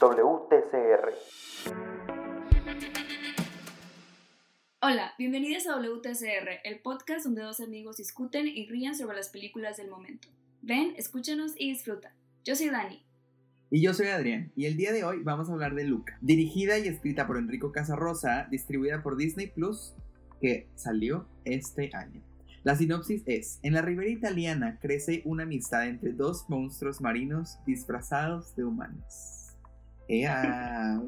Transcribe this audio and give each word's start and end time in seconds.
WTCR. 0.00 1.12
Hola, 4.80 5.12
bienvenidos 5.18 5.66
a 5.66 5.76
WTCR, 5.76 6.60
el 6.64 6.80
podcast 6.80 7.26
donde 7.26 7.42
dos 7.42 7.60
amigos 7.60 7.98
discuten 7.98 8.48
y 8.48 8.66
ríen 8.66 8.94
sobre 8.96 9.18
las 9.18 9.28
películas 9.28 9.76
del 9.76 9.90
momento. 9.90 10.28
Ven, 10.62 10.94
escúchanos 10.96 11.52
y 11.54 11.72
disfruta. 11.72 12.14
Yo 12.44 12.56
soy 12.56 12.70
Dani. 12.70 13.04
Y 13.70 13.82
yo 13.82 13.92
soy 13.92 14.06
Adrián, 14.06 14.50
y 14.56 14.64
el 14.64 14.78
día 14.78 14.92
de 14.92 15.04
hoy 15.04 15.22
vamos 15.22 15.50
a 15.50 15.52
hablar 15.52 15.74
de 15.74 15.84
Luca, 15.84 16.16
dirigida 16.22 16.78
y 16.78 16.88
escrita 16.88 17.26
por 17.26 17.36
Enrico 17.36 17.70
Casarosa, 17.70 18.48
distribuida 18.50 19.02
por 19.02 19.18
Disney 19.18 19.48
Plus, 19.48 19.94
que 20.40 20.70
salió 20.76 21.28
este 21.44 21.90
año. 21.92 22.22
La 22.62 22.74
sinopsis 22.74 23.22
es, 23.26 23.60
en 23.62 23.74
la 23.74 23.82
ribera 23.82 24.08
italiana 24.08 24.78
crece 24.80 25.20
una 25.26 25.42
amistad 25.42 25.86
entre 25.86 26.12
dos 26.12 26.46
monstruos 26.48 27.02
marinos 27.02 27.58
disfrazados 27.66 28.56
de 28.56 28.64
humanos. 28.64 29.39
¡Ea! 30.10 31.00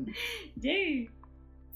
¡Yay! 0.54 1.10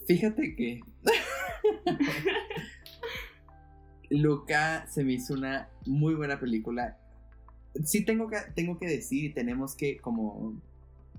Fíjate 0.07 0.55
que 0.55 0.79
Luca 4.09 4.87
se 4.87 5.03
me 5.03 5.13
hizo 5.13 5.33
una 5.33 5.67
muy 5.85 6.15
buena 6.15 6.39
película. 6.39 6.97
Sí 7.83 8.05
tengo 8.05 8.29
que, 8.29 8.37
tengo 8.55 8.79
que 8.79 8.87
decir 8.87 9.25
y 9.25 9.33
tenemos 9.33 9.75
que 9.75 9.97
como, 9.97 10.61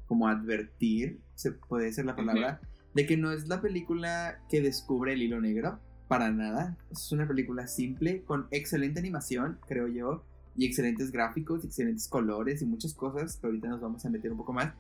como 0.07 0.29
advertir, 0.29 1.21
se 1.35 1.53
puede 1.53 1.87
decir 1.87 2.07
la 2.07 2.17
palabra, 2.17 2.63
de 2.95 3.05
que 3.05 3.19
no 3.19 3.31
es 3.31 3.47
la 3.47 3.61
película 3.61 4.41
que 4.49 4.63
descubre 4.63 5.13
el 5.13 5.21
hilo 5.21 5.43
negro 5.43 5.79
para 6.09 6.31
nada. 6.31 6.79
Es 6.91 7.13
una 7.13 7.29
película 7.29 7.67
simple, 7.67 8.23
con 8.23 8.47
excelente 8.51 8.99
animación, 8.99 9.59
creo 9.69 9.89
yo, 9.89 10.25
y 10.57 10.65
excelentes 10.65 11.13
gráficos, 11.13 11.67
excelentes 11.67 12.09
colores 12.09 12.63
y 12.63 12.65
muchas 12.65 12.95
cosas 12.95 13.37
que 13.37 13.47
ahorita 13.47 13.69
nos 13.69 13.83
vamos 13.83 14.07
a 14.07 14.09
meter 14.09 14.33
un 14.33 14.39
poco 14.39 14.55
más. 14.55 14.73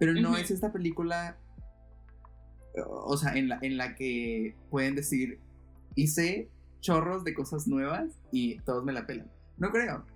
Pero 0.00 0.14
no 0.14 0.36
es 0.36 0.50
esta 0.50 0.72
película, 0.72 1.38
o 2.86 3.16
sea, 3.18 3.34
en 3.34 3.48
la, 3.48 3.58
en 3.60 3.76
la 3.76 3.94
que 3.94 4.56
pueden 4.70 4.94
decir, 4.94 5.38
hice 5.94 6.50
chorros 6.80 7.22
de 7.22 7.34
cosas 7.34 7.68
nuevas 7.68 8.18
y 8.32 8.58
todos 8.60 8.82
me 8.82 8.94
la 8.94 9.06
pelan. 9.06 9.30
No 9.58 9.70
creo. 9.70 10.06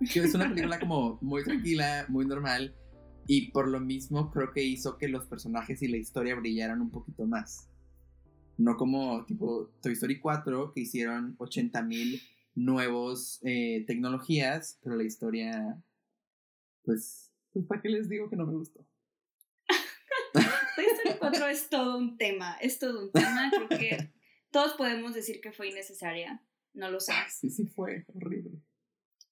Es 0.00 0.34
una 0.34 0.48
película 0.48 0.78
como 0.78 1.18
muy 1.20 1.42
tranquila, 1.42 2.06
muy 2.08 2.26
normal. 2.26 2.74
Y 3.26 3.50
por 3.50 3.68
lo 3.68 3.80
mismo 3.80 4.30
creo 4.30 4.52
que 4.52 4.62
hizo 4.62 4.98
que 4.98 5.08
los 5.08 5.26
personajes 5.26 5.82
y 5.82 5.88
la 5.88 5.96
historia 5.96 6.36
brillaran 6.36 6.80
un 6.80 6.90
poquito 6.90 7.26
más. 7.26 7.68
No 8.56 8.76
como 8.76 9.24
tipo 9.24 9.70
Toy 9.82 9.94
Story 9.94 10.20
4, 10.20 10.72
que 10.72 10.82
hicieron 10.82 11.36
80.000 11.38 12.22
nuevos 12.54 13.40
eh, 13.42 13.84
tecnologías, 13.88 14.78
pero 14.82 14.94
la 14.94 15.02
historia, 15.02 15.82
pues, 16.84 17.32
pues, 17.52 17.66
¿para 17.66 17.82
qué 17.82 17.88
les 17.88 18.08
digo 18.08 18.30
que 18.30 18.36
no 18.36 18.46
me 18.46 18.52
gustó? 18.52 18.86
4 21.18 21.46
es 21.48 21.68
todo 21.68 21.98
un 21.98 22.16
tema, 22.16 22.56
es 22.60 22.78
todo 22.78 23.00
un 23.04 23.12
tema, 23.12 23.50
creo 23.50 23.68
que 23.68 24.12
todos 24.50 24.74
podemos 24.74 25.14
decir 25.14 25.40
que 25.40 25.52
fue 25.52 25.68
innecesaria, 25.68 26.42
no 26.72 26.90
lo 26.90 27.00
sé. 27.00 27.12
Sí, 27.28 27.50
sí 27.50 27.66
fue, 27.66 28.04
horrible. 28.14 28.60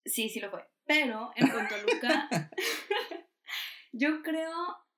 Sí, 0.04 0.28
sí 0.28 0.40
lo 0.40 0.50
fue. 0.50 0.64
Pero 0.84 1.30
en 1.36 1.48
cuanto 1.48 1.74
a 1.74 1.78
Luca, 1.78 2.28
yo 3.92 4.22
creo, 4.22 4.52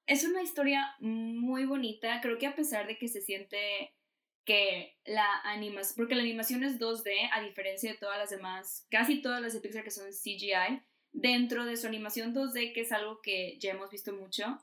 es 0.07 0.25
una 0.25 0.43
historia 0.43 0.95
muy 1.01 1.67
bonita, 1.67 2.21
creo 2.23 2.39
que 2.39 2.47
a 2.47 2.55
pesar 2.55 2.87
de 2.87 2.97
que 2.97 3.09
se 3.09 3.21
siente 3.21 3.95
que 4.45 4.99
la 5.05 5.27
animación, 5.45 5.97
porque 5.97 6.15
la 6.15 6.23
animación 6.23 6.65
es 6.65 6.79
2D, 6.79 7.31
a 7.33 7.41
diferencia 7.41 7.93
de 7.93 7.99
todas 7.99 8.19
las 8.19 8.31
demás, 8.31 8.87
casi 8.91 9.23
todas 9.23 9.41
las 9.41 9.53
de 9.55 9.61
Pixar 9.61 9.85
que 9.85 9.91
son 9.91 10.11
CGI, 10.11 10.83
dentro 11.13 11.65
de 11.65 11.77
su 11.77 11.87
animación 11.87 12.35
2D, 12.35 12.75
que 12.75 12.83
es 12.83 12.93
algo 12.93 13.21
que 13.23 13.59
ya 13.59 13.71
hemos 13.71 13.91
visto 13.91 14.13
mucho, 14.13 14.59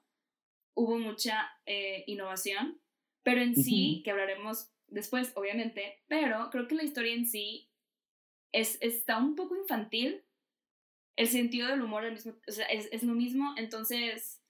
hubo 0.73 0.97
mucha 0.97 1.51
eh, 1.65 2.03
innovación, 2.07 2.81
pero 3.23 3.41
en 3.41 3.55
sí, 3.55 4.01
que 4.03 4.11
hablaremos 4.11 4.71
después, 4.87 5.31
obviamente, 5.35 6.03
pero 6.07 6.49
creo 6.49 6.67
que 6.67 6.75
la 6.75 6.83
historia 6.83 7.13
en 7.13 7.25
sí 7.25 7.69
es, 8.51 8.77
está 8.81 9.17
un 9.17 9.35
poco 9.35 9.55
infantil, 9.55 10.23
el 11.15 11.27
sentido 11.27 11.67
del 11.67 11.81
humor 11.81 12.05
es, 12.05 12.27
es, 12.47 13.03
lo 13.03 13.13
mismo, 13.13 13.53
entonces 13.57 14.41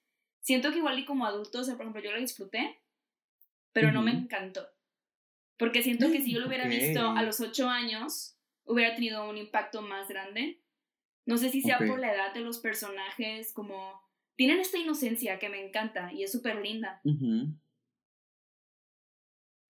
siento 0.42 0.72
que 0.72 0.78
igual 0.78 1.00
y 1.00 1.06
como 1.06 1.26
adulto, 1.26 1.60
o 1.60 1.64
sea, 1.64 1.76
por 1.76 1.84
ejemplo, 1.84 2.02
yo 2.02 2.12
la 2.12 2.20
disfruté, 2.20 2.80
pero 3.74 3.92
no 3.92 4.02
me 4.02 4.12
encantó. 4.12 4.68
Porque 5.58 5.84
siento 5.84 6.12
que 6.12 6.22
si 6.22 6.34
yo 6.34 6.40
lo 6.40 6.48
hubiera 6.48 6.68
visto 6.68 7.12
a 7.12 7.22
los 7.24 7.40
ocho 7.40 7.70
años, 7.70 8.38
hubiera 8.64 8.96
tenido 8.96 9.30
un 9.30 9.38
impacto 9.38 9.82
más 9.82 10.08
grande. 10.08 10.62
No 11.26 11.38
sé 11.38 11.50
si 11.50 11.62
sea 11.62 11.78
por 11.78 12.00
la 12.00 12.14
edad 12.14 12.34
de 12.34 12.42
los 12.42 12.60
personajes, 12.60 13.54
como 13.54 14.02
tienen 14.42 14.60
esta 14.60 14.80
inocencia 14.80 15.38
que 15.38 15.50
me 15.50 15.64
encanta 15.64 16.12
y 16.12 16.24
es 16.24 16.32
súper 16.32 16.66
linda. 16.66 17.00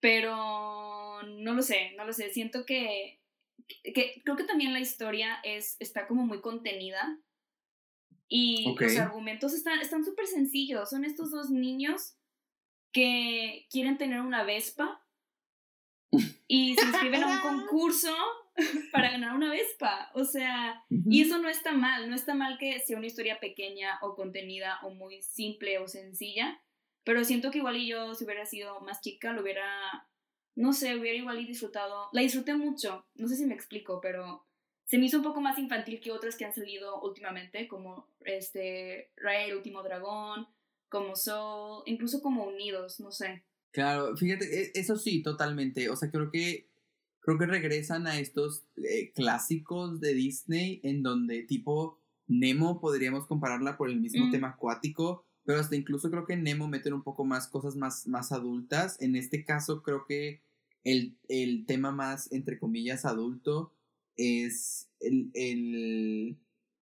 Pero 0.00 1.22
no 1.24 1.52
lo 1.52 1.60
sé, 1.60 1.92
no 1.98 2.06
lo 2.06 2.14
sé. 2.14 2.30
Siento 2.30 2.64
que, 2.64 3.20
que, 3.84 4.22
creo 4.24 4.34
que 4.34 4.44
también 4.44 4.72
la 4.72 4.80
historia 4.80 5.40
es, 5.44 5.76
está 5.78 6.06
como 6.06 6.24
muy 6.24 6.40
contenida. 6.40 7.20
Y 8.28 8.74
los 8.80 8.96
argumentos 8.96 9.52
están 9.52 10.06
súper 10.06 10.26
sencillos. 10.26 10.88
Son 10.88 11.04
estos 11.04 11.30
dos 11.30 11.50
niños 11.50 12.16
que 12.92 13.66
quieren 13.70 13.98
tener 13.98 14.22
una 14.22 14.42
Vespa 14.42 15.06
y 16.48 16.76
se 16.76 16.86
inscriben 16.86 17.24
a 17.24 17.26
un 17.26 17.40
concurso 17.40 18.16
para 18.92 19.10
ganar 19.10 19.34
una 19.34 19.50
Vespa. 19.50 20.10
O 20.14 20.24
sea, 20.24 20.84
y 20.88 21.22
eso 21.22 21.38
no 21.38 21.48
está 21.48 21.72
mal, 21.72 22.08
no 22.08 22.14
está 22.14 22.34
mal 22.34 22.58
que 22.58 22.78
sea 22.80 22.98
una 22.98 23.06
historia 23.06 23.40
pequeña 23.40 23.98
o 24.02 24.14
contenida 24.14 24.78
o 24.82 24.90
muy 24.90 25.22
simple 25.22 25.78
o 25.78 25.88
sencilla, 25.88 26.60
pero 27.04 27.24
siento 27.24 27.50
que 27.50 27.58
igual 27.58 27.76
y 27.76 27.88
yo 27.88 28.14
si 28.14 28.24
hubiera 28.24 28.46
sido 28.46 28.80
más 28.80 29.00
chica 29.00 29.32
lo 29.32 29.42
hubiera, 29.42 30.08
no 30.54 30.72
sé, 30.72 30.96
hubiera 30.96 31.18
igual 31.18 31.40
y 31.40 31.46
disfrutado. 31.46 32.08
La 32.12 32.22
disfruté 32.22 32.54
mucho, 32.54 33.06
no 33.14 33.28
sé 33.28 33.36
si 33.36 33.46
me 33.46 33.54
explico, 33.54 34.00
pero 34.00 34.46
se 34.84 34.98
me 34.98 35.06
hizo 35.06 35.16
un 35.16 35.24
poco 35.24 35.40
más 35.40 35.58
infantil 35.58 36.00
que 36.00 36.12
otras 36.12 36.36
que 36.36 36.44
han 36.44 36.54
salido 36.54 37.00
últimamente, 37.00 37.66
como 37.68 38.08
este 38.20 39.10
Raya 39.16 39.46
el 39.46 39.56
último 39.56 39.82
dragón, 39.82 40.46
como 40.88 41.16
Soul, 41.16 41.82
incluso 41.86 42.20
como 42.20 42.44
Unidos, 42.44 43.00
no 43.00 43.10
sé. 43.10 43.42
Claro, 43.72 44.14
fíjate, 44.14 44.44
e, 44.44 44.72
eso 44.74 44.96
sí, 44.96 45.22
totalmente. 45.22 45.88
O 45.88 45.96
sea, 45.96 46.10
creo 46.10 46.30
que 46.30 46.68
creo 47.22 47.38
que 47.38 47.46
regresan 47.46 48.06
a 48.06 48.18
estos 48.18 48.64
eh, 48.76 49.12
clásicos 49.14 50.00
de 50.00 50.14
Disney 50.14 50.80
en 50.82 51.02
donde 51.02 51.44
tipo 51.44 51.98
Nemo 52.26 52.80
podríamos 52.80 53.26
compararla 53.26 53.76
por 53.76 53.88
el 53.88 54.00
mismo 54.00 54.26
mm. 54.26 54.30
tema 54.30 54.48
acuático, 54.48 55.24
pero 55.44 55.58
hasta 55.60 55.76
incluso 55.76 56.10
creo 56.10 56.26
que 56.26 56.36
Nemo 56.36 56.68
meten 56.68 56.92
un 56.92 57.02
poco 57.02 57.24
más 57.24 57.48
cosas 57.48 57.76
más, 57.76 58.06
más 58.06 58.32
adultas. 58.32 59.00
En 59.00 59.16
este 59.16 59.44
caso 59.44 59.82
creo 59.82 60.04
que 60.06 60.42
el, 60.84 61.16
el 61.28 61.64
tema 61.66 61.92
más, 61.92 62.30
entre 62.32 62.58
comillas, 62.58 63.04
adulto 63.04 63.72
es 64.16 64.88
el, 65.00 65.30
el, 65.34 66.36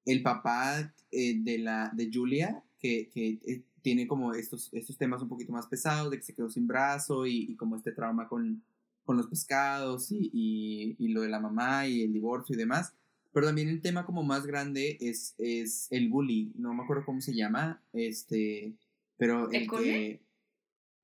el 0.07 0.23
papá 0.23 0.93
eh, 1.11 1.39
de, 1.39 1.59
la, 1.59 1.91
de 1.95 2.11
Julia, 2.13 2.63
que, 2.79 3.09
que 3.13 3.41
eh, 3.47 3.63
tiene 3.83 4.07
como 4.07 4.35
estos, 4.35 4.73
estos 4.73 4.97
temas 4.97 5.23
un 5.23 5.29
poquito 5.29 5.53
más 5.53 5.67
pesados, 5.67 6.11
de 6.11 6.19
que 6.19 6.23
se 6.23 6.35
quedó 6.35 6.51
sin 6.51 6.67
brazo 6.67 7.27
y, 7.27 7.55
como 7.57 7.77
este 7.77 7.93
trauma 7.93 8.29
con, 8.29 8.63
con 9.05 9.17
los 9.17 9.27
pescados 9.27 10.11
y, 10.11 10.31
y, 10.99 11.09
lo 11.09 11.23
de 11.23 11.29
la 11.29 11.41
mamá 11.41 11.87
y 11.87 12.03
el 12.03 12.13
divorcio 12.13 12.55
y 12.55 12.59
demás. 12.59 12.95
Pero 13.33 13.47
también 13.47 13.69
el 13.69 13.81
tema 13.81 14.05
como 14.05 14.23
más 14.23 14.47
grande 14.47 14.99
es, 15.01 15.35
es 15.39 15.87
el 15.91 16.09
bully, 16.09 16.53
no 16.57 16.75
me 16.75 16.83
acuerdo 16.83 17.05
cómo 17.05 17.21
se 17.21 17.35
llama, 17.35 17.83
este, 17.93 18.75
pero 19.17 19.51
el, 19.51 19.69
que... 19.69 20.21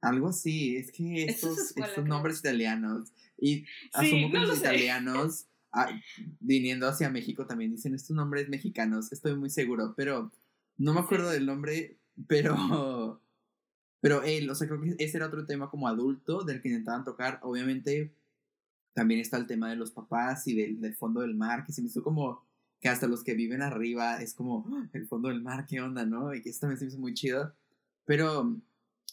Algo 0.02 0.28
así, 0.28 0.76
es 0.76 0.92
que 0.92 1.24
estos, 1.24 1.76
estos 1.76 2.04
nombres 2.04 2.40
italianos, 2.40 3.12
y 3.38 3.64
asumo 3.92 4.30
que 4.30 4.38
los 4.38 4.58
italianos, 4.58 5.46
ah, 5.72 5.88
viniendo 6.40 6.86
hacia 6.86 7.10
México 7.10 7.46
también 7.46 7.72
dicen 7.72 7.94
estos 7.94 8.14
nombres 8.14 8.48
mexicanos, 8.48 9.10
estoy 9.10 9.36
muy 9.36 9.50
seguro, 9.50 9.94
pero 9.96 10.30
no 10.78 10.94
me 10.94 11.00
acuerdo 11.00 11.30
del 11.30 11.46
nombre, 11.46 11.96
pero, 12.28 13.20
pero 14.06 14.22
él, 14.22 14.48
o 14.48 14.54
sea, 14.54 14.68
creo 14.68 14.80
que 14.80 14.94
ese 15.00 15.16
era 15.16 15.26
otro 15.26 15.46
tema 15.46 15.68
como 15.68 15.88
adulto 15.88 16.44
del 16.44 16.62
que 16.62 16.68
intentaban 16.68 17.02
tocar. 17.02 17.40
Obviamente, 17.42 18.14
también 18.92 19.18
está 19.18 19.36
el 19.36 19.48
tema 19.48 19.68
de 19.68 19.74
los 19.74 19.90
papás 19.90 20.46
y 20.46 20.54
del, 20.54 20.80
del 20.80 20.94
fondo 20.94 21.22
del 21.22 21.34
mar, 21.34 21.64
que 21.66 21.72
se 21.72 21.82
me 21.82 21.88
hizo 21.88 22.04
como 22.04 22.46
que 22.78 22.88
hasta 22.88 23.08
los 23.08 23.24
que 23.24 23.34
viven 23.34 23.62
arriba 23.62 24.22
es 24.22 24.32
como 24.32 24.64
¡Ah! 24.70 24.88
el 24.92 25.08
fondo 25.08 25.28
del 25.28 25.42
mar, 25.42 25.66
qué 25.66 25.80
onda, 25.80 26.06
¿no? 26.06 26.32
Y 26.32 26.40
que 26.40 26.50
eso 26.50 26.60
también 26.60 26.78
se 26.78 26.84
me 26.84 26.90
hizo 26.90 27.00
muy 27.00 27.14
chido. 27.14 27.52
Pero, 28.04 28.56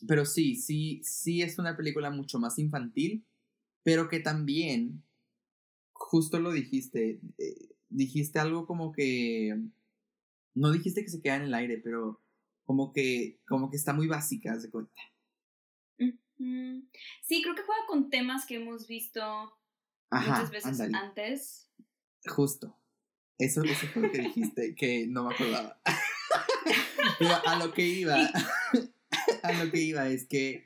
pero 0.07 0.25
sí, 0.25 0.57
sí, 0.57 1.01
sí 1.04 1.42
es 1.42 1.57
una 1.57 1.75
película 1.75 2.12
mucho 2.12 2.38
más 2.38 2.60
infantil, 2.60 3.25
pero 3.81 4.07
que 4.10 4.19
también, 4.19 5.01
justo 5.92 6.40
lo 6.40 6.51
dijiste, 6.51 7.19
eh, 7.40 7.69
dijiste 7.90 8.38
algo 8.38 8.68
como 8.68 8.92
que, 8.92 9.60
no 10.54 10.72
dijiste 10.72 11.04
que 11.04 11.10
se 11.10 11.19
queda 11.19 11.38
en 11.38 11.42
el 11.42 11.56
aire, 11.56 11.80
pero 11.80 12.22
como 12.65 12.92
que, 12.94 13.39
como 13.48 13.69
que 13.69 13.77
está 13.77 13.94
muy 13.94 14.07
básica, 14.07 14.57
de 14.57 14.69
cuenta. 14.69 15.01
Sí, 16.38 17.42
creo 17.42 17.56
que 17.56 17.63
juega 17.63 17.86
con 17.88 18.10
temas 18.10 18.45
que 18.45 18.56
hemos 18.56 18.88
visto 18.88 19.21
muchas 20.12 20.51
veces 20.51 20.80
antes. 20.80 21.69
Justo. 22.25 22.77
Eso, 23.38 23.63
eso 23.63 23.88
fue 23.88 24.04
lo 24.04 24.12
que 24.12 24.19
dijiste, 24.19 24.75
que 24.75 25.07
no 25.07 25.24
me 25.24 25.33
acordaba. 25.33 25.81
Pero 27.19 27.48
a 27.48 27.57
lo 27.57 27.74
que 27.74 27.86
iba. 27.86 28.15
a 29.44 29.54
lo 29.54 29.71
que 29.71 29.80
iba 29.80 30.07
es 30.07 30.27
que 30.27 30.66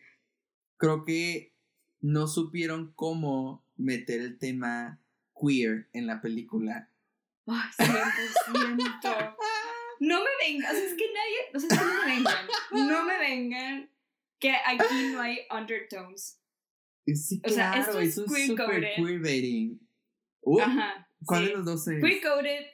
creo 0.78 1.04
que 1.04 1.54
no 2.02 2.28
supieron 2.28 2.94
cómo 2.94 3.66
meter 3.76 4.22
el 4.22 4.38
tema 4.38 5.00
queer 5.40 5.90
en 5.94 6.08
la 6.08 6.22
película. 6.22 6.90
Ay, 7.46 7.70
100%. 7.78 9.36
No 10.00 10.20
me 10.20 10.30
vengas, 10.46 10.74
es 10.74 10.96
que 10.96 11.06
nadie, 11.14 11.38
o 11.54 11.60
sea, 11.60 11.84
no 11.84 12.06
me 12.06 12.16
vengan, 12.16 12.48
no 12.72 13.06
me 13.06 13.18
vengan 13.18 13.92
que 14.40 14.52
aquí 14.52 15.12
no 15.12 15.22
hay 15.22 15.40
undertones. 15.50 16.42
Sí, 17.06 17.42
claro, 17.42 17.54
o 17.54 17.56
sea, 17.56 17.82
esto 17.82 18.00
es 18.00 18.10
eso 18.10 18.36
es 18.36 18.48
super 18.48 18.82
queerbaiting. 18.96 19.80
Uh, 20.42 20.60
Ajá. 20.60 21.10
¿Cuál 21.26 21.46
de 21.46 21.52
los 21.54 21.66
dos 21.66 21.88
es? 21.88 22.04
Queer 22.04 22.22
coded. 22.22 22.66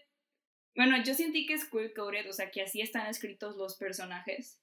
Bueno, 0.76 1.04
yo 1.04 1.14
sentí 1.14 1.46
que 1.46 1.54
es 1.54 1.66
queer 1.66 1.94
coded, 1.94 2.28
o 2.30 2.34
sea, 2.34 2.50
que 2.50 2.62
así 2.62 2.82
están 2.82 3.08
escritos 3.08 3.56
los 3.58 3.78
personajes. 3.78 4.60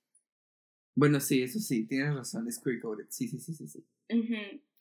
Bueno, 0.96 1.20
sí, 1.20 1.42
eso 1.42 1.60
sí, 1.60 1.86
tienes 1.86 2.14
razón, 2.14 2.48
es 2.48 2.60
queer 2.60 2.80
coded. 2.80 3.06
Sí, 3.10 3.28
sí, 3.28 3.38
sí, 3.38 3.54
sí, 3.54 3.68
sí. 3.68 3.86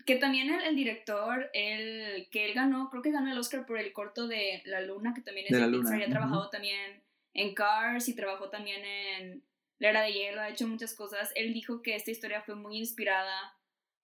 Que 0.05 0.15
también 0.15 0.49
el, 0.49 0.61
el, 0.61 0.75
director, 0.75 1.49
el 1.53 2.27
que 2.31 2.47
él 2.47 2.53
ganó, 2.55 2.89
creo 2.89 3.03
que 3.03 3.11
ganó 3.11 3.31
el 3.31 3.37
Oscar 3.37 3.65
por 3.65 3.77
el 3.77 3.93
corto 3.93 4.27
de 4.27 4.63
La 4.65 4.81
Luna, 4.81 5.13
que 5.13 5.21
también 5.21 5.45
es 5.47 5.51
de, 5.51 5.59
de 5.59 5.77
Pixar, 5.77 5.93
había 5.93 6.09
trabajado 6.09 6.49
también 6.49 7.03
en 7.33 7.53
Cars 7.53 8.07
y 8.09 8.15
trabajó 8.15 8.49
también 8.49 8.83
en 8.83 9.43
La 9.79 9.89
Era 9.89 10.01
de 10.01 10.13
Hielo, 10.13 10.41
ha 10.41 10.49
hecho 10.49 10.67
muchas 10.67 10.95
cosas. 10.95 11.31
Él 11.35 11.53
dijo 11.53 11.81
que 11.81 11.95
esta 11.95 12.11
historia 12.11 12.41
fue 12.41 12.55
muy 12.55 12.77
inspirada 12.77 13.55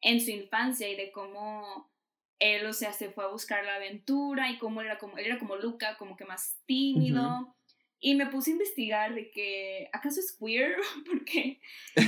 en 0.02 0.22
su 0.22 0.32
infancia 0.32 0.88
y 0.90 0.96
de 0.96 1.12
cómo 1.12 1.92
él, 2.40 2.66
o 2.66 2.74
sea, 2.74 2.94
se 2.94 3.10
fue 3.10 3.24
a 3.24 3.30
buscar 3.30 3.64
la 3.66 3.76
aventura 3.76 4.50
y 4.52 4.58
cómo 4.58 4.82
era 4.82 4.98
como, 4.98 5.18
él 5.18 5.26
era 5.26 5.40
como 5.40 5.56
Luca, 5.56 5.98
como 5.98 6.16
que 6.16 6.26
más 6.26 6.58
tímido. 6.66 7.56
Y 8.00 8.16
me 8.16 8.28
puse 8.28 8.52
a 8.52 8.54
investigar 8.54 9.16
de 9.16 9.32
que, 9.32 9.90
¿acaso 9.92 10.20
es 10.20 10.38
queer? 10.38 10.76
Porque 11.08 11.60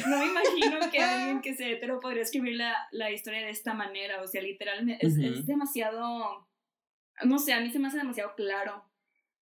no 0.08 0.18
me 0.20 0.26
imagino 0.26 0.92
que 0.92 1.00
alguien 1.00 1.42
que 1.42 1.56
sea 1.56 1.70
hetero 1.70 2.00
podría 2.00 2.24
escribir 2.24 2.56
la, 2.56 2.76
la 2.92 3.10
historia 3.10 3.40
de 3.40 3.50
esta 3.50 3.74
manera. 3.74 4.22
O 4.22 4.28
sea, 4.28 4.42
literalmente 4.42 5.06
es, 5.06 5.18
es, 5.18 5.48
demasiado, 5.48 6.48
no 7.24 7.40
sé, 7.40 7.54
a 7.54 7.62
mí 7.62 7.72
se 7.72 7.80
me 7.80 7.88
hace 7.88 7.98
demasiado 7.98 8.36
claro. 8.36 8.84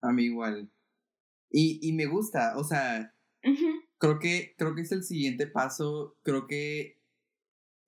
A 0.02 0.12
mí 0.12 0.25
igual. 0.25 0.70
Y, 1.50 1.78
y 1.82 1.92
me 1.92 2.06
gusta, 2.06 2.56
o 2.56 2.64
sea, 2.64 3.14
creo, 3.98 4.18
que, 4.18 4.54
creo 4.58 4.74
que 4.74 4.82
es 4.82 4.92
el 4.92 5.02
siguiente 5.02 5.46
paso. 5.46 6.16
Creo 6.22 6.46
que 6.46 6.98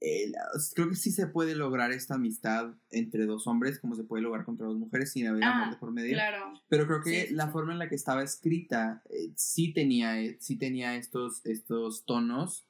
eh, 0.03 0.33
creo 0.75 0.89
que 0.89 0.97
sí 0.97 1.11
se 1.11 1.27
puede 1.27 1.55
lograr 1.55 1.93
esta 1.93 2.15
amistad 2.15 2.75
entre 2.91 3.27
dos 3.27 3.47
hombres 3.47 3.79
como 3.79 3.95
se 3.95 4.05
puede 4.05 4.23
lograr 4.23 4.47
contra 4.47 4.67
dos 4.67 4.79
mujeres 4.79 5.13
sin 5.13 5.27
haber 5.27 5.45
amor 5.45 5.69
ah, 5.69 5.71
de 5.73 5.77
por 5.77 5.93
medio. 5.93 6.15
Claro. 6.15 6.55
Pero 6.69 6.87
creo 6.87 7.03
que 7.03 7.29
la 7.33 7.49
forma 7.49 7.73
en 7.73 7.79
la 7.79 7.89
que 7.89 7.97
estaba 7.97 8.23
escrita 8.23 9.03
eh, 9.11 9.31
sí 9.37 9.75
tenía, 9.75 10.19
eh, 10.23 10.39
sí 10.41 10.57
tenía 10.57 10.97
estos, 10.97 11.45
estos 11.45 12.07
tonos 12.07 12.67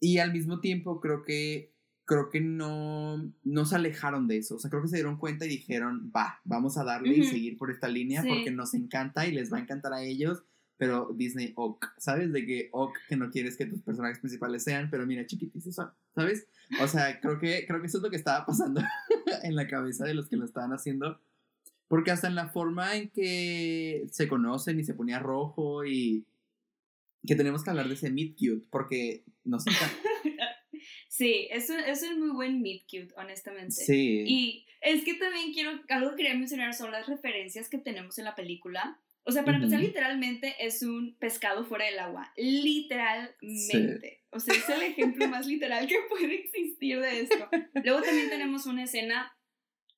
y 0.00 0.18
al 0.18 0.32
mismo 0.32 0.58
tiempo 0.58 1.00
creo 1.00 1.22
que 1.22 1.72
creo 2.04 2.28
que 2.28 2.40
no, 2.40 3.32
no 3.42 3.64
se 3.64 3.76
alejaron 3.76 4.28
de 4.28 4.38
eso. 4.38 4.56
O 4.56 4.58
sea, 4.58 4.70
creo 4.70 4.82
que 4.82 4.88
se 4.88 4.96
dieron 4.96 5.16
cuenta 5.16 5.46
y 5.46 5.48
dijeron, 5.48 6.12
va, 6.14 6.40
vamos 6.44 6.76
a 6.76 6.84
darle 6.84 7.16
y 7.16 7.24
seguir 7.24 7.56
por 7.56 7.70
esta 7.70 7.88
línea 7.88 8.22
porque 8.22 8.50
nos 8.50 8.74
encanta 8.74 9.26
y 9.26 9.32
les 9.32 9.52
va 9.52 9.58
a 9.58 9.60
encantar 9.60 9.92
a 9.92 10.02
ellos 10.02 10.44
pero 10.76 11.10
Disney 11.14 11.52
ok, 11.56 11.86
¿sabes? 11.98 12.32
De 12.32 12.44
que 12.44 12.68
ok, 12.72 12.96
que 13.08 13.16
no 13.16 13.30
quieres 13.30 13.56
que 13.56 13.66
tus 13.66 13.82
personajes 13.82 14.18
principales 14.18 14.64
sean, 14.64 14.90
pero 14.90 15.06
mira, 15.06 15.26
chiquititos 15.26 15.74
son, 15.74 15.90
¿sabes? 16.14 16.46
O 16.80 16.88
sea, 16.88 17.20
creo 17.20 17.38
que, 17.38 17.64
creo 17.66 17.80
que 17.80 17.86
eso 17.86 17.98
es 17.98 18.02
lo 18.02 18.10
que 18.10 18.16
estaba 18.16 18.44
pasando 18.44 18.80
en 19.42 19.54
la 19.54 19.68
cabeza 19.68 20.04
de 20.04 20.14
los 20.14 20.28
que 20.28 20.36
lo 20.36 20.44
estaban 20.44 20.72
haciendo, 20.72 21.20
porque 21.88 22.10
hasta 22.10 22.28
en 22.28 22.34
la 22.34 22.48
forma 22.48 22.96
en 22.96 23.10
que 23.10 24.06
se 24.10 24.28
conocen 24.28 24.80
y 24.80 24.84
se 24.84 24.94
ponía 24.94 25.18
rojo 25.18 25.84
y 25.84 26.26
que 27.26 27.36
tenemos 27.36 27.62
que 27.62 27.70
hablar 27.70 27.88
de 27.88 27.94
ese 27.94 28.10
meet 28.10 28.36
cute, 28.36 28.66
porque 28.70 29.24
nos 29.44 29.66
encanta. 29.66 29.96
Sí, 31.14 31.46
eso, 31.52 31.78
eso 31.78 32.06
es 32.06 32.16
muy 32.16 32.30
buen 32.30 32.60
meet 32.60 32.82
cute, 32.90 33.14
honestamente. 33.16 33.70
Sí. 33.70 34.24
Y 34.26 34.66
es 34.80 35.04
que 35.04 35.14
también 35.14 35.52
quiero, 35.52 35.80
algo 35.88 36.10
que 36.10 36.16
quería 36.16 36.34
mencionar 36.34 36.74
son 36.74 36.90
las 36.90 37.06
referencias 37.06 37.68
que 37.68 37.78
tenemos 37.78 38.18
en 38.18 38.24
la 38.24 38.34
película. 38.34 39.00
O 39.22 39.30
sea, 39.30 39.44
para 39.44 39.58
empezar, 39.58 39.78
literalmente 39.78 40.56
es 40.58 40.82
un 40.82 41.16
pescado 41.20 41.64
fuera 41.66 41.84
del 41.84 42.00
agua. 42.00 42.32
Literalmente. 42.36 44.24
O 44.30 44.40
sea, 44.40 44.56
es 44.56 44.68
el 44.68 44.82
ejemplo 44.82 45.28
más 45.28 45.46
literal 45.46 45.86
que 45.86 45.94
puede 46.10 46.34
existir 46.34 46.98
de 47.00 47.20
esto. 47.20 47.48
Luego 47.84 48.02
también 48.02 48.28
tenemos 48.28 48.66
una 48.66 48.82
escena 48.82 49.32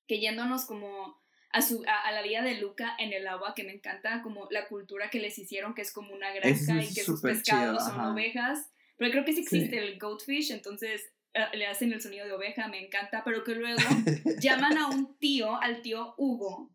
que 0.06 0.20
yéndonos 0.20 0.66
como 0.66 1.18
a, 1.50 1.62
su, 1.62 1.82
a, 1.88 2.12
la 2.12 2.20
vida 2.20 2.42
de 2.42 2.60
Luca 2.60 2.94
en 2.98 3.14
el 3.14 3.26
agua, 3.26 3.54
que 3.56 3.64
me 3.64 3.72
encanta 3.72 4.20
como 4.20 4.48
la 4.50 4.68
cultura 4.68 5.08
que 5.08 5.20
les 5.20 5.38
hicieron, 5.38 5.74
que 5.74 5.80
es 5.80 5.94
como 5.94 6.12
una 6.12 6.34
granja 6.34 6.84
y 6.84 6.92
que 6.92 7.04
sus 7.04 7.22
pescados 7.22 7.86
son 7.86 8.00
ovejas. 8.00 8.70
Pero 8.96 9.10
creo 9.10 9.24
que 9.24 9.32
sí 9.32 9.40
existe 9.40 9.78
el 9.78 9.98
goatfish, 9.98 10.52
entonces 10.52 11.10
eh, 11.34 11.44
le 11.54 11.66
hacen 11.66 11.92
el 11.92 12.00
sonido 12.00 12.26
de 12.26 12.32
oveja, 12.32 12.68
me 12.68 12.84
encanta, 12.84 13.22
pero 13.24 13.44
que 13.44 13.54
luego 13.54 13.78
llaman 14.40 14.78
a 14.78 14.88
un 14.88 15.18
tío, 15.18 15.60
al 15.60 15.82
tío 15.82 16.14
Hugo, 16.16 16.70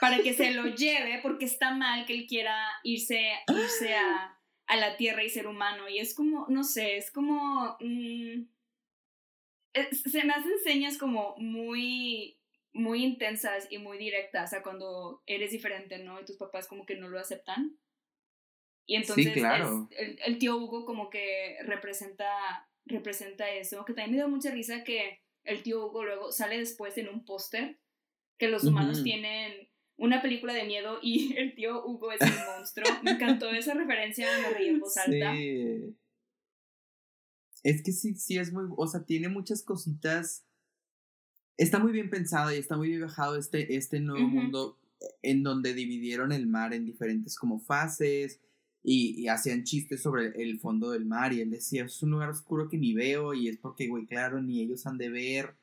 para 0.00 0.18
que 0.22 0.34
se 0.34 0.52
lo 0.52 0.66
lleve 0.66 1.20
porque 1.22 1.44
está 1.44 1.72
mal 1.74 2.06
que 2.06 2.14
él 2.14 2.26
quiera 2.26 2.56
irse, 2.84 3.32
irse 3.48 3.94
a, 3.94 4.38
a 4.66 4.76
la 4.76 4.96
tierra 4.96 5.24
y 5.24 5.30
ser 5.30 5.46
humano. 5.46 5.88
Y 5.88 5.98
es 5.98 6.14
como, 6.14 6.46
no 6.48 6.64
sé, 6.64 6.96
es 6.96 7.10
como... 7.10 7.76
Mm, 7.80 8.46
se 9.90 10.24
me 10.24 10.34
hacen 10.34 10.58
señas 10.62 10.98
como 10.98 11.34
muy 11.38 12.36
muy 12.72 13.04
intensas 13.04 13.66
y 13.70 13.78
muy 13.78 13.98
directas 13.98 14.52
a 14.52 14.62
cuando 14.62 15.22
eres 15.26 15.50
diferente, 15.50 15.98
¿no? 15.98 16.20
Y 16.20 16.24
tus 16.24 16.36
papás 16.36 16.66
como 16.66 16.86
que 16.86 16.96
no 16.96 17.08
lo 17.08 17.18
aceptan. 17.18 17.76
Y 18.86 18.96
entonces 18.96 19.26
sí, 19.26 19.32
claro. 19.32 19.88
el, 19.96 20.18
el, 20.24 20.38
tío 20.38 20.56
Hugo 20.56 20.84
como 20.84 21.08
que 21.08 21.56
representa, 21.64 22.28
representa 22.84 23.50
eso, 23.50 23.84
que 23.84 23.94
también 23.94 24.10
me 24.10 24.16
dio 24.16 24.28
mucha 24.28 24.50
risa 24.50 24.82
que 24.82 25.20
el 25.44 25.62
tío 25.62 25.86
Hugo 25.86 26.04
luego 26.04 26.32
sale 26.32 26.58
después 26.58 26.96
en 26.98 27.08
un 27.08 27.24
póster 27.24 27.78
que 28.38 28.48
los 28.48 28.64
humanos 28.64 29.04
tienen 29.04 29.68
una 29.96 30.20
película 30.20 30.52
de 30.52 30.64
miedo 30.64 30.98
y 31.00 31.32
el 31.36 31.54
tío 31.54 31.84
Hugo 31.86 32.12
es 32.12 32.20
el 32.20 32.32
monstruo. 32.56 32.88
Me 33.02 33.12
encantó 33.12 33.50
esa 33.50 33.74
referencia, 33.74 34.26
me 34.40 34.50
reí 34.50 34.68
en 34.68 34.80
voz 34.80 34.96
alta. 34.96 35.32
Sí. 35.34 35.96
Es 37.62 37.82
que 37.82 37.92
sí, 37.92 38.14
sí 38.16 38.38
es 38.38 38.52
muy, 38.52 38.64
o 38.76 38.86
sea, 38.88 39.04
tiene 39.04 39.28
muchas 39.28 39.62
cositas. 39.62 40.44
Está 41.56 41.78
muy 41.78 41.92
bien 41.92 42.10
pensado 42.10 42.52
y 42.52 42.56
está 42.56 42.76
muy 42.76 42.88
bien 42.88 43.02
bajado 43.02 43.36
este, 43.36 43.76
este 43.76 44.00
nuevo 44.00 44.26
mundo 44.26 44.80
en 45.22 45.42
donde 45.42 45.74
dividieron 45.74 46.32
el 46.32 46.46
mar 46.46 46.74
en 46.74 46.84
diferentes 46.84 47.36
como 47.36 47.60
fases 47.60 48.40
y, 48.82 49.28
hacían 49.28 49.64
chistes 49.64 50.02
sobre 50.02 50.42
el 50.42 50.58
fondo 50.58 50.90
del 50.90 51.06
mar 51.06 51.32
y 51.32 51.40
él 51.40 51.50
decía, 51.50 51.84
es 51.84 52.02
un 52.02 52.10
lugar 52.10 52.30
oscuro 52.30 52.68
que 52.68 52.78
ni 52.78 52.94
veo 52.94 53.34
y 53.34 53.48
es 53.48 53.58
porque, 53.58 53.88
güey, 53.88 54.06
claro, 54.06 54.42
ni 54.42 54.60
ellos 54.60 54.86
han 54.86 54.98
de 54.98 55.10
ver 55.10 55.56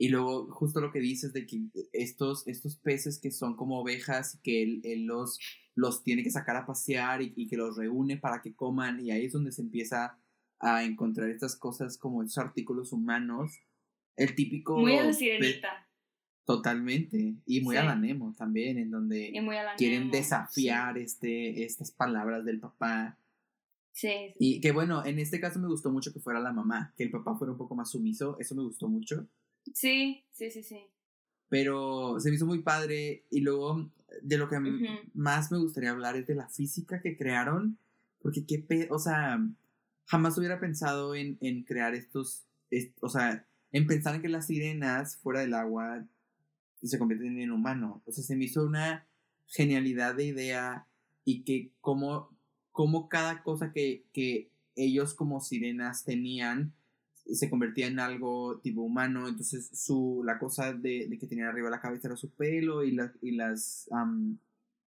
y 0.00 0.08
luego, 0.08 0.46
justo 0.52 0.80
lo 0.80 0.92
que 0.92 1.00
dices 1.00 1.32
de 1.32 1.44
que 1.44 1.60
estos, 1.92 2.46
estos 2.46 2.76
peces 2.76 3.18
que 3.18 3.32
son 3.32 3.56
como 3.56 3.80
ovejas, 3.80 4.38
que 4.44 4.62
él, 4.62 5.06
los, 5.06 5.40
los 5.74 6.04
tiene 6.04 6.22
que 6.22 6.30
sacar 6.30 6.56
a 6.56 6.66
pasear 6.66 7.20
y, 7.20 7.48
que 7.48 7.56
los 7.56 7.76
reúne 7.76 8.16
para 8.16 8.40
que 8.40 8.54
coman, 8.54 9.04
y 9.04 9.10
ahí 9.10 9.26
es 9.26 9.32
donde 9.32 9.50
se 9.50 9.62
empieza 9.62 10.16
a 10.60 10.84
encontrar 10.84 11.28
estas 11.30 11.56
cosas 11.56 11.98
como 11.98 12.22
estos 12.22 12.38
artículos 12.38 12.92
humanos. 12.92 13.58
El 14.16 14.36
típico. 14.36 14.78
Muy 14.78 14.94
a. 14.94 15.12
Totalmente. 16.48 17.34
Y 17.44 17.60
muy 17.60 17.76
a 17.76 17.84
la 17.84 17.94
Nemo 17.94 18.32
también, 18.32 18.78
en 18.78 18.90
donde 18.90 19.34
quieren 19.76 20.10
desafiar 20.10 20.96
este, 20.96 21.62
estas 21.62 21.90
palabras 21.90 22.42
del 22.46 22.58
papá. 22.58 23.18
Sí, 23.92 24.32
Y 24.38 24.58
que 24.62 24.72
bueno, 24.72 25.04
en 25.04 25.18
este 25.18 25.40
caso 25.40 25.58
me 25.58 25.68
gustó 25.68 25.90
mucho 25.90 26.10
que 26.10 26.20
fuera 26.20 26.40
la 26.40 26.54
mamá, 26.54 26.94
que 26.96 27.04
el 27.04 27.10
papá 27.10 27.36
fuera 27.36 27.52
un 27.52 27.58
poco 27.58 27.74
más 27.74 27.90
sumiso, 27.90 28.38
eso 28.40 28.54
me 28.54 28.62
gustó 28.62 28.88
mucho. 28.88 29.28
Sí, 29.74 30.24
sí, 30.30 30.50
sí, 30.50 30.62
sí. 30.62 30.86
Pero 31.50 32.18
se 32.18 32.30
me 32.30 32.36
hizo 32.36 32.46
muy 32.46 32.62
padre 32.62 33.26
y 33.30 33.40
luego 33.40 33.90
de 34.22 34.38
lo 34.38 34.48
que 34.48 34.58
más 35.12 35.52
me 35.52 35.58
gustaría 35.58 35.90
hablar 35.90 36.16
es 36.16 36.26
de 36.26 36.34
la 36.34 36.48
física 36.48 37.02
que 37.02 37.18
crearon, 37.18 37.76
porque 38.20 38.46
qué 38.46 38.58
pe 38.58 38.88
o 38.90 38.98
sea, 38.98 39.38
jamás 40.06 40.38
hubiera 40.38 40.60
pensado 40.60 41.14
en, 41.14 41.36
en 41.42 41.64
crear 41.64 41.94
estos, 41.94 42.46
o 43.02 43.10
sea, 43.10 43.46
en 43.70 43.86
pensar 43.86 44.14
en 44.14 44.22
que 44.22 44.30
las 44.30 44.46
sirenas 44.46 45.18
fuera 45.18 45.40
del 45.40 45.52
agua 45.52 46.06
se 46.82 46.98
convierten 46.98 47.38
en 47.40 47.50
humano. 47.50 48.02
O 48.06 48.12
sea, 48.12 48.24
se 48.24 48.36
me 48.36 48.44
hizo 48.44 48.64
una 48.64 49.06
genialidad 49.46 50.14
de 50.14 50.26
idea 50.26 50.86
y 51.24 51.42
que 51.42 51.72
como, 51.80 52.36
como 52.72 53.08
cada 53.08 53.42
cosa 53.42 53.72
que, 53.72 54.04
que 54.12 54.50
ellos 54.76 55.14
como 55.14 55.40
sirenas 55.40 56.04
tenían 56.04 56.74
se 57.34 57.50
convertía 57.50 57.88
en 57.88 58.00
algo 58.00 58.58
tipo 58.60 58.82
humano, 58.82 59.28
entonces 59.28 59.68
su, 59.74 60.22
la 60.24 60.38
cosa 60.38 60.72
de, 60.72 61.08
de 61.08 61.18
que 61.18 61.26
tenía 61.26 61.48
arriba 61.48 61.68
la 61.68 61.80
cabeza 61.80 62.08
era 62.08 62.16
su 62.16 62.30
pelo 62.30 62.84
y, 62.84 62.92
la, 62.92 63.12
y 63.20 63.32
las 63.32 63.88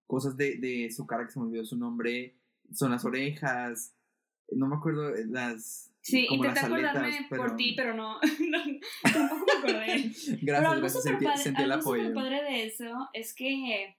cosas 0.07 0.35
de, 0.37 0.57
de, 0.57 0.89
su 0.91 1.05
cara 1.05 1.25
que 1.25 1.31
se 1.31 1.39
me 1.39 1.45
olvidó 1.45 1.65
su 1.65 1.77
nombre 1.77 2.35
son 2.73 2.91
las 2.91 3.05
orejas, 3.05 3.93
no 4.51 4.67
me 4.67 4.75
acuerdo 4.75 5.15
eh, 5.15 5.25
las... 5.27 5.90
Sí, 6.01 6.25
intenté 6.29 6.61
acordarme 6.61 7.27
por 7.29 7.55
ti, 7.55 7.73
pero 7.75 7.93
no, 7.93 8.19
tampoco 9.03 9.45
me 9.45 9.51
acordé. 9.53 10.11
gracias, 10.41 10.71
algo 10.71 10.89
súper 10.89 11.19
padre, 11.19 12.13
padre 12.13 12.43
de 12.43 12.65
eso 12.65 13.09
es 13.13 13.35
que, 13.35 13.95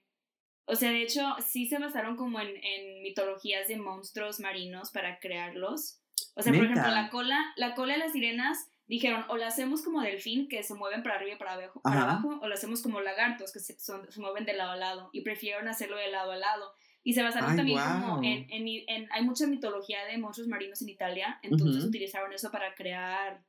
o 0.65 0.75
sea, 0.75 0.91
de 0.91 1.01
hecho, 1.01 1.35
sí 1.39 1.65
se 1.65 1.79
basaron 1.79 2.17
como 2.17 2.41
en, 2.41 2.49
en 2.61 3.01
mitologías 3.03 3.67
de 3.69 3.77
monstruos 3.77 4.41
marinos 4.41 4.91
para 4.91 5.19
crearlos. 5.19 6.01
O 6.35 6.41
sea, 6.41 6.51
por 6.51 6.65
ejemplo, 6.65 6.91
la 6.91 7.09
cola, 7.09 7.39
la 7.55 7.73
cola 7.73 7.93
de 7.93 7.99
las 7.99 8.11
sirenas 8.11 8.67
dijeron, 8.87 9.25
o 9.29 9.37
la 9.37 9.47
hacemos 9.47 9.81
como 9.81 10.01
delfín, 10.01 10.47
que 10.49 10.63
se 10.63 10.73
mueven 10.73 11.03
para 11.03 11.15
arriba 11.15 11.35
y 11.35 11.37
para 11.37 11.53
abajo, 11.53 11.81
para 11.81 12.03
abajo 12.03 12.39
o 12.41 12.47
la 12.47 12.55
hacemos 12.55 12.81
como 12.81 13.01
lagartos, 13.01 13.53
que 13.53 13.59
se, 13.59 13.79
se, 13.79 13.93
mueven 14.19 14.45
de 14.45 14.53
lado 14.53 14.71
a 14.71 14.75
lado, 14.75 15.09
y 15.13 15.21
prefirieron 15.21 15.67
hacerlo 15.67 15.95
de 15.97 16.11
lado 16.11 16.31
a 16.31 16.37
lado. 16.37 16.73
Y 17.03 17.13
se 17.13 17.21
basaron 17.21 17.55
también 17.55 17.79
como 17.79 18.23
en, 18.23 18.47
en, 18.49 19.11
Hay 19.11 19.23
mucha 19.23 19.45
mitología 19.45 20.05
de 20.05 20.17
monstruos 20.17 20.47
marinos 20.47 20.81
en 20.81 20.89
Italia, 20.89 21.39
entonces 21.41 21.83
utilizaron 21.83 22.31
eso 22.33 22.51
para 22.51 22.73
crear... 22.75 23.43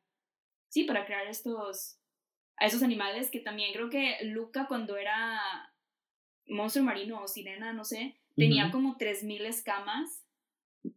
Sí, 0.69 0.85
para 0.85 1.07
crear 1.07 1.27
estos... 1.27 1.99
A 2.57 2.67
esos 2.67 2.83
animales 2.83 3.31
que 3.31 3.41
también 3.41 3.73
creo 3.73 3.91
que 3.91 4.17
Luca 4.23 4.67
cuando 4.69 4.97
era 4.97 5.41
monstruo 6.47 6.85
marino 6.85 7.21
o 7.21 7.29
sirena, 7.29 7.73
no 7.73 7.85
sé, 7.85 8.17
tenía 8.37 8.71
como 8.71 8.97
3.000 8.97 9.47
escamas. 9.47 10.25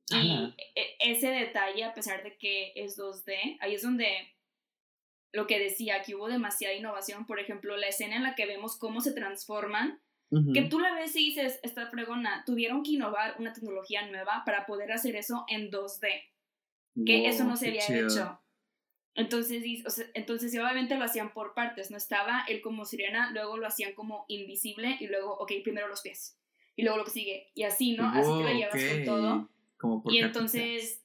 Y 0.09 0.53
e, 0.75 0.97
ese 0.99 1.29
detalle, 1.29 1.83
a 1.83 1.93
pesar 1.93 2.23
de 2.23 2.37
que 2.37 2.73
es 2.75 2.97
2D, 2.97 3.57
ahí 3.59 3.75
es 3.75 3.81
donde 3.81 4.07
lo 5.31 5.47
que 5.47 5.59
decía, 5.59 6.01
que 6.03 6.15
hubo 6.15 6.27
demasiada 6.27 6.73
innovación. 6.73 7.25
Por 7.25 7.39
ejemplo, 7.39 7.77
la 7.77 7.87
escena 7.87 8.15
en 8.15 8.23
la 8.23 8.35
que 8.35 8.45
vemos 8.45 8.77
cómo 8.77 9.01
se 9.01 9.13
transforman, 9.13 9.99
que 10.53 10.63
tú 10.63 10.79
la 10.79 10.93
ves 10.93 11.15
y 11.15 11.29
dices, 11.29 11.59
esta 11.63 11.87
fregona, 11.87 12.43
tuvieron 12.45 12.83
que 12.83 12.91
innovar 12.91 13.35
una 13.39 13.53
tecnología 13.53 14.05
nueva 14.07 14.43
para 14.45 14.65
poder 14.65 14.91
hacer 14.91 15.15
eso 15.15 15.45
en 15.47 15.71
2D. 15.71 16.07
Que 17.05 17.27
eso 17.27 17.43
no 17.43 17.55
se 17.55 17.67
había 17.67 17.87
hecho. 17.87 18.41
Entonces, 19.15 19.63
entonces 20.13 20.53
obviamente 20.53 20.95
lo 20.95 21.03
hacían 21.03 21.33
por 21.33 21.55
partes, 21.55 21.89
no 21.89 21.97
estaba 21.97 22.45
él 22.47 22.61
como 22.61 22.85
sirena, 22.85 23.31
luego 23.31 23.57
lo 23.57 23.65
hacían 23.65 23.93
como 23.93 24.25
invisible 24.27 24.97
y 24.99 25.07
luego, 25.07 25.33
ok, 25.39 25.53
primero 25.63 25.87
los 25.87 26.01
pies 26.01 26.37
y 26.77 26.83
luego 26.83 26.99
lo 26.99 27.05
que 27.05 27.11
sigue 27.11 27.51
y 27.55 27.63
así, 27.63 27.97
¿no? 27.97 28.07
así 28.07 28.29
te 28.29 28.43
lo 28.43 28.53
llevas 28.53 28.93
con 28.93 29.03
todo. 29.03 29.49
Como 29.77 30.03
por 30.03 30.13
y 30.13 30.19
entonces, 30.19 31.03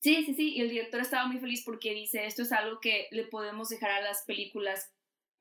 sí, 0.00 0.24
sí, 0.24 0.34
sí, 0.34 0.54
y 0.54 0.62
el 0.62 0.70
director 0.70 1.00
estaba 1.00 1.26
muy 1.26 1.38
feliz 1.38 1.62
porque 1.64 1.94
dice, 1.94 2.24
esto 2.24 2.42
es 2.42 2.52
algo 2.52 2.80
que 2.80 3.08
le 3.12 3.24
podemos 3.24 3.68
dejar 3.68 3.90
a 3.90 4.00
las 4.00 4.22
películas, 4.22 4.90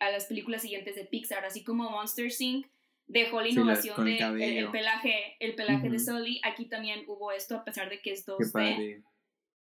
a 0.02 0.10
las 0.10 0.26
películas 0.26 0.64
siguientes 0.64 0.96
de 0.96 1.06
Pixar, 1.06 1.46
así 1.46 1.64
como 1.64 1.90
Monster 1.90 2.32
Inc. 2.40 2.66
dejó 3.06 3.40
la 3.40 3.50
innovación 3.50 4.04
del 4.04 4.18
de 4.38 4.60
el, 4.60 4.72
pelaje, 4.72 5.38
el 5.40 5.54
pelaje 5.54 5.90
de 5.90 6.00
Sully, 6.00 6.42
aquí 6.44 6.66
también 6.66 7.06
hubo 7.08 7.32
esto 7.32 7.56
a 7.56 7.64
pesar 7.64 7.90
de 7.90 8.02
que 8.02 8.14
es 8.14 8.28
2D. 8.28 9.04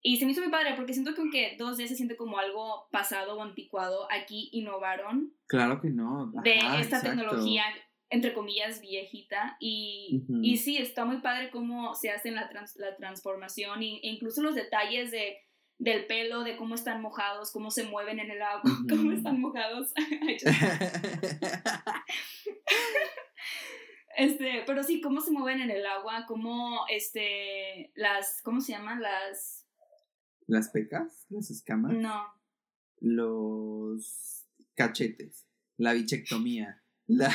Y 0.01 0.17
se 0.17 0.25
me 0.25 0.33
hizo 0.33 0.41
muy 0.41 0.51
padre 0.51 0.73
porque 0.75 0.93
siento 0.93 1.15
que 1.15 1.21
aunque 1.21 1.57
2D 1.57 1.87
se 1.87 1.95
siente 1.95 2.17
como 2.17 2.37
algo 2.37 2.87
pasado 2.91 3.37
o 3.37 3.41
anticuado, 3.41 4.07
aquí 4.11 4.49
innovaron. 4.51 5.33
Claro 5.47 5.81
que 5.81 5.89
no. 5.89 6.31
de 6.43 6.59
esta 6.79 7.01
tecnología, 7.01 7.63
entre 8.09 8.33
comillas, 8.33 8.81
viejita. 8.81 9.57
Y, 9.59 10.21
y 10.43 10.57
sí, 10.57 10.77
está 10.77 11.05
muy 11.05 11.21
padre 11.21 11.49
cómo 11.49 11.95
se 11.95 12.11
hace 12.11 12.29
la, 12.29 12.51
la 12.75 12.95
transformación 12.97 13.81
e 13.81 13.99
incluso 14.03 14.43
los 14.43 14.53
detalles 14.53 15.09
de, 15.11 15.37
del 15.77 16.05
pelo, 16.05 16.43
de 16.43 16.57
cómo 16.57 16.75
están 16.75 17.01
mojados, 17.01 17.51
cómo 17.51 17.71
se 17.71 17.83
mueven 17.83 18.19
en 18.19 18.31
el 18.31 18.41
agua, 18.41 18.63
cómo 18.89 19.11
están 19.11 19.41
mojados. 19.41 19.91
este, 24.17 24.63
pero 24.65 24.83
sí, 24.83 25.01
cómo 25.01 25.21
se 25.21 25.31
mueven 25.31 25.61
en 25.61 25.71
el 25.71 25.85
agua, 25.85 26.25
cómo, 26.27 26.85
este, 26.89 27.91
las, 27.95 28.41
¿cómo 28.43 28.61
se 28.61 28.73
llaman? 28.73 29.01
Las 29.01 29.65
¿Las 30.47 30.69
pecas? 30.69 31.25
¿Las 31.29 31.49
escamas? 31.49 31.93
No. 31.93 32.27
Los 32.99 34.45
cachetes. 34.75 35.45
La 35.77 35.93
bichectomía. 35.93 36.81
La... 37.07 37.29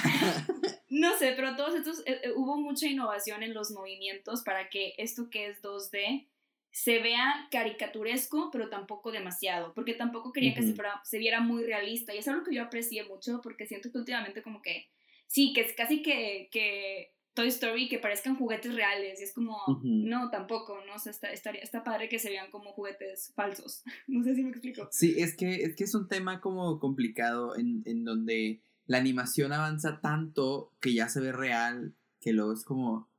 no 0.89 1.17
sé, 1.19 1.33
pero 1.37 1.57
todos 1.57 1.75
estos, 1.75 2.01
eh, 2.01 2.21
eh, 2.23 2.33
hubo 2.35 2.57
mucha 2.57 2.87
innovación 2.87 3.43
en 3.43 3.55
los 3.55 3.71
movimientos 3.73 4.43
para 4.43 4.69
que 4.69 4.95
esto 4.99 5.29
que 5.31 5.49
es 5.49 5.63
2D 5.63 6.29
se 6.71 7.01
vea 7.01 7.49
caricaturesco, 7.51 8.51
pero 8.53 8.69
tampoco 8.69 9.11
demasiado, 9.11 9.75
porque 9.75 9.95
tampoco 9.95 10.33
quería 10.33 10.55
que 10.55 10.63
se, 10.63 10.75
se, 11.05 11.19
viera 11.19 11.41
muy 11.41 11.65
realista. 11.65 12.15
Y 12.15 12.19
es 12.19 12.29
algo 12.29 12.45
que 12.45 12.55
yo 12.55 12.63
aprecié 12.63 13.05
mucho, 13.05 13.41
porque 13.43 13.67
siento 13.67 13.91
que 13.91 13.99
últimamente 13.99 14.43
como 14.43 14.63
que, 14.63 14.89
sí, 15.27 15.53
que 15.53 15.63
es 15.63 15.73
casi 15.73 16.03
que, 16.03 16.49
que 16.53 17.13
Toy 17.35 17.49
Story 17.49 17.89
que 17.89 17.99
parezcan 17.99 18.37
juguetes 18.37 18.75
reales. 18.75 19.21
Y 19.21 19.25
es 19.25 19.35
como, 19.35 19.59
no, 19.83 20.31
tampoco, 20.31 20.79
¿no? 20.87 20.95
O 20.95 20.99
sea, 20.99 21.11
está, 21.11 21.31
está, 21.31 21.83
padre 21.83 22.09
que 22.09 22.19
se 22.19 22.31
vean 22.31 22.51
como 22.51 22.73
juguetes 22.73 23.33
falsos. 23.35 23.83
no 24.07 24.23
sé 24.23 24.37
si 24.37 24.45
me 24.45 24.51
explico. 24.51 24.89
Sí, 24.93 25.17
es 25.19 25.37
que 25.37 25.63
es, 25.65 25.75
que 25.75 25.85
es 25.85 25.95
un 25.95 26.09
tema 26.09 26.41
como 26.41 26.79
complicado 26.79 27.57
en, 27.57 27.83
en 27.85 28.05
donde 28.05 28.63
la 28.87 28.99
animación 28.99 29.53
avanza 29.53 30.01
tanto 30.01 30.73
que 30.81 30.95
ya 30.95 31.09
se 31.09 31.21
ve 31.21 31.33
real, 31.33 31.95
que 32.21 32.33
luego 32.33 32.53
es 32.53 32.65
como, 32.65 33.10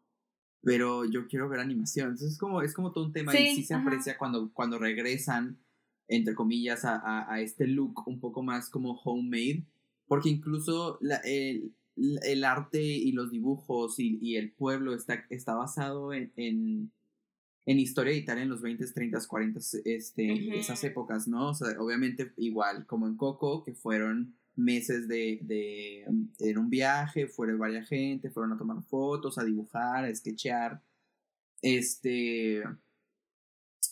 pero 0.62 1.06
yo 1.06 1.28
quiero 1.28 1.50
ver 1.50 1.60
animación. 1.60 2.10
Entonces 2.10 2.34
es 2.34 2.38
como, 2.38 2.62
es 2.62 2.74
como 2.74 2.92
todo 2.92 3.06
un 3.06 3.14
tema 3.14 3.38
y 3.38 3.56
sí 3.56 3.64
se 3.64 3.74
aprecia 3.74 4.18
cuando, 4.18 4.52
cuando 4.54 4.78
regresan, 4.78 5.60
entre 6.08 6.36
comillas, 6.36 6.86
a, 6.86 6.96
a, 6.98 7.34
a, 7.34 7.42
este 7.42 7.68
look 7.68 8.08
un 8.08 8.20
poco 8.20 8.44
más 8.44 8.70
como 8.70 9.00
homemade, 9.04 9.66
porque 10.08 10.30
incluso 10.30 10.98
la, 11.02 11.18
el, 11.18 11.74
el 11.96 12.44
arte 12.44 12.82
y 12.82 13.12
los 13.12 13.32
dibujos 13.32 14.00
y, 14.00 14.20
y 14.22 14.36
el 14.36 14.52
pueblo 14.52 14.94
está, 14.94 15.26
está 15.30 15.56
basado 15.56 16.14
en, 16.14 16.32
en, 16.36 16.92
en, 17.66 17.80
historia 17.80 18.14
de 18.14 18.20
Italia 18.20 18.44
en 18.44 18.50
los 18.50 18.62
20, 18.62 18.86
30, 18.86 19.20
40, 19.28 19.60
este, 19.86 20.60
esas 20.60 20.84
épocas, 20.84 21.28
¿no? 21.28 21.50
O 21.50 21.54
sea, 21.54 21.70
obviamente 21.80 22.34
igual 22.38 22.86
como 22.86 23.08
en 23.08 23.18
Coco, 23.18 23.64
que 23.64 23.74
fueron 23.74 24.36
meses 24.56 25.08
de, 25.08 25.40
de 25.42 26.04
en 26.40 26.58
un 26.58 26.70
viaje, 26.70 27.28
fueron 27.28 27.60
varias 27.60 27.88
gente, 27.88 28.30
fueron 28.30 28.54
a 28.54 28.58
tomar 28.58 28.82
fotos, 28.84 29.38
a 29.38 29.44
dibujar, 29.44 30.06
a 30.06 30.16
sketchear, 30.16 30.82
este... 31.62 32.64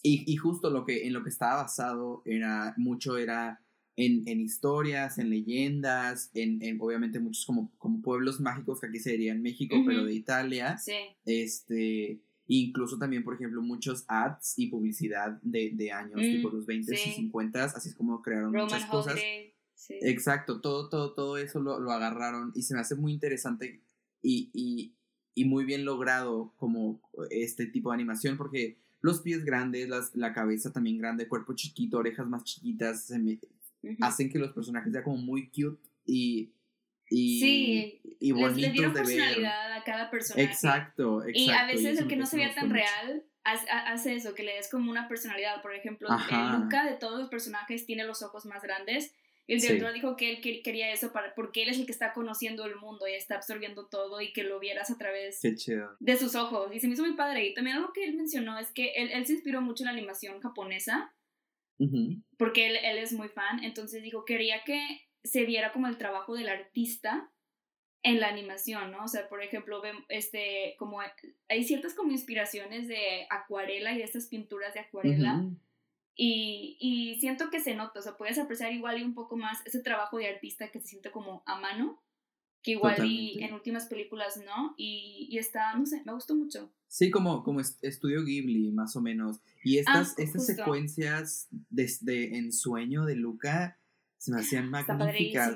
Y, 0.02 0.32
y 0.32 0.38
justo 0.38 0.70
lo 0.70 0.86
que, 0.86 1.06
en 1.08 1.14
lo 1.14 1.24
que 1.24 1.30
estaba 1.30 1.64
basado 1.64 2.22
era, 2.24 2.74
mucho 2.78 3.18
era 3.18 3.62
en, 3.98 4.26
en 4.28 4.40
historias, 4.40 5.18
en 5.18 5.30
leyendas, 5.30 6.32
en, 6.34 6.64
en, 6.64 6.80
obviamente 6.80 7.20
muchos 7.20 7.46
como, 7.46 7.70
como 7.78 8.02
pueblos 8.02 8.40
mágicos 8.40 8.80
que 8.80 8.88
aquí 8.88 9.00
serían 9.00 9.42
México, 9.42 9.76
pero 9.86 10.06
de 10.06 10.14
Italia. 10.14 10.78
Sí. 10.78 10.94
Este, 11.26 12.22
incluso 12.48 12.98
también, 12.98 13.26
por 13.26 13.36
ejemplo, 13.36 13.62
muchos 13.62 14.06
ads 14.08 14.54
y 14.58 14.68
publicidad 14.68 15.38
de, 15.42 15.72
de 15.74 15.92
años, 15.92 16.16
mm, 16.16 16.32
tipo 16.32 16.50
los 16.50 16.66
20 16.66 16.94
y 16.94 16.98
50, 16.98 17.64
así 17.66 17.90
es 17.90 17.96
como 17.96 18.22
crearon 18.22 18.54
muchas 18.54 18.86
cosas. 18.86 19.20
Sí. 19.80 19.98
Exacto, 20.02 20.60
todo, 20.60 20.90
todo, 20.90 21.14
todo 21.14 21.38
eso 21.38 21.62
lo, 21.62 21.80
lo, 21.80 21.92
agarraron 21.92 22.52
y 22.54 22.64
se 22.64 22.74
me 22.74 22.82
hace 22.82 22.96
muy 22.96 23.14
interesante 23.14 23.82
y, 24.22 24.50
y, 24.54 24.94
y, 25.36 25.46
muy 25.46 25.64
bien 25.64 25.86
logrado 25.86 26.54
como 26.58 27.02
este 27.30 27.66
tipo 27.66 27.90
de 27.90 27.96
animación 27.96 28.36
porque 28.36 28.78
los 29.00 29.22
pies 29.22 29.46
grandes, 29.46 29.88
las, 29.88 30.14
la 30.16 30.34
cabeza 30.34 30.74
también 30.74 30.98
grande, 30.98 31.30
cuerpo 31.30 31.54
chiquito, 31.54 31.98
orejas 31.98 32.28
más 32.28 32.44
chiquitas, 32.44 33.06
se 33.06 33.20
me, 33.20 33.40
hacen 34.02 34.30
que 34.30 34.38
los 34.38 34.52
personajes 34.52 34.92
sean 34.92 35.06
como 35.06 35.16
muy 35.16 35.48
cute 35.50 35.82
y 36.06 36.52
y, 37.10 37.40
sí, 37.40 38.02
y 38.20 38.32
bonitos 38.34 38.58
le 38.58 38.70
dieron 38.70 38.94
personalidad 38.94 39.74
a 39.74 39.84
cada 39.84 40.12
personaje. 40.12 40.44
Exacto, 40.44 41.24
exacto. 41.26 41.40
Y 41.40 41.50
a 41.50 41.66
veces 41.66 42.00
el 42.00 42.08
que 42.08 42.16
no 42.16 42.28
se 42.28 42.38
vea 42.38 42.54
tan 42.54 42.70
real 42.70 43.24
hace 43.44 44.16
eso, 44.16 44.36
que 44.36 44.44
le 44.44 44.54
des 44.54 44.70
como 44.70 44.92
una 44.92 45.08
personalidad. 45.08 45.62
Por 45.62 45.74
ejemplo, 45.74 46.08
el 46.10 46.62
Luca 46.62 46.86
de 46.86 46.98
todos 46.98 47.20
los 47.20 47.30
personajes 47.30 47.86
tiene 47.86 48.04
los 48.04 48.22
ojos 48.22 48.46
más 48.46 48.62
grandes. 48.62 49.16
El 49.54 49.62
director 49.62 49.94
dijo 49.94 50.16
que 50.16 50.30
él 50.32 50.62
quería 50.64 50.92
eso 50.92 51.12
para, 51.12 51.34
porque 51.36 51.64
él 51.64 51.70
es 51.70 51.80
el 51.80 51.86
que 51.86 51.92
está 51.92 52.14
conociendo 52.14 52.66
el 52.66 52.76
mundo 52.76 53.08
y 53.08 53.14
está 53.14 53.36
absorbiendo 53.36 53.88
todo 53.88 54.22
y 54.22 54.32
que 54.32 54.44
lo 54.44 54.60
vieras 54.60 54.92
a 54.92 54.98
través 54.98 55.42
de 55.42 56.18
sus 56.18 56.36
ojos. 56.36 56.74
Y 56.74 56.80
se 56.80 56.88
me 56.88 56.94
hizo 56.94 57.04
muy 57.04 57.16
padre. 57.16 57.48
Y 57.48 57.54
también 57.54 57.78
algo 57.78 57.92
que 57.94 58.04
él 58.04 58.16
mencionó 58.16 58.60
es 58.60 58.72
que 58.72 58.94
él, 58.96 59.10
él 59.12 59.26
se 59.26 59.34
inspiró 59.34 59.62
mucho 59.62 59.84
en 59.84 59.88
la 59.88 59.94
animación 59.94 60.40
japonesa 60.40 61.14
porque 62.38 62.68
él, 62.68 62.78
él, 62.84 62.98
es 62.98 63.14
muy 63.14 63.30
fan, 63.30 63.64
entonces 63.64 64.04
dijo, 64.04 64.26
quería 64.26 64.64
que 64.66 64.82
se 65.24 65.46
viera 65.46 65.72
como 65.72 65.88
el 65.88 65.98
trabajo 65.98 66.36
del 66.36 66.50
artista 66.50 67.32
en 68.04 68.20
la 68.20 68.28
animación, 68.28 68.92
¿no? 68.92 69.06
O 69.06 69.08
sea, 69.08 69.30
por 69.30 69.42
ejemplo, 69.42 69.82
este, 70.10 70.76
como 70.78 71.00
hay 71.48 71.64
ciertas 71.64 71.94
como 71.94 72.12
inspiraciones 72.12 72.88
de 72.88 73.28
acuarela 73.30 73.94
y 73.94 73.98
de 73.98 74.04
estas 74.04 74.28
pinturas 74.28 74.74
de 74.74 74.82
acuarela. 74.82 75.46
Y, 76.22 76.76
y, 76.82 77.20
siento 77.22 77.50
que 77.50 77.62
se 77.62 77.76
nota, 77.76 78.00
o 78.00 78.02
sea, 78.02 78.18
puedes 78.18 78.38
apreciar 78.38 78.74
igual 78.74 79.00
y 79.00 79.04
un 79.04 79.14
poco 79.14 79.38
más 79.38 79.60
ese 79.66 79.80
trabajo 79.80 80.18
de 80.18 80.28
artista 80.28 80.70
que 80.70 80.82
se 80.82 80.88
siente 80.88 81.12
como 81.12 81.44
a 81.46 81.60
mano 81.60 82.04
que 82.62 82.72
igual 82.72 83.06
y 83.06 83.42
en 83.42 83.54
últimas 83.54 83.86
películas 83.86 84.38
no, 84.46 84.74
y, 84.78 85.28
y, 85.30 85.38
está, 85.38 85.76
no 85.78 85.86
sé, 85.86 86.02
me 86.06 86.14
gustó 86.14 86.36
mucho. 86.36 86.74
Sí, 86.88 87.10
como, 87.10 87.44
como 87.44 87.62
estudio 87.62 88.26
Ghibli, 88.26 88.72
más 88.72 88.96
o 88.96 89.02
menos. 89.02 89.40
Y 89.64 89.78
estas, 89.78 90.12
ah, 90.12 90.16
estas 90.18 90.46
secuencias 90.46 91.48
desde 91.70 92.38
ensueño 92.38 93.06
de 93.06 93.16
Luca 93.16 93.80
se 94.18 94.34
me 94.34 94.42
hacían 94.42 94.70
magníficas. 94.72 95.56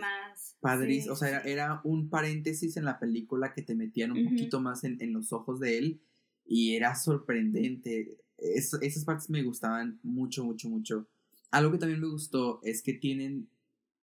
Padres, 0.61 1.09
o 1.09 1.15
sea, 1.17 1.41
era, 1.41 1.81
un 1.83 2.09
paréntesis 2.09 2.77
en 2.77 2.85
la 2.85 2.99
película 2.99 3.53
que 3.53 3.63
te 3.63 3.75
metían 3.75 4.13
un 4.13 4.23
poquito 4.29 4.61
más 4.61 4.85
en, 4.85 4.97
en, 5.01 5.11
los 5.11 5.33
ojos 5.33 5.59
de 5.59 5.77
él 5.77 6.01
y 6.45 6.77
era 6.77 6.95
sorprendente. 6.95 8.22
Esas 8.43 9.05
partes 9.05 9.29
me 9.29 9.43
gustaban 9.43 9.99
mucho, 10.03 10.43
mucho, 10.43 10.69
mucho. 10.69 11.07
Algo 11.51 11.71
que 11.71 11.77
también 11.77 12.01
me 12.01 12.07
gustó 12.07 12.59
es 12.63 12.81
que 12.81 12.93
tienen, 12.93 13.47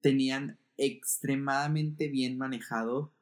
tenían 0.00 0.56
extremadamente 0.76 2.08
bien 2.08 2.38
manejado 2.38 3.12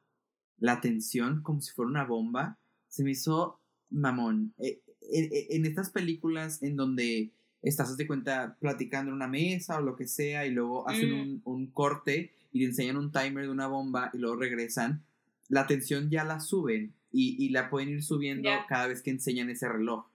la 0.59 0.81
tensión 0.81 1.41
como 1.41 1.61
si 1.61 1.71
fuera 1.71 1.89
una 1.89 2.05
bomba. 2.05 2.57
Se 2.87 3.03
me 3.03 3.11
hizo 3.11 3.59
mamón. 3.89 4.53
Eh, 4.59 4.81
en 5.01 5.65
estas 5.65 5.89
películas 5.89 6.61
en 6.61 6.75
donde 6.75 7.31
estás, 7.61 7.97
de 7.97 8.07
cuenta, 8.07 8.55
platicando 8.59 9.09
en 9.09 9.15
una 9.15 9.27
mesa 9.27 9.77
o 9.77 9.81
lo 9.81 9.95
que 9.95 10.07
sea 10.07 10.45
y 10.45 10.51
luego 10.51 10.87
hacen 10.87 11.09
Mm. 11.11 11.21
un, 11.21 11.41
un 11.45 11.67
corte 11.67 12.31
y 12.53 12.59
te 12.59 12.65
enseñan 12.65 12.97
un 12.97 13.11
timer 13.11 13.45
de 13.45 13.49
una 13.49 13.67
bomba 13.67 14.11
y 14.13 14.17
luego 14.17 14.35
regresan, 14.37 15.03
la 15.49 15.67
tensión 15.67 16.09
ya 16.09 16.23
la 16.23 16.39
suben 16.39 16.93
y, 17.11 17.43
y 17.43 17.49
la 17.49 17.69
pueden 17.69 17.89
ir 17.89 18.03
subiendo 18.03 18.49
cada 18.67 18.87
vez 18.87 19.01
que 19.01 19.09
enseñan 19.09 19.49
ese 19.49 19.67
reloj. 19.67 20.05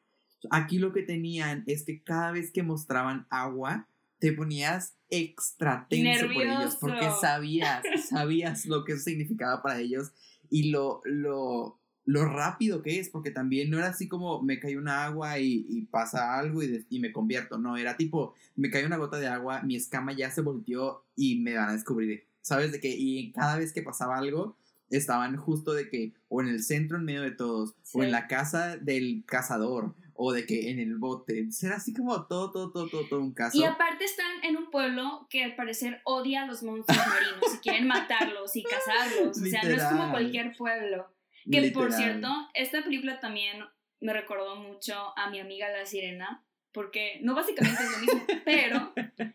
Aquí 0.51 0.79
lo 0.79 0.93
que 0.93 1.03
tenían 1.03 1.65
es 1.67 1.85
que 1.85 2.03
cada 2.03 2.33
vez 2.33 2.51
que 2.51 2.63
mostraban 2.63 3.27
agua, 3.31 3.89
te 4.19 4.33
ponías 4.33 4.95
extra 5.11 5.87
tenso 5.89 6.27
por 6.33 6.45
ellos 6.47 6.77
porque 6.81 7.11
sabías, 7.21 7.83
sabías 8.09 8.67
lo 8.67 8.85
que 8.85 8.93
eso 8.93 9.03
significaba 9.03 9.63
para 9.63 9.81
ellos 9.81 10.13
y 10.51 10.71
lo, 10.71 11.01
lo, 11.05 11.79
lo 12.07 12.25
rápido 12.25 12.81
que 12.83 12.99
es, 13.01 13.09
porque 13.11 13.31
también 13.31 13.71
no 13.71 13.79
era 13.79 13.89
así 13.89 14.09
como 14.09 14.41
me 14.43 14.59
cae 14.61 14.79
una 14.79 15.05
agua 15.05 15.39
y, 15.41 15.67
y 15.69 15.83
pasa 15.87 16.39
algo 16.39 16.63
y, 16.63 16.69
de- 16.69 16.87
y 16.89 17.01
me 17.01 17.13
convierto, 17.13 17.59
no, 17.59 17.77
era 17.77 17.97
tipo, 17.97 18.35
me 18.57 18.71
cae 18.71 18.87
una 18.87 18.97
gota 18.97 19.19
de 19.19 19.27
agua, 19.27 19.63
mi 19.63 19.77
escama 19.77 20.13
ya 20.13 20.31
se 20.31 20.41
volteó 20.41 21.05
y 21.17 21.41
me 21.41 21.55
van 21.55 21.69
a 21.71 21.73
descubrir, 21.73 22.27
¿sabes? 22.41 22.73
De 22.73 22.81
que, 22.81 22.95
y 22.97 23.31
cada 23.33 23.57
vez 23.59 23.73
que 23.73 23.83
pasaba 23.83 24.17
algo, 24.19 24.57
estaban 24.91 25.37
justo 25.37 25.73
de 25.75 25.89
que, 25.89 26.13
o 26.29 26.41
en 26.41 26.49
el 26.49 26.63
centro 26.63 26.97
en 26.99 27.05
medio 27.05 27.23
de 27.23 27.33
todos, 27.33 27.75
o 27.93 28.03
en 28.05 28.11
la 28.13 28.27
casa 28.29 28.77
del 28.77 29.25
cazador, 29.27 29.95
o 30.15 30.33
de 30.33 30.47
que 30.47 30.71
en 30.71 30.79
el 30.79 30.97
bote, 30.97 31.49
era 31.63 31.77
así 31.77 31.93
como 31.93 32.27
todo, 32.27 32.51
todo, 32.53 32.73
todo, 32.73 32.89
todo, 32.89 33.07
todo 33.09 33.21
un 33.21 33.35
caso. 33.35 33.59
Y 33.59 33.65
aparte 33.65 34.05
están 34.05 34.45
en 34.45 34.57
un 34.57 34.71
pueblo 34.71 35.27
que 35.29 35.43
al 35.45 35.57
parecer 35.57 36.01
odia 36.05 36.43
a 36.43 36.47
los 36.47 36.63
monstruos 36.63 37.07
marinos 37.07 37.55
y 37.55 37.59
quieren 37.59 37.87
matarlos 37.87 38.55
y 38.57 38.63
cazarlos. 38.63 39.39
O 39.41 39.45
sea, 39.45 39.63
no 39.63 39.71
es 39.71 39.85
como 39.85 40.11
cualquier 40.11 40.57
pueblo. 40.57 41.13
Que 41.51 41.71
por 41.73 41.91
Literal. 41.91 41.93
cierto, 41.93 42.29
esta 42.55 42.83
película 42.83 43.21
también 43.21 43.65
me 44.01 44.13
recordó 44.13 44.57
mucho 44.57 45.13
a 45.17 45.31
mi 45.31 45.41
amiga 45.41 45.69
la 45.69 45.85
sirena, 45.85 46.45
porque 46.73 47.19
no 47.23 47.35
básicamente 47.35 47.83
es 47.83 47.91
lo 47.91 47.99
mismo, 47.99 48.27
pero 48.45 48.93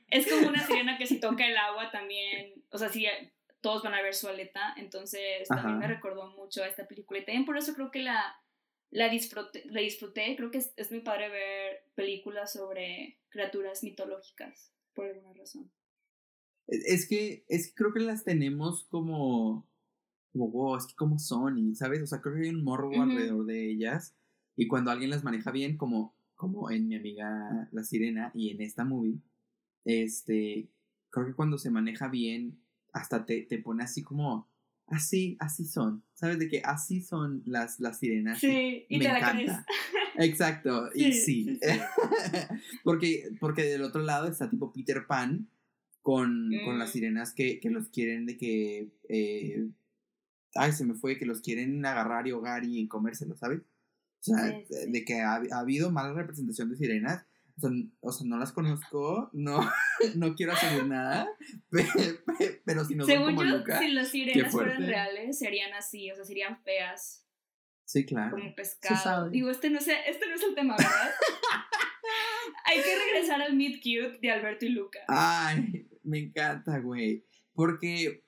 es 0.10 0.28
como 0.30 0.48
una 0.48 0.66
sirena 0.66 0.98
que 0.98 1.06
si 1.06 1.20
toca 1.20 1.46
el 1.46 1.58
agua 1.58 1.92
también, 1.92 2.54
o 2.72 2.78
sea, 2.78 2.90
si 2.90 3.06
todos 3.62 3.84
van 3.84 3.94
a 3.94 4.02
ver 4.02 4.16
su 4.16 4.28
aleta, 4.28 4.74
entonces 4.78 5.48
también 5.48 5.78
Ajá. 5.78 5.78
me 5.78 5.88
recordó 5.88 6.30
mucho 6.32 6.64
a 6.64 6.68
esta 6.68 6.88
película 6.88 7.20
y 7.20 7.26
también 7.26 7.46
por 7.46 7.58
eso 7.58 7.74
creo 7.74 7.92
que 7.92 8.00
la, 8.00 8.40
la, 8.92 9.10
disfruté, 9.10 9.64
la 9.66 9.82
disfruté, 9.82 10.36
creo 10.36 10.52
que 10.52 10.60
es, 10.60 10.74
es 10.76 10.92
muy 10.92 11.02
padre 11.02 11.30
ver 11.30 11.84
películas 11.96 12.54
sobre 12.54 13.20
criaturas 13.30 13.84
mitológicas, 13.84 14.74
por 14.94 15.06
alguna 15.06 15.34
razón. 15.34 15.72
Es 16.68 17.08
que, 17.08 17.46
es 17.48 17.68
que 17.68 17.74
creo 17.74 17.94
que 17.94 18.00
las 18.00 18.24
tenemos 18.24 18.86
como, 18.86 19.68
como, 20.32 20.50
wow, 20.50 20.78
es 20.78 20.86
que 20.86 20.96
como 20.96 21.18
son, 21.18 21.58
y, 21.58 21.76
¿sabes? 21.76 22.02
O 22.02 22.08
sea, 22.08 22.22
creo 22.22 22.36
que 22.36 22.42
hay 22.42 22.50
un 22.50 22.64
morbo 22.64 22.90
Ujú. 22.90 23.02
alrededor 23.02 23.46
de 23.46 23.72
ellas, 23.72 24.16
y 24.56 24.68
cuando 24.68 24.92
alguien 24.92 25.10
las 25.10 25.24
maneja 25.24 25.52
bien, 25.52 25.78
como, 25.78 26.16
como 26.36 26.70
en 26.70 26.88
mi 26.88 26.96
amiga 26.96 27.70
La 27.72 27.84
Sirena 27.84 28.32
y 28.36 28.52
en 28.52 28.62
esta 28.62 28.84
movie, 28.84 29.20
este, 29.86 30.70
creo 31.10 31.26
que 31.28 31.34
cuando 31.34 31.58
se 31.58 31.72
maneja 31.72 32.08
bien, 32.08 32.60
hasta 32.92 33.26
te, 33.26 33.44
te 33.44 33.60
pone 33.60 33.84
así 33.84 34.04
como, 34.04 34.49
así, 34.92 35.38
así 35.40 35.66
son, 35.66 36.04
¿sabes? 36.14 36.40
De 36.40 36.48
que 36.48 36.62
así 36.64 37.02
son 37.02 37.42
las, 37.46 37.80
las 37.80 38.00
sirenas. 38.00 38.40
Sí, 38.40 38.86
y 38.90 38.98
me 38.98 39.06
te 39.06 39.12
la 39.12 39.18
encanta. 39.20 39.66
Exacto, 40.18 40.90
y 40.94 41.12
Sí, 41.12 41.14
sí. 41.14 41.44
sí, 41.46 41.60
sí. 41.62 41.80
porque, 42.84 43.30
porque 43.40 43.64
del 43.64 43.84
otro 43.84 44.02
lado 44.02 44.28
está 44.28 44.50
tipo 44.50 44.72
Peter 44.74 45.06
Pan 45.08 45.48
con, 46.02 46.50
con 46.66 46.78
las 46.80 46.90
Mm. 46.90 46.94
sirenas 46.94 47.34
que, 47.34 47.60
que 47.60 47.70
los 47.70 47.90
quieren 47.90 48.26
de 48.26 48.38
que. 48.38 48.90
eh, 49.10 49.68
ay, 50.56 50.72
se 50.74 50.86
me 50.86 50.96
fue, 50.96 51.18
que 51.18 51.26
los 51.26 51.42
quieren 51.42 51.86
agarrar 51.86 52.28
y 52.28 52.32
ahogar 52.32 52.64
y 52.66 52.88
comérselos, 52.88 53.40
¿sabes? 53.40 53.62
O 54.22 54.24
sea, 54.24 54.62
de 54.88 55.06
que 55.06 55.22
ha, 55.22 55.36
ha 55.52 55.60
habido 55.60 55.92
mala 55.92 56.12
representación 56.14 56.70
de 56.70 56.76
sirenas. 56.78 57.26
O 57.60 57.68
sea, 57.68 57.72
o 58.00 58.12
sea, 58.12 58.28
no 58.28 58.38
las 58.38 58.52
conozco, 58.54 59.30
no, 59.34 59.60
no 60.16 60.34
quiero 60.36 60.54
asumir 60.54 60.86
nada, 60.88 61.28
pe- 61.70 61.86
pe- 62.38 62.62
pero 62.66 62.86
si 62.86 62.96
no 62.96 63.06
Según 63.06 63.36
como 63.36 63.44
yo, 63.44 63.58
Luca. 63.58 63.80
si 63.80 63.90
las 63.90 64.08
sirenas 64.10 64.52
fueran 64.52 64.86
reales, 64.86 65.38
serían 65.38 65.74
así, 65.74 66.10
o 66.12 66.16
sea, 66.16 66.24
serían 66.26 66.62
feas, 66.64 67.26
Sí, 67.86 68.06
claro. 68.06 68.38
como 68.38 68.54
pescado. 68.56 69.30
Digo, 69.30 69.50
este 69.50 69.70
no, 69.72 69.80
es, 69.80 69.88
este 69.88 70.28
no 70.28 70.36
es 70.36 70.44
el 70.44 70.54
tema, 70.56 70.76
¿verdad? 70.78 70.92
Hay 72.66 72.78
que 72.82 72.96
regresar 73.06 73.42
al 73.42 73.56
Meet 73.56 73.78
Cute 73.82 74.20
de 74.22 74.32
Alberto 74.32 74.66
y 74.66 74.70
Luca. 74.70 75.00
Ay, 75.08 75.88
me 76.04 76.20
encanta, 76.20 76.78
güey. 76.80 77.26
Porque, 77.54 78.24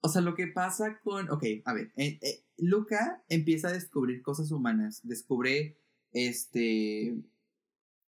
o 0.00 0.08
sea, 0.08 0.22
lo 0.22 0.34
que 0.34 0.46
pasa 0.46 1.00
con. 1.02 1.30
Ok, 1.30 1.44
a 1.64 1.72
ver. 1.74 1.92
eh, 1.96 2.18
eh, 2.22 2.44
Luca 2.58 3.22
empieza 3.28 3.68
a 3.68 3.72
descubrir 3.72 4.22
cosas 4.22 4.50
humanas. 4.52 5.00
Descubre 5.02 5.76
este. 6.12 7.14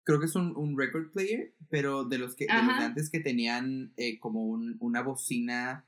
Creo 0.05 0.21
que 0.21 0.27
es 0.27 0.35
un, 0.35 0.55
un 0.57 0.79
record 0.79 1.11
player, 1.13 1.55
pero 1.71 2.05
de 2.05 2.19
los 2.19 2.35
que 2.37 2.47
de, 2.47 2.53
los 2.53 2.79
de 2.79 2.85
antes 2.85 3.11
que 3.11 3.21
tenían 3.21 3.93
eh, 3.97 4.19
como 4.19 4.45
un, 4.47 4.77
una 4.81 5.03
bocina 5.03 5.87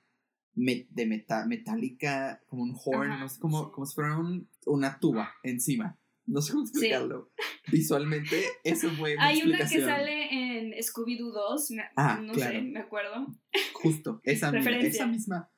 me- 0.54 0.86
de 0.90 1.06
meta, 1.06 1.44
metálica, 1.46 2.42
como 2.46 2.62
un 2.62 2.74
horn, 2.82 3.10
Ajá, 3.12 3.20
no 3.24 3.28
sé, 3.28 3.38
como, 3.40 3.64
sí. 3.66 3.70
como 3.74 3.86
si 3.86 3.94
fuera 3.94 4.18
un- 4.18 4.48
una 4.64 4.98
tuba 4.98 5.32
encima. 5.42 5.98
No 6.24 6.40
sé 6.40 6.52
cómo 6.54 6.64
explicarlo. 6.64 7.30
Visualmente, 7.70 8.42
eso 8.64 8.90
fue 8.92 9.16
mi 9.16 9.22
Hay 9.22 9.42
una 9.42 9.58
que 9.58 9.62
explicación. 9.64 9.88
sale 9.88 10.58
en 10.58 10.72
Scooby-Doo 10.82 11.30
2, 11.32 11.70
me- 11.72 11.84
Ah, 11.94 12.18
no 12.22 12.32
claro. 12.32 12.52
sé, 12.58 12.62
me 12.62 12.80
acuerdo. 12.80 13.26
Justo, 13.74 14.20
esa 14.24 14.50
misma. 14.50 14.76
Esa 14.78 15.06
misma. 15.06 15.50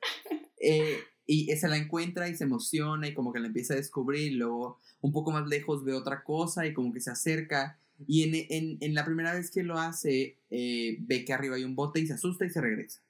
Eh, 0.61 0.97
y 1.25 1.45
se 1.55 1.67
la 1.69 1.77
encuentra 1.77 2.27
y 2.27 2.35
se 2.35 2.43
emociona 2.43 3.07
y 3.07 3.13
como 3.13 3.31
que 3.31 3.39
la 3.39 3.47
empieza 3.47 3.73
a 3.73 3.77
descubrir 3.77 4.31
y 4.33 4.35
luego 4.35 4.79
un 5.01 5.11
poco 5.11 5.31
más 5.31 5.47
lejos 5.47 5.83
ve 5.85 5.93
otra 5.93 6.23
cosa 6.23 6.65
y 6.67 6.73
como 6.73 6.91
que 6.91 6.99
se 6.99 7.11
acerca 7.11 7.79
y 8.07 8.23
en, 8.23 8.35
en, 8.49 8.77
en 8.81 8.93
la 8.93 9.05
primera 9.05 9.33
vez 9.33 9.51
que 9.51 9.63
lo 9.63 9.77
hace 9.77 10.37
eh, 10.49 10.97
ve 11.01 11.25
que 11.25 11.33
arriba 11.33 11.55
hay 11.55 11.63
un 11.63 11.75
bote 11.75 11.99
y 11.99 12.07
se 12.07 12.13
asusta 12.13 12.45
y 12.45 12.49
se 12.49 12.61
regresa. 12.61 13.01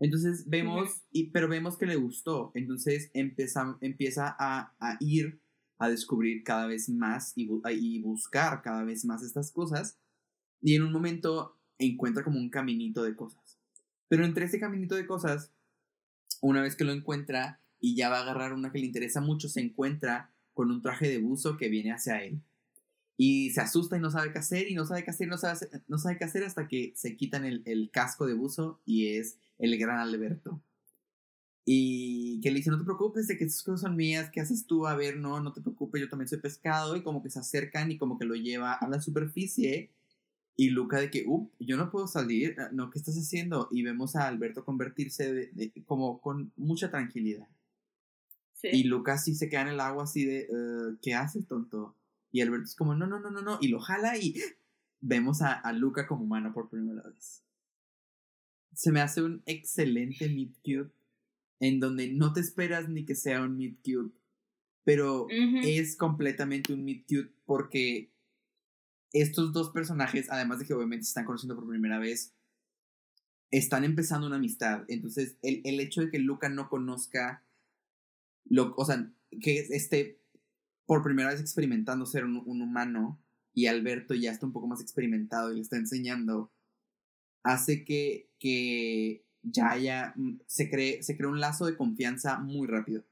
Entonces 0.00 0.48
vemos, 0.48 1.02
y, 1.12 1.30
pero 1.30 1.48
vemos 1.48 1.76
que 1.78 1.86
le 1.86 1.96
gustó, 1.96 2.50
entonces 2.54 3.10
empieza, 3.14 3.78
empieza 3.80 4.34
a, 4.38 4.74
a 4.80 4.96
ir 5.00 5.40
a 5.78 5.88
descubrir 5.88 6.42
cada 6.44 6.66
vez 6.66 6.88
más 6.88 7.32
y, 7.36 7.48
bu- 7.48 7.62
y 7.78 8.00
buscar 8.02 8.62
cada 8.62 8.84
vez 8.84 9.04
más 9.04 9.22
estas 9.22 9.50
cosas 9.50 9.98
y 10.60 10.74
en 10.74 10.82
un 10.82 10.92
momento 10.92 11.58
encuentra 11.78 12.24
como 12.24 12.38
un 12.38 12.50
caminito 12.50 13.02
de 13.04 13.16
cosas. 13.16 13.58
Pero 14.08 14.24
entre 14.24 14.46
ese 14.46 14.60
caminito 14.60 14.94
de 14.94 15.06
cosas, 15.06 15.52
una 16.40 16.62
vez 16.62 16.76
que 16.76 16.84
lo 16.84 16.92
encuentra 16.92 17.60
y 17.80 17.96
ya 17.96 18.08
va 18.08 18.18
a 18.18 18.22
agarrar 18.22 18.52
una 18.52 18.72
que 18.72 18.78
le 18.78 18.86
interesa 18.86 19.20
mucho, 19.20 19.48
se 19.48 19.60
encuentra 19.60 20.32
con 20.52 20.70
un 20.70 20.82
traje 20.82 21.08
de 21.08 21.18
buzo 21.18 21.56
que 21.56 21.68
viene 21.68 21.92
hacia 21.92 22.22
él. 22.22 22.40
Y 23.16 23.50
se 23.50 23.60
asusta 23.60 23.96
y 23.96 24.00
no 24.00 24.10
sabe 24.10 24.32
qué 24.32 24.38
hacer, 24.40 24.68
y 24.70 24.74
no 24.74 24.86
sabe 24.86 25.04
qué 25.04 25.10
hacer, 25.10 25.28
no 25.28 25.38
sabe, 25.38 25.58
no 25.88 25.98
sabe 25.98 26.18
qué 26.18 26.24
hacer 26.24 26.44
hasta 26.44 26.66
que 26.68 26.92
se 26.96 27.16
quitan 27.16 27.44
el, 27.44 27.62
el 27.66 27.90
casco 27.92 28.26
de 28.26 28.34
buzo 28.34 28.80
y 28.84 29.08
es 29.16 29.38
el 29.58 29.78
gran 29.78 29.98
Alberto. 30.00 30.60
Y 31.66 32.40
que 32.42 32.50
le 32.50 32.56
dice, 32.58 32.70
no 32.70 32.78
te 32.78 32.84
preocupes 32.84 33.26
de 33.26 33.38
que 33.38 33.44
estas 33.44 33.62
cosas 33.62 33.80
son 33.82 33.96
mías, 33.96 34.30
¿qué 34.30 34.40
haces 34.40 34.66
tú? 34.66 34.86
A 34.86 34.94
ver, 34.96 35.16
no, 35.16 35.40
no 35.40 35.52
te 35.52 35.62
preocupes, 35.62 36.00
yo 36.00 36.08
también 36.10 36.28
soy 36.28 36.38
pescado. 36.38 36.94
Y 36.96 37.02
como 37.02 37.22
que 37.22 37.30
se 37.30 37.38
acercan 37.38 37.90
y 37.90 37.96
como 37.98 38.18
que 38.18 38.26
lo 38.26 38.34
lleva 38.34 38.74
a 38.74 38.88
la 38.88 39.00
superficie. 39.00 39.90
Y 40.56 40.70
Luca 40.70 41.00
de 41.00 41.10
que, 41.10 41.24
up, 41.26 41.50
yo 41.58 41.76
no 41.76 41.90
puedo 41.90 42.06
salir, 42.06 42.56
ah, 42.60 42.68
no, 42.72 42.90
¿qué 42.90 42.98
estás 42.98 43.16
haciendo? 43.16 43.68
Y 43.72 43.82
vemos 43.82 44.14
a 44.16 44.28
Alberto 44.28 44.64
convertirse 44.64 45.32
de, 45.32 45.46
de- 45.52 45.72
como 45.86 46.20
con 46.20 46.52
mucha 46.56 46.90
tranquilidad. 46.90 47.48
Sí. 48.54 48.68
Y 48.72 48.84
Lucas 48.84 49.24
sí 49.24 49.34
se 49.34 49.48
queda 49.48 49.62
en 49.62 49.68
el 49.68 49.80
agua 49.80 50.04
así 50.04 50.24
de, 50.24 50.40
"Eh, 50.50 50.96
¿qué 51.02 51.14
haces, 51.14 51.46
tonto? 51.46 51.96
Y 52.34 52.40
Alberto 52.40 52.64
es 52.64 52.74
como, 52.74 52.96
no, 52.96 53.06
no, 53.06 53.20
no, 53.20 53.30
no, 53.30 53.42
no. 53.42 53.58
Y 53.60 53.68
lo 53.68 53.78
jala 53.78 54.18
y 54.18 54.34
vemos 55.00 55.40
a, 55.40 55.52
a 55.52 55.72
Luca 55.72 56.08
como 56.08 56.24
humano 56.24 56.52
por 56.52 56.68
primera 56.68 57.00
vez. 57.02 57.44
Se 58.72 58.90
me 58.90 59.00
hace 59.00 59.22
un 59.22 59.44
excelente 59.46 60.28
meet 60.28 60.52
cute 60.56 60.92
en 61.60 61.78
donde 61.78 62.12
no 62.12 62.32
te 62.32 62.40
esperas 62.40 62.88
ni 62.88 63.04
que 63.04 63.14
sea 63.14 63.40
un 63.40 63.56
meet 63.56 63.76
cute, 63.84 64.12
pero 64.82 65.28
es 65.30 65.94
completamente 65.94 66.72
un 66.72 66.84
meet 66.84 67.06
cute 67.06 67.32
porque 67.44 68.10
estos 69.12 69.52
dos 69.52 69.70
personajes, 69.70 70.28
además 70.28 70.58
de 70.58 70.66
que 70.66 70.74
obviamente 70.74 71.04
se 71.04 71.10
están 71.10 71.26
conociendo 71.26 71.54
por 71.54 71.68
primera 71.68 72.00
vez, 72.00 72.34
están 73.52 73.84
empezando 73.84 74.26
una 74.26 74.36
amistad. 74.36 74.82
Entonces, 74.88 75.36
el, 75.42 75.60
el 75.64 75.78
hecho 75.78 76.00
de 76.00 76.10
que 76.10 76.18
Luca 76.18 76.48
no 76.48 76.68
conozca, 76.68 77.44
lo, 78.44 78.74
o 78.76 78.84
sea, 78.84 79.08
que 79.40 79.60
esté 79.70 80.23
por 80.86 81.02
primera 81.02 81.30
vez 81.30 81.40
experimentando 81.40 82.06
ser 82.06 82.24
un, 82.24 82.42
un 82.44 82.62
humano 82.62 83.20
y 83.54 83.66
Alberto 83.66 84.14
ya 84.14 84.32
está 84.32 84.46
un 84.46 84.52
poco 84.52 84.66
más 84.66 84.80
experimentado 84.80 85.52
y 85.52 85.56
le 85.56 85.62
está 85.62 85.76
enseñando, 85.76 86.52
hace 87.42 87.84
que, 87.84 88.30
que 88.38 89.24
ya 89.42 89.70
haya, 89.70 90.12
mm, 90.16 90.40
se 90.46 90.68
cree, 90.68 91.02
se 91.02 91.16
crea 91.16 91.28
un 91.28 91.40
lazo 91.40 91.66
de 91.66 91.76
confianza 91.76 92.38
muy 92.38 92.66
rápido. 92.66 93.04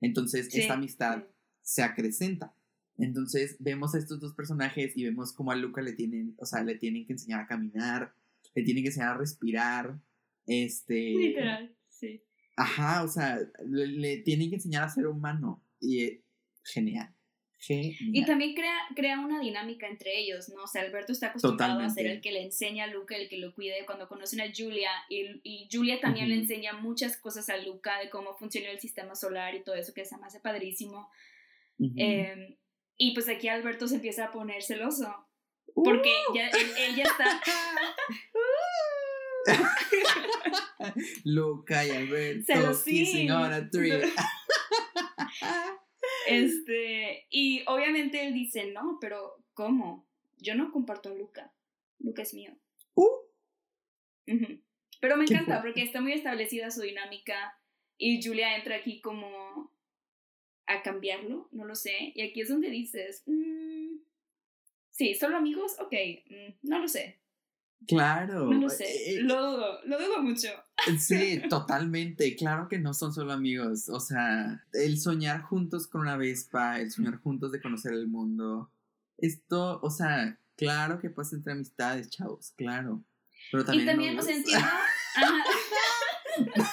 Entonces, 0.00 0.48
Sí, 0.50 0.60
esta 0.60 0.74
amistad 0.74 1.24
se 1.62 1.82
acrecenta. 1.82 2.54
Entonces 2.96 3.56
vemos 3.60 3.94
a 3.94 3.98
estos 3.98 4.20
dos 4.20 4.34
personajes 4.34 4.96
y 4.96 5.04
vemos 5.04 5.32
cómo 5.32 5.52
a 5.52 5.56
Luca 5.56 5.82
le 5.82 5.92
tienen, 5.92 6.34
o 6.38 6.46
sea, 6.46 6.62
le 6.62 6.76
tienen 6.76 7.06
que 7.06 7.12
enseñar 7.12 7.40
a 7.40 7.46
caminar, 7.46 8.14
le 8.54 8.62
tienen 8.62 8.82
que 8.82 8.88
enseñar 8.88 9.14
a 9.14 9.18
respirar, 9.18 10.00
este... 10.46 10.94
Literal, 10.94 11.76
sí. 11.88 12.22
Ajá, 12.56 13.04
o 13.04 13.08
sea, 13.08 13.38
le, 13.66 13.86
le 13.86 14.18
tienen 14.18 14.50
que 14.50 14.56
enseñar 14.56 14.84
a 14.84 14.90
ser 14.90 15.06
humano. 15.06 15.64
Y 15.78 16.00
eh, 16.00 16.24
genial, 16.62 17.14
Y 17.68 18.24
también 18.24 18.54
crea, 18.54 18.74
crea 18.94 19.20
una 19.20 19.38
dinámica 19.38 19.86
entre 19.86 20.18
ellos, 20.18 20.48
¿no? 20.48 20.62
O 20.64 20.66
sea, 20.66 20.82
Alberto 20.82 21.12
está 21.12 21.28
acostumbrado 21.28 21.80
a 21.80 21.90
ser 21.90 22.06
el 22.06 22.20
que 22.20 22.32
le 22.32 22.42
enseña 22.42 22.84
a 22.84 22.86
Luca, 22.86 23.16
el 23.16 23.28
que 23.28 23.36
lo 23.36 23.54
cuide 23.54 23.84
cuando 23.84 24.08
conocen 24.08 24.40
a 24.40 24.50
Julia, 24.54 24.90
y, 25.08 25.40
y 25.42 25.68
Julia 25.70 26.00
también 26.00 26.28
le 26.30 26.36
enseña 26.36 26.72
muchas 26.72 27.18
cosas 27.18 27.50
a 27.50 27.58
Luca 27.58 27.98
de 27.98 28.08
cómo 28.08 28.34
funciona 28.34 28.70
el 28.70 28.80
sistema 28.80 29.14
solar 29.14 29.54
y 29.54 29.62
todo 29.62 29.74
eso 29.74 29.92
que 29.92 30.06
se 30.06 30.16
me 30.16 30.26
hace 30.26 30.40
padrísimo. 30.40 31.10
Em, 31.96 32.56
y 32.96 33.14
pues 33.14 33.28
aquí 33.28 33.48
Alberto 33.48 33.86
se 33.88 33.96
empieza 33.96 34.26
a 34.26 34.32
poner 34.32 34.62
celoso, 34.62 35.14
porque 35.74 36.12
¡Uh! 36.30 36.34
ya, 36.34 36.48
él, 36.48 36.96
ya 36.96 37.04
está... 37.04 37.40
Luca 41.24 41.86
y 41.86 41.90
Alberto 41.90 42.82
kissing 42.84 43.30
on 43.30 43.52
a 43.52 43.70
tree. 43.70 43.92
Este, 46.30 47.26
y 47.30 47.62
obviamente 47.66 48.26
él 48.26 48.34
dice, 48.34 48.70
no, 48.72 48.98
pero 49.00 49.44
¿cómo? 49.54 50.06
Yo 50.38 50.54
no 50.54 50.72
comparto 50.72 51.10
a 51.10 51.14
Luca. 51.14 51.52
Luca 51.98 52.22
es 52.22 52.34
mío. 52.34 52.56
Uh. 52.94 53.08
Pero 55.00 55.16
me 55.16 55.24
encanta 55.24 55.60
porque 55.60 55.82
está 55.82 56.00
muy 56.00 56.12
establecida 56.12 56.70
su 56.70 56.82
dinámica 56.82 57.58
y 57.98 58.22
Julia 58.22 58.56
entra 58.56 58.76
aquí 58.76 59.00
como 59.00 59.72
a 60.66 60.82
cambiarlo, 60.82 61.48
no 61.50 61.64
lo 61.64 61.74
sé. 61.74 62.12
Y 62.14 62.22
aquí 62.22 62.40
es 62.40 62.48
donde 62.48 62.70
dices, 62.70 63.22
mm, 63.26 63.96
sí, 64.90 65.14
solo 65.14 65.36
amigos, 65.36 65.76
ok, 65.80 65.92
mm, 66.26 66.68
no 66.68 66.78
lo 66.78 66.88
sé. 66.88 67.18
Claro. 67.86 68.46
No 68.46 68.60
lo 68.60 68.68
sé, 68.68 68.84
eh, 68.84 69.14
eh, 69.14 69.22
lo 69.22 69.34
dudo, 69.40 69.80
lo 69.84 69.98
dudo 69.98 70.22
mucho. 70.22 70.48
Sí, 70.98 71.42
totalmente. 71.48 72.36
Claro 72.36 72.68
que 72.68 72.78
no 72.78 72.94
son 72.94 73.12
solo 73.12 73.32
amigos. 73.32 73.88
O 73.88 74.00
sea, 74.00 74.64
el 74.72 74.98
soñar 74.98 75.42
juntos 75.42 75.86
con 75.86 76.02
una 76.02 76.16
Vespa, 76.16 76.80
el 76.80 76.90
soñar 76.90 77.16
juntos 77.16 77.52
de 77.52 77.60
conocer 77.60 77.92
el 77.92 78.06
mundo. 78.06 78.70
Esto, 79.18 79.80
o 79.82 79.90
sea, 79.90 80.38
claro 80.56 81.00
que 81.00 81.10
pasa 81.10 81.36
entre 81.36 81.52
amistades, 81.52 82.10
chavos, 82.10 82.52
claro. 82.56 83.02
Pero 83.50 83.64
también. 83.64 83.84
Y 83.84 83.90
también, 83.90 84.18
o 84.18 84.22
sea, 84.22 84.36
entiendo. 84.36 84.68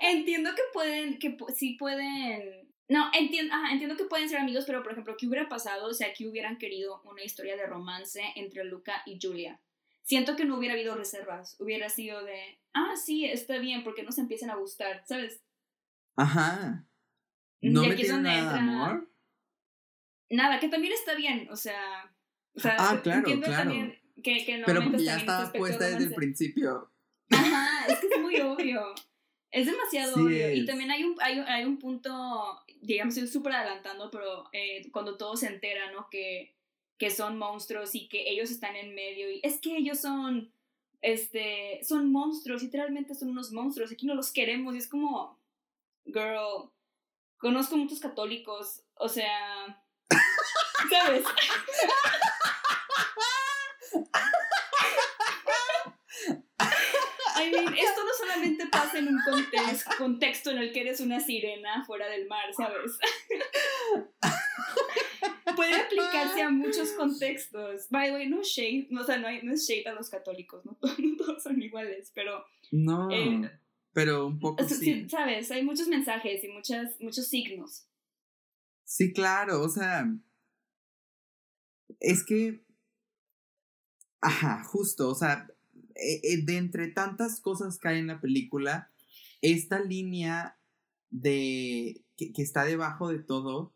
entiendo 0.00 0.50
que 0.54 0.62
pueden, 0.72 1.18
que 1.18 1.36
sí 1.54 1.76
pueden. 1.78 2.70
No, 2.88 3.10
entiendo, 3.14 3.54
entiendo 3.70 3.96
que 3.96 4.04
pueden 4.04 4.28
ser 4.28 4.38
amigos, 4.38 4.64
pero 4.66 4.82
por 4.82 4.92
ejemplo, 4.92 5.16
¿qué 5.18 5.26
hubiera 5.26 5.48
pasado 5.48 5.88
o 5.88 5.94
sea 5.94 6.12
que 6.12 6.28
hubieran 6.28 6.58
querido 6.58 7.00
una 7.04 7.24
historia 7.24 7.56
de 7.56 7.66
romance 7.66 8.22
entre 8.36 8.64
Luca 8.64 9.02
y 9.06 9.18
Julia? 9.20 9.58
Siento 10.02 10.36
que 10.36 10.44
no 10.44 10.56
hubiera 10.56 10.74
habido 10.74 10.94
reservas, 10.94 11.56
hubiera 11.60 11.88
sido 11.88 12.24
de, 12.24 12.58
ah, 12.74 12.94
sí, 12.96 13.24
está 13.24 13.58
bien, 13.58 13.84
porque 13.84 14.02
no 14.02 14.12
se 14.12 14.20
empiezan 14.20 14.50
a 14.50 14.56
gustar, 14.56 15.04
¿sabes? 15.06 15.42
Ajá. 16.16 16.86
¿No 17.60 17.84
me 17.84 17.94
tiene 17.94 18.20
nada 18.20 18.58
amor? 18.58 19.08
Nada, 20.30 20.58
que 20.58 20.68
también 20.68 20.92
está 20.92 21.14
bien, 21.14 21.48
o 21.50 21.56
sea... 21.56 22.14
O 22.54 22.60
sea 22.60 22.76
ah, 22.78 23.00
claro, 23.02 23.24
claro. 23.40 23.72
que, 24.22 24.44
que 24.44 24.62
Pero 24.66 24.82
porque 24.82 25.04
ya 25.04 25.16
estaba 25.16 25.52
puesta 25.52 25.86
desde 25.86 26.04
el 26.04 26.14
principio. 26.14 26.92
Ajá, 27.30 27.86
es 27.86 27.98
que 27.98 28.08
es 28.08 28.20
muy 28.20 28.40
obvio. 28.40 28.94
Es 29.50 29.66
demasiado 29.66 30.16
obvio. 30.16 30.52
Y 30.52 30.66
también 30.66 30.90
hay 30.90 31.04
un, 31.04 31.16
hay, 31.20 31.38
hay 31.38 31.64
un 31.64 31.78
punto, 31.78 32.62
digamos, 32.82 33.16
estoy 33.16 33.30
súper 33.30 33.52
adelantando, 33.54 34.10
pero 34.10 34.48
eh, 34.52 34.90
cuando 34.90 35.16
todo 35.16 35.36
se 35.36 35.46
entera, 35.46 35.92
¿no? 35.92 36.08
Que 36.10 36.54
que 37.02 37.10
son 37.10 37.36
monstruos 37.36 37.96
y 37.96 38.06
que 38.06 38.30
ellos 38.30 38.52
están 38.52 38.76
en 38.76 38.94
medio 38.94 39.28
y 39.28 39.40
es 39.42 39.60
que 39.60 39.76
ellos 39.76 39.98
son, 39.98 40.54
este, 41.00 41.80
son 41.82 42.12
monstruos, 42.12 42.62
literalmente 42.62 43.16
son 43.16 43.30
unos 43.30 43.50
monstruos, 43.50 43.90
aquí 43.90 44.06
no 44.06 44.14
los 44.14 44.30
queremos 44.30 44.76
y 44.76 44.78
es 44.78 44.86
como, 44.86 45.36
girl, 46.04 46.70
conozco 47.38 47.76
muchos 47.76 47.98
católicos, 47.98 48.84
o 48.94 49.08
sea, 49.08 49.84
¿sabes? 50.90 51.24
I 57.42 57.50
mean, 57.50 57.74
esto 57.74 58.04
no 58.04 58.12
solamente 58.18 58.66
pasa 58.66 58.98
en 58.98 59.08
un 59.08 59.20
contexto, 59.22 59.90
contexto 59.98 60.50
en 60.50 60.58
el 60.58 60.72
que 60.72 60.80
eres 60.80 61.00
una 61.00 61.20
sirena 61.20 61.84
fuera 61.84 62.08
del 62.08 62.26
mar, 62.28 62.52
¿sabes? 62.56 62.98
puede 65.56 65.74
aplicarse 65.74 66.42
a 66.42 66.50
muchos 66.50 66.90
contextos. 66.92 67.88
By 67.90 68.08
the 68.08 68.14
way, 68.14 68.28
no 68.28 68.42
shade, 68.42 68.88
o 68.98 69.04
sea, 69.04 69.18
no, 69.18 69.28
hay, 69.28 69.42
no 69.42 69.52
es 69.52 69.66
shade 69.66 69.88
a 69.88 69.94
los 69.94 70.08
católicos, 70.08 70.64
no, 70.64 70.76
todos 71.18 71.42
son 71.42 71.60
iguales, 71.60 72.10
pero... 72.14 72.44
No, 72.70 73.10
eh, 73.10 73.50
pero 73.92 74.26
un 74.26 74.38
poco 74.38 74.64
sí. 74.64 75.08
Sabes, 75.08 75.50
hay 75.50 75.62
muchos 75.62 75.88
mensajes 75.88 76.42
y 76.42 76.48
muchas, 76.48 76.98
muchos 77.00 77.26
signos. 77.26 77.86
Sí, 78.84 79.12
claro, 79.12 79.62
o 79.62 79.68
sea, 79.68 80.06
es 82.00 82.24
que, 82.24 82.64
ajá, 84.20 84.64
justo, 84.64 85.08
o 85.08 85.14
sea, 85.14 85.48
de 85.94 86.56
entre 86.56 86.88
tantas 86.88 87.40
cosas 87.40 87.78
que 87.78 87.88
hay 87.88 87.98
en 87.98 88.08
la 88.08 88.20
película, 88.20 88.90
esta 89.40 89.80
línea 89.80 90.56
de 91.10 92.02
que, 92.16 92.32
que 92.32 92.42
está 92.42 92.64
debajo 92.64 93.08
de 93.08 93.18
todo 93.18 93.72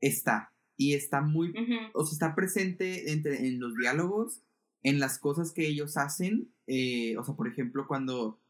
está 0.00 0.52
y 0.78 0.94
está 0.94 1.20
muy, 1.20 1.52
o 1.92 2.06
sea, 2.06 2.12
está 2.12 2.34
presente 2.36 3.10
entre, 3.10 3.48
en 3.48 3.58
los 3.58 3.74
diálogos, 3.74 4.42
en 4.84 5.00
las 5.00 5.18
cosas 5.18 5.50
que 5.50 5.66
ellos 5.66 5.96
hacen, 5.96 6.52
eh, 6.68 7.16
o 7.18 7.24
sea, 7.24 7.34
por 7.34 7.48
ejemplo, 7.48 7.88
cuando, 7.88 8.40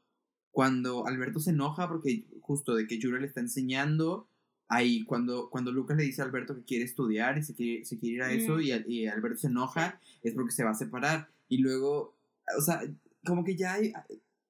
cuando 0.51 1.07
Alberto 1.07 1.41
se 1.41 1.51
enoja 1.51 1.89
porque 1.89 2.27
justo 2.43 2.75
de 2.75 2.87
que 2.87 3.01
Julia 3.01 3.21
le 3.21 3.27
está 3.27 3.41
enseñando, 3.41 4.29
ahí 4.69 5.05
cuando, 5.05 5.49
cuando 5.49 5.73
Lucas 5.73 5.97
le 5.97 6.05
dice 6.05 6.21
a 6.21 6.27
Alberto 6.27 6.55
que 6.55 6.65
quiere 6.65 6.85
estudiar 6.85 7.39
y 7.39 7.43
se 7.43 7.55
quiere, 7.55 7.87
se 7.87 7.99
quiere 7.99 8.17
ir 8.17 8.23
a 8.23 8.33
eso 8.33 8.61
y, 8.61 8.73
y, 8.87 9.07
Alberto 9.07 9.39
se 9.39 9.47
enoja, 9.47 9.99
es 10.23 10.35
porque 10.35 10.53
se 10.53 10.65
va 10.65 10.71
a 10.71 10.75
separar. 10.75 11.31
Y 11.49 11.59
luego, 11.59 12.15
o 12.57 12.63
sea, 12.63 12.83
como 13.25 13.45
que 13.45 13.57
ya 13.57 13.77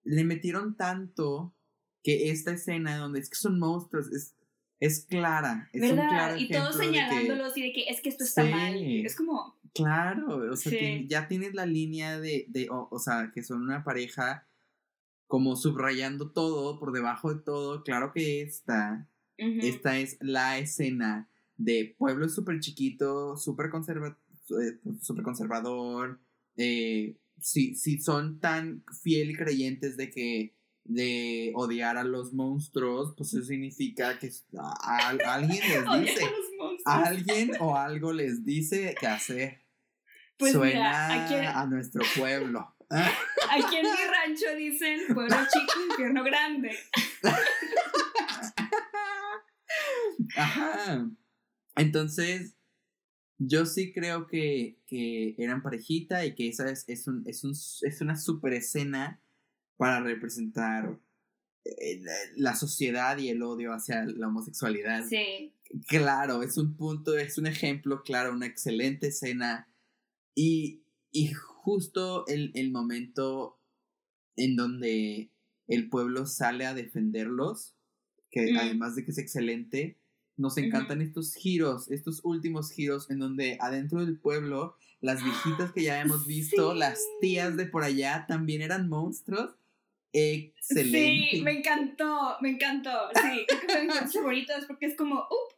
le 0.04 0.24
metieron 0.24 0.76
tanto 0.76 1.54
que 2.02 2.30
esta 2.30 2.52
escena 2.52 2.96
donde 2.96 3.20
es 3.20 3.28
que 3.28 3.36
son 3.36 3.58
monstruos, 3.58 4.10
es, 4.12 4.34
es 4.80 5.04
clara. 5.04 5.68
Es 5.72 5.80
¿Verdad? 5.80 6.36
y 6.36 6.48
todos 6.48 6.76
señalándolos 6.76 7.56
y 7.56 7.62
de 7.62 7.72
que 7.72 7.88
es 7.88 8.00
que 8.00 8.08
esto 8.08 8.24
está 8.24 8.44
mal. 8.44 8.76
Es 8.76 9.16
como. 9.16 9.58
Claro, 9.74 10.50
o 10.50 10.56
sea, 10.56 10.72
ya 11.06 11.28
tienes 11.28 11.54
la 11.54 11.66
línea 11.66 12.18
de, 12.18 12.46
de 12.48 12.68
o, 12.70 12.98
sea, 12.98 13.30
que 13.32 13.42
son 13.42 13.62
una 13.62 13.84
pareja 13.84 14.46
como 15.26 15.56
subrayando 15.56 16.30
todo, 16.30 16.80
por 16.80 16.92
debajo 16.92 17.34
de 17.34 17.42
todo. 17.42 17.84
Claro 17.84 18.12
que 18.12 18.40
esta, 18.42 19.06
esta 19.36 19.98
es 19.98 20.16
la 20.20 20.58
escena 20.58 21.28
de 21.58 21.94
pueblo 21.98 22.28
súper 22.28 22.60
chiquito, 22.60 23.36
súper 23.36 23.68
conserva, 23.68 24.18
super 25.02 25.22
conservador. 25.22 26.18
Eh, 26.56 27.16
si, 27.40 27.74
si 27.74 28.00
son 28.00 28.40
tan 28.40 28.84
fiel 29.02 29.30
y 29.30 29.34
creyentes 29.34 29.96
de 29.96 30.10
que 30.10 30.54
de 30.84 31.52
odiar 31.54 31.98
a 31.98 32.04
los 32.04 32.32
monstruos, 32.32 33.14
pues 33.16 33.34
eso 33.34 33.44
significa 33.44 34.18
que 34.18 34.30
alguien 34.82 35.60
les 35.68 35.84
dice, 36.00 36.30
alguien 36.86 37.50
o 37.60 37.76
algo 37.76 38.12
les 38.12 38.44
dice 38.44 38.94
que 38.98 39.06
hacer. 39.06 39.62
Pues 40.38 40.52
Suena 40.52 41.60
a 41.60 41.66
nuestro 41.66 42.02
pueblo. 42.16 42.74
Aquí 42.90 43.76
en 43.76 43.82
mi 43.82 43.90
rancho 43.90 44.56
dicen 44.56 45.00
pueblo 45.12 45.36
chico, 45.52 45.72
infierno 45.90 46.24
grande. 46.24 46.74
Ajá. 50.36 51.06
Entonces, 51.76 52.57
yo 53.38 53.66
sí 53.66 53.92
creo 53.92 54.26
que, 54.26 54.78
que 54.86 55.34
eran 55.38 55.62
parejita 55.62 56.26
y 56.26 56.34
que 56.34 56.48
esa 56.48 56.68
es, 56.70 56.84
es, 56.88 57.06
un, 57.06 57.22
es, 57.26 57.44
un, 57.44 57.52
es 57.52 58.00
una 58.00 58.16
super 58.16 58.52
escena 58.52 59.22
para 59.76 60.00
representar 60.00 60.98
eh, 61.64 62.02
la 62.36 62.56
sociedad 62.56 63.16
y 63.18 63.28
el 63.28 63.42
odio 63.42 63.72
hacia 63.72 64.04
la 64.04 64.28
homosexualidad. 64.28 65.06
Sí. 65.08 65.54
Claro, 65.86 66.42
es 66.42 66.56
un 66.56 66.76
punto, 66.76 67.16
es 67.16 67.38
un 67.38 67.46
ejemplo, 67.46 68.02
claro, 68.02 68.32
una 68.32 68.46
excelente 68.46 69.08
escena. 69.08 69.72
Y, 70.34 70.82
y 71.12 71.32
justo 71.32 72.26
el, 72.26 72.50
el 72.54 72.72
momento 72.72 73.60
en 74.36 74.56
donde 74.56 75.30
el 75.68 75.88
pueblo 75.88 76.26
sale 76.26 76.64
a 76.66 76.74
defenderlos, 76.74 77.76
que 78.30 78.56
además 78.58 78.96
de 78.96 79.04
que 79.04 79.10
es 79.10 79.18
excelente, 79.18 80.00
nos 80.38 80.56
encantan 80.56 81.02
estos 81.02 81.34
giros, 81.34 81.90
estos 81.90 82.20
últimos 82.24 82.70
giros 82.70 83.10
en 83.10 83.18
donde 83.18 83.58
adentro 83.60 84.04
del 84.04 84.18
pueblo, 84.18 84.76
las 85.00 85.22
viejitas 85.22 85.72
que 85.72 85.82
ya 85.82 86.00
hemos 86.00 86.26
visto, 86.26 86.74
las 86.74 87.00
tías 87.20 87.56
de 87.56 87.66
por 87.66 87.84
allá 87.84 88.24
también 88.26 88.62
eran 88.62 88.88
monstruos 88.88 89.54
excelente. 90.12 91.28
Sí, 91.30 91.42
me 91.42 91.52
encantó, 91.52 92.36
me 92.40 92.50
encantó. 92.50 92.90
Sí, 93.14 93.46
creo 93.46 93.60
que 93.60 93.68
fue 93.68 93.84
mi 93.84 93.92
favorito 93.92 94.52
porque 94.66 94.86
es 94.86 94.96
como, 94.96 95.16
up, 95.16 95.54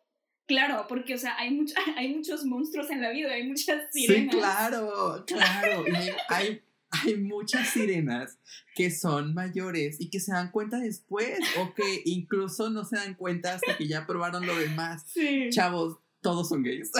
claro, 0.46 0.86
porque, 0.88 1.14
o 1.14 1.18
sea, 1.18 1.36
hay, 1.38 1.50
mucho, 1.50 1.74
hay 1.96 2.14
muchos 2.14 2.44
monstruos 2.44 2.90
en 2.90 3.00
la 3.00 3.10
vida, 3.10 3.32
hay 3.32 3.46
muchas 3.46 3.90
sirenas. 3.92 4.34
Sí, 4.34 4.40
claro, 4.40 5.24
claro. 5.26 5.84
Y 5.86 6.10
hay, 6.28 6.62
hay 6.90 7.16
muchas 7.16 7.68
sirenas 7.70 8.38
que 8.74 8.90
son 8.90 9.35
mayores 9.35 10.00
y 10.00 10.11
que 10.11 10.20
se 10.20 10.33
dan 10.33 10.50
cuenta 10.50 10.79
después 10.79 11.38
o 11.59 11.72
que 11.74 12.03
incluso 12.05 12.68
no 12.70 12.85
se 12.85 12.96
dan 12.96 13.14
cuenta 13.14 13.55
hasta 13.55 13.76
que 13.76 13.87
ya 13.88 14.07
probaron 14.07 14.46
lo 14.46 14.57
demás. 14.57 15.05
Sí. 15.07 15.48
Chavos, 15.50 15.98
todos 16.20 16.48
son 16.48 16.62
gays. 16.62 16.90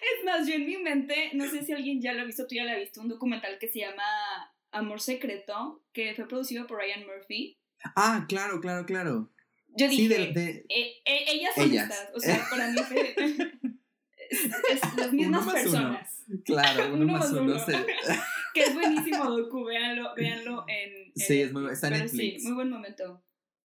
es 0.00 0.24
más, 0.24 0.46
yo 0.46 0.54
en 0.54 0.66
mi 0.66 0.76
mente, 0.78 1.30
no 1.34 1.48
sé 1.48 1.64
si 1.64 1.72
alguien 1.72 2.00
ya 2.00 2.12
lo 2.12 2.22
ha 2.22 2.24
visto, 2.24 2.46
tú 2.46 2.54
ya 2.54 2.64
lo 2.64 2.70
has 2.72 2.78
visto, 2.78 3.00
un 3.00 3.08
documental 3.08 3.58
que 3.58 3.68
se 3.68 3.80
llama 3.80 4.02
Amor 4.70 5.00
Secreto, 5.00 5.82
que 5.92 6.14
fue 6.14 6.28
producido 6.28 6.66
por 6.66 6.78
Ryan 6.78 7.06
Murphy. 7.06 7.58
Ah, 7.96 8.26
claro, 8.28 8.60
claro, 8.60 8.84
claro. 8.86 9.30
Yo 9.76 9.88
dije, 9.88 10.02
Sí, 10.02 10.08
de- 10.08 10.32
de- 10.32 10.66
eh, 10.68 10.92
eh, 11.04 11.24
ellas 11.28 11.54
son 11.54 11.70
Ellas. 11.70 11.90
estas, 11.90 12.10
o 12.14 12.20
sea, 12.20 12.44
para 12.50 12.68
mí 12.70 12.78
fue... 12.88 13.14
Es, 14.30 14.96
las 14.96 15.12
mismas 15.12 15.42
uno. 15.44 15.52
personas. 15.52 16.24
Claro, 16.44 16.86
uno, 16.94 17.04
Uno 17.04 17.12
más 17.12 17.30
uno. 17.32 17.42
uno. 17.42 17.58
se- 17.58 17.72
Que 18.54 18.62
es 18.64 18.74
buenísimo, 18.74 19.24
Doku, 19.30 19.64
véanlo, 19.64 20.14
véanlo 20.16 20.64
en... 20.68 20.92
en 21.06 21.12
Sí, 21.14 21.42
es 21.42 21.52
muy 21.52 21.70
está 21.70 21.88
en 21.88 21.94
Netflix. 22.04 22.40
Sí, 22.42 22.46
muy 22.48 22.54
buen 22.56 22.70
momento. 22.70 23.22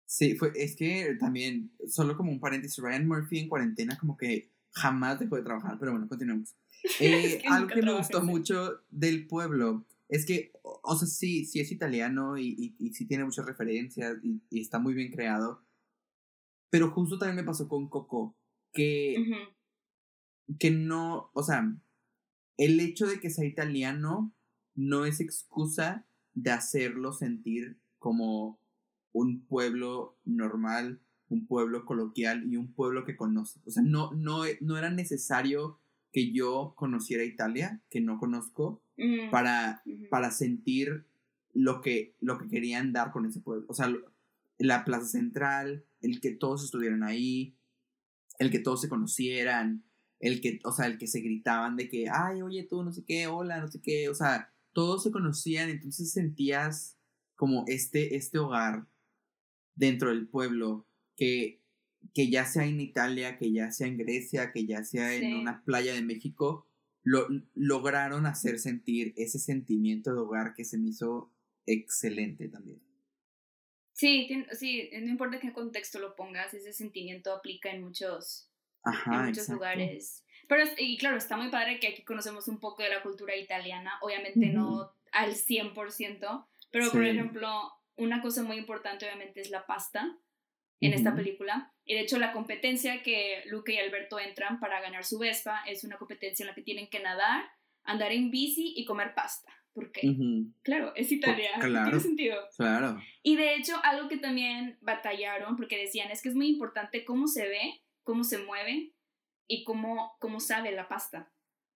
Sí, 0.05 0.35
fue, 0.35 0.51
es 0.55 0.75
que 0.75 1.15
también, 1.19 1.71
solo 1.87 2.15
como 2.17 2.31
un 2.31 2.39
paréntesis, 2.39 2.81
Ryan 2.81 3.07
Murphy 3.07 3.39
en 3.39 3.49
cuarentena 3.49 3.97
como 3.99 4.17
que 4.17 4.49
jamás 4.71 5.19
dejó 5.19 5.35
de 5.35 5.43
trabajar, 5.43 5.77
pero 5.79 5.91
bueno, 5.91 6.07
continuemos. 6.07 6.55
Eh, 6.99 7.35
Es 7.35 7.41
que 7.43 7.47
algo 7.49 7.67
que 7.67 7.81
me 7.81 7.93
gustó 7.93 8.23
mucho 8.23 8.81
del 8.89 9.27
pueblo 9.27 9.85
es 10.07 10.25
que, 10.25 10.51
o, 10.63 10.95
sea, 10.97 11.07
sí, 11.07 11.45
sí 11.45 11.59
es 11.59 11.71
italiano 11.71 12.37
y, 12.37 12.47
y, 12.57 12.75
y 12.79 12.93
sí 12.93 13.05
tiene 13.05 13.25
muchas 13.25 13.45
referencias 13.45 14.17
y, 14.23 14.41
y 14.49 14.61
está 14.61 14.79
muy 14.79 14.93
bien 14.95 15.11
creado, 15.11 15.61
pero 16.71 16.89
justo 16.91 17.17
también 17.19 17.35
me 17.35 17.43
pasó 17.43 17.67
con 17.67 17.87
Coco, 17.89 18.35
que, 18.73 19.17
Ujú. 19.19 19.35
Que 20.57 20.71
no, 20.71 21.29
o 21.33 21.43
sea, 21.43 21.75
el 22.57 22.79
hecho 22.79 23.07
de 23.07 23.19
que 23.19 23.29
sea 23.29 23.45
italiano 23.45 24.33
no 24.75 25.05
es 25.05 25.19
excusa 25.19 26.05
de 26.33 26.51
hacerlo 26.51 27.13
sentir 27.13 27.77
como 27.97 28.59
un 29.11 29.41
pueblo 29.41 30.17
normal, 30.25 31.01
un 31.29 31.45
pueblo 31.45 31.85
coloquial 31.85 32.51
y 32.51 32.55
un 32.57 32.73
pueblo 32.73 33.05
que 33.05 33.15
conoce. 33.15 33.59
O 33.65 33.71
sea, 33.71 33.83
no, 33.83 34.11
no, 34.13 34.43
no 34.61 34.77
era 34.77 34.89
necesario 34.89 35.79
que 36.11 36.31
yo 36.31 36.73
conociera 36.75 37.23
Italia, 37.23 37.81
que 37.89 38.01
no 38.01 38.17
conozco, 38.17 38.81
Mm, 38.99 39.31
para, 39.31 39.81
para 40.09 40.29
sentir 40.29 41.05
lo 41.53 41.81
que, 41.81 42.15
lo 42.19 42.37
que 42.37 42.49
querían 42.49 42.91
dar 42.91 43.11
con 43.11 43.25
ese 43.25 43.39
pueblo. 43.39 43.65
O 43.69 43.73
sea, 43.73 43.89
la 44.57 44.83
plaza 44.83 45.05
central, 45.05 45.85
el 46.01 46.19
que 46.19 46.31
todos 46.31 46.65
estuvieran 46.65 47.03
ahí, 47.03 47.55
el 48.39 48.51
que 48.51 48.59
todos 48.59 48.81
se 48.81 48.89
conocieran, 48.89 49.85
el 50.19 50.41
que, 50.41 50.59
o 50.63 50.71
sea, 50.71 50.85
el 50.87 50.97
que 50.97 51.07
se 51.07 51.21
gritaban 51.21 51.75
de 51.77 51.89
que, 51.89 52.07
ay, 52.11 52.41
oye 52.41 52.63
tú, 52.63 52.83
no 52.83 52.91
sé 52.93 53.03
qué, 53.05 53.27
hola, 53.27 53.59
no 53.61 53.67
sé 53.69 53.81
qué, 53.81 54.09
o 54.09 54.15
sea, 54.15 54.53
todos 54.73 55.03
se 55.03 55.11
conocían, 55.11 55.69
entonces 55.69 56.11
sentías 56.11 56.97
como 57.35 57.63
este, 57.67 58.15
este 58.15 58.37
hogar 58.39 58.87
dentro 59.75 60.09
del 60.09 60.27
pueblo 60.27 60.87
que, 61.15 61.61
que 62.13 62.29
ya 62.29 62.45
sea 62.45 62.65
en 62.65 62.79
Italia, 62.81 63.37
que 63.37 63.51
ya 63.51 63.71
sea 63.71 63.87
en 63.87 63.97
Grecia, 63.97 64.51
que 64.51 64.65
ya 64.65 64.83
sea 64.83 65.15
en 65.15 65.21
Sí. 65.21 65.33
una 65.33 65.63
playa 65.63 65.93
de 65.93 66.01
México, 66.01 66.67
lo, 67.03 67.27
lograron 67.55 68.25
hacer 68.25 68.59
sentir 68.59 69.13
ese 69.17 69.39
sentimiento 69.39 70.13
de 70.13 70.19
hogar 70.19 70.53
que 70.53 70.65
se 70.65 70.77
me 70.77 70.89
hizo 70.89 71.31
excelente 71.65 72.49
también. 72.49 72.81
Sí, 73.93 74.29
sí, 74.53 74.89
no 75.01 75.09
importa 75.09 75.35
en 75.35 75.41
qué 75.41 75.53
contexto 75.53 75.99
lo 75.99 76.15
pongas, 76.15 76.53
ese 76.53 76.71
sentimiento 76.73 77.33
aplica 77.33 77.69
en 77.71 77.83
muchos, 77.83 78.48
Ajá, 78.83 79.11
en 79.15 79.19
muchos 79.27 79.37
exacto. 79.43 79.53
lugares. 79.53 80.25
Pero, 80.47 80.63
y 80.77 80.97
claro, 80.97 81.17
está 81.17 81.37
muy 81.37 81.49
padre 81.49 81.79
que 81.79 81.87
aquí 81.89 82.03
conocemos 82.03 82.47
un 82.47 82.59
poco 82.59 82.81
de 82.83 82.89
la 82.89 83.01
cultura 83.03 83.35
italiana, 83.35 83.93
obviamente 84.01 84.39
Ujú. 84.49 84.57
no 84.57 84.91
al 85.11 85.35
100%, 85.35 86.47
pero 86.71 86.91
por 86.91 87.03
Sí. 87.03 87.09
ejemplo, 87.09 87.71
una 87.95 88.21
cosa 88.21 88.43
muy 88.43 88.57
importante 88.57 89.05
obviamente 89.05 89.41
es 89.41 89.49
la 89.51 89.65
pasta 89.65 90.17
en 90.81 90.93
esta 90.93 91.13
película. 91.13 91.73
Y 91.83 91.93
de 91.95 92.01
hecho 92.01 92.17
la 92.17 92.31
competencia 92.31 93.03
que 93.03 93.43
Luca 93.47 93.71
y 93.73 93.77
Alberto 93.77 94.17
entran 94.19 94.59
para 94.59 94.79
ganar 94.79 95.03
su 95.03 95.19
Vespa 95.19 95.61
es 95.67 95.83
una 95.83 95.97
competencia 95.97 96.43
en 96.43 96.47
la 96.47 96.55
que 96.55 96.61
tienen 96.61 96.87
que 96.89 96.99
nadar, 96.99 97.43
andar 97.83 98.11
en 98.11 98.31
bici 98.31 98.73
y 98.77 98.85
comer 98.85 99.13
pasta. 99.13 99.51
¿Por 99.73 99.91
qué? 99.91 100.07
Ujú, 100.09 100.53
Claro, 100.63 100.93
es 100.95 101.11
Italia. 101.11 101.51
claro. 101.59 101.89
Tiene 101.89 101.99
sentido. 102.03 102.37
Claro. 102.55 103.01
Y 103.23 103.35
de 103.35 103.55
hecho, 103.55 103.75
algo 103.83 104.07
que 104.07 104.17
también 104.17 104.77
batallaron, 104.81 105.57
porque 105.57 105.77
decían, 105.77 106.09
es 106.11 106.21
que 106.21 106.29
es 106.29 106.35
muy 106.35 106.47
importante 106.47 107.03
cómo 107.05 107.27
se 107.27 107.47
ve, 107.47 107.81
cómo 108.09 108.23
se 108.23 108.39
mueve 108.39 108.95
y 109.47 109.63
cómo, 109.63 110.15
cómo 110.19 110.39
sabe 110.39 110.71
la 110.71 110.87
pasta. 110.87 111.31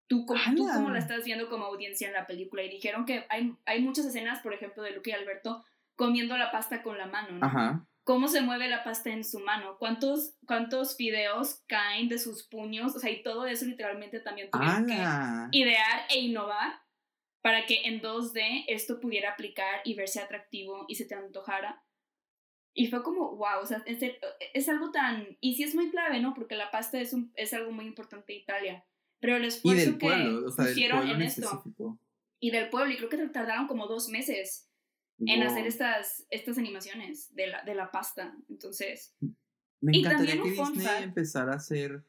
Tú, 0.08 0.26
cómo- 0.26 0.42
tú 0.56 0.68
cómo 0.74 0.90
la 0.90 0.98
estás 0.98 1.24
viendo 1.26 1.48
como 1.48 1.66
audiencia 1.66 2.08
en 2.08 2.14
la 2.14 2.26
película. 2.26 2.64
Y 2.64 2.70
dijeron 2.70 3.06
que 3.06 3.26
hay, 3.30 3.56
hay 3.66 3.82
muchas 3.84 4.06
escenas, 4.08 4.42
por 4.42 4.52
ejemplo, 4.52 4.82
de 4.82 4.92
Luke 4.92 5.12
y 5.12 5.14
Alberto 5.14 5.64
comiendo 5.96 6.36
la 6.38 6.52
pasta 6.52 6.82
con 6.82 6.98
la 6.98 7.06
mano, 7.06 7.38
¿no? 7.38 7.46
Ajá. 7.46 7.86
Cómo 8.04 8.28
se 8.28 8.42
mueve 8.42 8.68
la 8.68 8.84
pasta 8.84 9.12
en 9.12 9.24
su 9.24 9.40
mano, 9.42 9.78
cuántos, 9.78 10.34
cuántos 10.48 10.98
fideos 10.98 11.62
caen 11.68 12.10
de 12.10 12.18
sus 12.18 12.44
puños, 12.48 12.96
o 12.96 13.00
sea, 13.00 13.12
y 13.12 13.22
todo 13.22 13.46
eso 13.46 13.66
literalmente 13.66 14.20
también 14.20 14.50
tuvieron 14.50 14.88
que 14.88 14.94
¡Hala! 14.94 15.50
idear 15.52 16.02
e 16.10 16.20
innovar 16.20 16.82
para 17.42 17.66
que 17.68 17.84
en 17.86 18.02
2D 18.02 18.66
esto 18.68 19.00
pudiera 19.00 19.32
aplicar 19.34 19.82
y 19.86 19.94
verse 19.94 20.20
atractivo 20.20 20.86
y 20.88 20.96
se 20.96 21.06
te 21.06 21.14
antojara. 21.16 21.84
Y 22.76 22.88
fue 22.88 23.04
como, 23.04 23.36
wow, 23.36 23.60
o 23.62 23.66
sea, 23.66 23.84
es, 23.86 24.00
es 24.54 24.70
algo 24.70 24.92
tan... 24.92 25.38
Y 25.42 25.56
sí 25.56 25.64
es 25.64 25.76
muy 25.76 25.92
clave, 25.92 26.20
¿no? 26.20 26.34
Porque 26.34 26.56
la 26.56 26.72
pasta 26.72 27.00
es, 27.00 27.14
un, 27.14 27.32
es 27.36 27.54
algo 27.54 27.72
muy 27.72 27.86
importante 27.86 28.34
de 28.34 28.40
Italia. 28.40 28.84
Pero 29.20 29.36
el 29.38 29.44
Y 29.44 29.48
esfuerzo 29.48 29.86
del 29.86 29.98
que 30.00 30.06
pueblo, 30.08 30.48
o 30.48 30.52
sea, 30.52 30.66
pusieron 30.66 31.08
en 31.08 31.16
en 31.18 31.22
esto 31.22 31.42
específico. 31.46 32.00
y 32.40 32.52
del 32.52 32.70
pueblo, 32.70 32.92
y 32.92 32.98
creo 32.98 33.10
que 33.10 33.18
tardaron 33.30 33.68
como 33.68 33.88
dos 33.88 34.10
meses 34.10 34.68
en 35.20 35.44
hacer 35.44 35.60
Wow. 35.60 35.68
estas, 35.68 36.26
estas 36.32 36.58
animaciones 36.58 37.34
de 37.36 37.48
la, 37.48 37.64
de 37.64 37.76
la 37.76 37.92
pasta. 37.92 38.36
Entonces, 38.50 39.16
Me 39.80 39.96
y 39.96 40.00
encantaría 40.00 40.36
también 40.36 40.56
que 40.56 40.62
Disney 40.72 41.04
empezara 41.04 41.54
a 41.54 41.58
hacer 41.58 42.04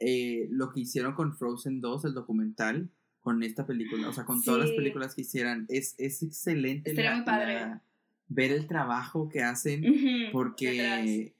eh, 0.00 0.48
lo 0.50 0.70
que 0.72 0.80
hicieron 0.80 1.14
con 1.14 1.36
Frozen 1.36 1.80
2, 1.80 2.04
el 2.06 2.14
documental, 2.14 2.90
con 3.20 3.42
esta 3.42 3.66
película. 3.66 4.08
O 4.08 4.12
sea, 4.12 4.24
con 4.24 4.42
todas 4.42 4.60
las 4.60 4.70
Sí. 4.70 4.76
películas 4.76 5.14
que 5.14 5.20
hicieran. 5.22 5.64
Es, 5.68 5.94
es 5.98 6.22
excelente 6.22 6.90
Estaría 6.90 7.10
la- 7.10 7.16
muy 7.16 7.24
padre. 7.24 7.54
la- 7.54 7.82
ver 8.28 8.52
el 8.52 8.66
trabajo 8.66 9.28
que 9.28 9.42
hacen. 9.42 9.80
ujú, 9.88 10.06
detrás. 10.06 10.32
Porque. 10.32 11.32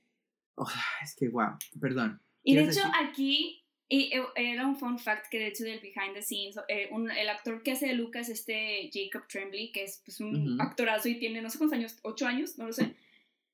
oh, 0.57 0.69
es 1.03 1.15
que, 1.17 1.29
wow, 1.29 1.51
perdón. 1.81 2.21
Y 2.43 2.55
de 2.55 2.61
¿Quieres 2.63 2.79
hecho 2.79 2.89
aquí 3.03 3.63
y, 3.91 4.13
eh, 4.15 4.23
era 4.37 4.67
un 4.67 4.77
fun 4.79 4.99
fact 4.99 5.27
que 5.31 5.39
de 5.39 5.47
hecho 5.49 5.65
del 5.65 5.81
behind 5.81 6.15
the 6.15 6.23
scenes, 6.23 6.57
eh, 6.69 6.89
un- 6.91 7.11
el 7.11 7.29
actor 7.31 7.63
que 7.63 7.73
hace 7.73 7.87
de 7.87 7.95
Lucas, 7.95 8.29
este 8.29 8.91
Jacob 8.93 9.27
Tremblay, 9.29 9.73
que 9.73 9.85
es 9.85 10.03
pues, 10.05 10.21
un 10.21 10.53
Ujú. 10.55 10.63
actorazo 10.63 11.09
y 11.09 11.19
tiene 11.19 11.41
no 11.43 11.49
sé 11.51 11.59
cuántos 11.59 11.79
años, 11.79 11.99
ocho 12.03 12.27
años, 12.27 12.59
no 12.59 12.67
lo 12.67 12.73
sé, 12.75 12.95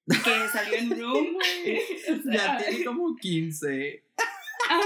que 0.07 0.49
salió 0.53 0.75
en 0.79 0.91
Room. 0.99 1.37
O 2.27 2.31
Ya 2.33 2.39
sea, 2.39 2.57
tiene 2.59 2.85
como 2.85 3.15
15. 3.17 4.05
ah, 4.71 4.81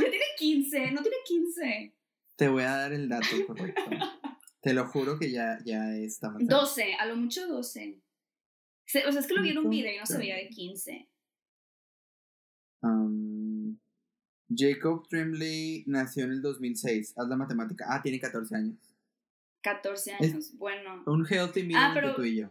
ya 0.00 0.10
tiene 0.10 0.24
15, 0.36 0.90
no 0.92 1.02
tiene 1.02 1.16
15. 1.26 1.92
Te 2.36 2.48
voy 2.48 2.62
a 2.62 2.70
dar 2.76 2.92
el 2.92 3.08
dato 3.08 3.46
correcto. 3.46 3.82
Te 4.60 4.74
lo 4.74 4.86
juro 4.88 5.18
que 5.18 5.30
ya, 5.30 5.58
ya 5.64 5.94
está 5.96 6.30
más. 6.30 6.46
12, 6.46 6.94
a 6.94 7.06
lo 7.06 7.16
mucho 7.16 7.46
12. 7.46 7.98
Se- 8.86 9.06
o 9.06 9.12
sea, 9.12 9.20
es 9.20 9.26
que 9.26 9.34
lo 9.34 9.42
vi 9.42 9.50
en 9.50 9.58
un 9.58 9.70
video 9.70 9.94
y 9.94 9.98
no 9.98 10.06
se 10.06 10.18
veía 10.18 10.36
de 10.36 10.48
15. 10.48 11.08
Um, 12.82 13.78
Jacob 14.54 15.06
Tremblay 15.08 15.84
nació 15.86 16.24
en 16.24 16.32
el 16.32 16.42
2006. 16.42 17.14
Haz 17.16 17.28
la 17.28 17.36
matemática. 17.36 17.86
Ah, 17.88 18.00
tiene 18.02 18.18
14 18.20 18.54
años. 18.56 18.76
14 19.62 20.12
Es- 20.20 20.32
años, 20.32 20.56
bueno. 20.56 21.02
Un 21.06 21.26
healthy 21.28 21.64
meal 21.64 21.80
Ah, 21.82 21.92
entre 21.94 22.14
tú 22.14 22.22
y 22.24 22.36
yo. 22.36 22.50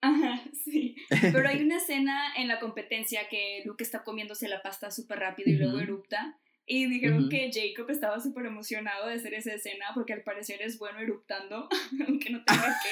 Ajá, 0.00 0.42
sí. 0.64 0.94
Pero 1.08 1.48
hay 1.48 1.62
una 1.64 1.78
escena 1.78 2.34
en 2.36 2.46
la 2.46 2.60
competencia 2.60 3.28
que 3.28 3.62
Luke 3.64 3.82
está 3.82 4.04
comiéndose 4.04 4.46
la 4.48 4.62
pasta 4.62 4.90
súper 4.90 5.18
rápido 5.18 5.50
y 5.50 5.56
luego 5.56 5.80
erupta. 5.80 6.38
Y 6.70 6.86
dijeron 6.86 7.20
Ujú. 7.20 7.28
que 7.30 7.50
Jacob 7.52 7.88
estaba 7.90 8.20
súper 8.20 8.44
emocionado 8.46 9.08
de 9.08 9.14
hacer 9.14 9.32
esa 9.34 9.54
escena 9.54 9.86
porque 9.94 10.12
al 10.12 10.22
parecer 10.22 10.60
es 10.60 10.78
bueno 10.78 10.98
eruptando, 11.00 11.66
aunque 12.06 12.28
no 12.30 12.44
tenga 12.44 12.76
que. 12.82 12.90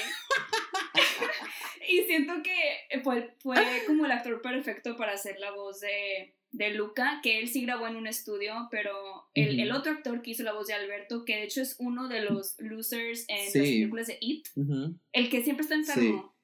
y 1.93 2.01
siento 2.03 2.33
que 2.43 2.99
fue, 3.03 3.35
fue 3.39 3.55
como 3.85 4.05
el 4.05 4.11
actor 4.11 4.41
perfecto 4.41 4.97
para 4.97 5.13
hacer 5.13 5.39
la 5.39 5.51
voz 5.51 5.79
de, 5.79 6.33
de 6.51 6.71
Luca, 6.71 7.19
que 7.21 7.39
él 7.39 7.47
sí 7.49 7.61
grabó 7.63 7.87
en 7.87 7.95
un 7.97 8.07
estudio, 8.07 8.67
pero 8.71 9.29
el, 9.33 9.51
Ujú. 9.55 9.61
el 9.61 9.71
otro 9.71 9.91
actor 9.91 10.21
que 10.21 10.31
hizo 10.31 10.43
la 10.43 10.53
voz 10.53 10.67
de 10.67 10.73
Alberto, 10.73 11.23
que 11.25 11.35
de 11.35 11.43
hecho 11.43 11.61
es 11.61 11.75
uno 11.79 12.07
de 12.07 12.21
los 12.21 12.55
losers 12.59 13.25
en 13.27 13.51
Sí. 13.51 13.59
las 13.59 13.67
películas 13.67 14.07
de 14.07 14.17
It, 14.21 14.47
Ujú. 14.55 14.95
el 15.13 15.29
que 15.29 15.43
siempre 15.43 15.63
está 15.63 15.75
enfermo. 15.75 16.33
Sí, 16.33 16.36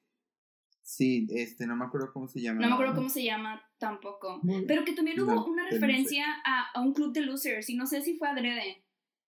este, 0.86 1.66
no 1.66 1.76
me 1.76 1.84
acuerdo 1.86 2.12
cómo 2.12 2.28
se 2.28 2.40
llama. 2.40 2.60
No 2.60 2.68
me 2.68 2.74
acuerdo 2.74 2.94
cómo 2.94 3.08
se 3.08 3.24
llama 3.24 3.62
tampoco. 3.78 4.40
Pero 4.68 4.84
que 4.84 4.92
también 4.92 5.18
hubo 5.20 5.34
No, 5.34 5.44
una 5.46 5.64
pero 5.64 5.64
no 5.64 5.70
sé. 5.70 5.86
referencia 5.86 6.26
a, 6.44 6.70
a 6.74 6.80
un 6.80 6.92
club 6.92 7.12
de 7.12 7.22
losers 7.22 7.68
y 7.70 7.76
no 7.76 7.86
sé 7.86 8.02
si 8.02 8.16
fue 8.18 8.28
adrede. 8.28 8.84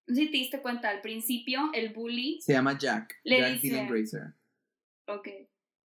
No 0.07 0.15
sé 0.15 0.23
si 0.23 0.31
te 0.31 0.37
diste 0.37 0.63
cuenta, 0.63 0.89
al 0.91 1.01
principio 1.01 1.71
el 1.73 1.93
bully, 1.93 2.41
Se 2.41 2.53
llama 2.53 2.79
Jack. 2.79 3.19
Le 3.25 3.39
Jack 3.41 3.53
dice- 3.55 3.69
Dylan 3.69 3.89
Grazer. 3.89 4.35
ok, 5.09 5.29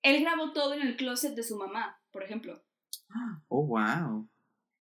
él 0.04 0.22
grabó 0.22 0.54
todo 0.54 0.74
en 0.76 0.82
el 0.82 0.96
closet 0.96 1.36
de 1.36 1.44
su 1.44 1.58
mamá, 1.58 2.00
por 2.12 2.24
ejemplo, 2.24 2.64
Oh, 3.50 3.66
wow. 3.66 4.30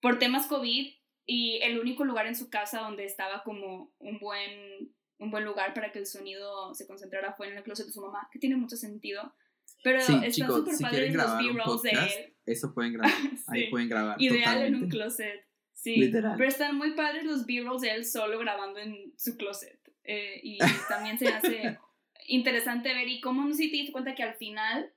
por 0.01 0.19
temas 0.19 0.47
COVID 0.47 0.89
y 1.27 1.59
el 1.63 1.79
único 1.81 2.05
lugar 2.05 2.27
en 2.27 2.35
su 2.37 2.49
casa 2.49 2.81
donde 2.81 3.05
estaba 3.05 3.43
como 3.45 3.93
un 3.99 4.19
buen, 4.21 4.95
un 5.19 5.31
buen 5.31 5.45
lugar 5.45 5.75
para 5.75 5.93
que 5.93 5.99
el 5.99 6.07
sonido 6.07 6.75
se 6.75 6.87
concentrara 6.87 7.35
fue 7.35 7.49
en 7.51 7.57
el 7.59 7.63
closet 7.63 7.87
de 7.87 7.93
su 7.93 8.01
mamá, 8.01 8.29
que 8.33 8.39
tiene 8.39 8.57
mucho 8.57 8.77
sentido. 8.77 9.35
Pero 9.83 10.01
Sí, 10.01 10.15
está 10.23 10.47
súper 10.47 10.75
si 10.75 10.83
padre 10.83 11.13
los 11.13 11.39
B-rolls 11.39 11.83
de 11.83 11.91
él. 11.91 12.37
Eso 12.47 12.75
pueden 12.75 12.93
grabar. 12.95 13.15
Ahí 13.49 13.69
pueden 13.71 13.89
grabar. 13.89 14.21
Ideal 14.21 14.37
en 14.37 14.43
totalmente. 14.43 14.85
un 14.85 14.91
closet. 14.91 15.47
Sí. 15.73 15.97
Literal. 15.97 16.35
Pero 16.37 16.49
están 16.49 16.77
muy 16.77 16.93
padres 16.93 17.25
los 17.25 17.47
B-rolls 17.47 17.83
de 17.83 17.91
él 17.93 18.05
solo 18.05 18.39
grabando 18.39 18.79
en 18.79 19.15
su 19.17 19.37
closet. 19.37 19.81
Eh, 20.05 20.41
y 20.43 20.59
también 20.89 21.19
se 21.19 21.29
hace 21.29 21.79
interesante 22.27 22.93
ver. 22.93 23.09
Y 23.09 23.21
cómo 23.21 23.45
no 23.45 23.53
sé 23.53 23.65
si 23.65 23.71
te 23.71 23.77
diste 23.79 23.93
cuenta 23.93 24.15
que 24.15 24.23
al 24.23 24.35
final 24.35 24.93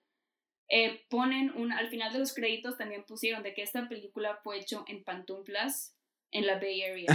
eh, 0.69 1.05
ponen 1.09 1.51
un. 1.55 1.71
Al 1.71 1.89
final 1.89 2.11
de 2.11 2.19
los 2.19 2.33
créditos 2.33 2.77
también 2.77 3.05
pusieron 3.05 3.43
de 3.43 3.53
que 3.53 3.61
esta 3.61 3.87
película 3.87 4.39
fue 4.43 4.59
hecho 4.59 4.83
en 4.87 5.03
Pantuflas 5.03 5.95
en 6.31 6.47
la 6.47 6.55
Bay 6.59 6.81
Area. 6.81 7.07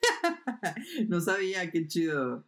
no 1.08 1.20
sabía, 1.20 1.70
qué 1.70 1.86
chido. 1.86 2.46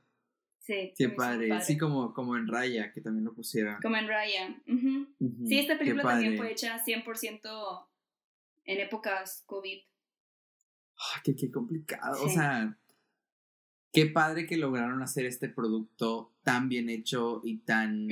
Sí. 0.69 0.93
Qué 0.99 1.09
padre. 1.09 1.63
Sí, 1.63 1.79
como, 1.79 2.13
como 2.13 2.37
en 2.37 2.47
Raya, 2.47 2.93
que 2.93 3.01
también 3.01 3.25
lo 3.25 3.33
pusieron. 3.33 3.81
Como 3.81 3.97
en. 3.97 4.05
Ujú, 4.67 5.47
Sí, 5.47 5.61
esta 5.61 5.79
película 5.79 6.03
también 6.03 6.37
fue 6.37 6.53
hecha 6.53 6.85
100% 6.85 7.87
en 8.67 8.81
épocas 8.81 9.45
COVID. 9.47 9.79
Ay, 9.79 11.21
qué, 11.25 11.35
qué 11.35 11.51
complicado. 11.51 12.23
O 12.23 12.29
sea, 12.29 12.77
qué 13.95 14.07
padre 14.09 14.47
que 14.47 14.59
lograron 14.59 15.03
hacer 15.03 15.25
este 15.25 15.49
producto 15.49 16.35
tan 16.43 16.69
bien 16.69 16.91
hecho 16.91 17.41
y 17.43 17.61
tan, 17.61 18.07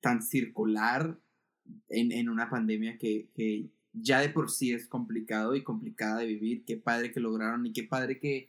tan 0.00 0.22
circular 0.22 1.18
en, 1.90 2.10
en 2.10 2.30
una 2.30 2.48
pandemia 2.48 2.96
que, 2.96 3.28
que 3.34 3.66
ya 3.92 4.20
de 4.20 4.30
por 4.30 4.50
sí 4.50 4.72
es 4.72 4.86
complicado 4.86 5.54
y 5.54 5.62
complicada 5.62 6.20
de 6.20 6.26
vivir. 6.26 6.64
Qué 6.64 6.78
padre 6.78 7.12
que 7.12 7.20
lograron 7.20 7.66
y 7.66 7.74
qué 7.74 7.82
padre 7.82 8.18
que, 8.18 8.48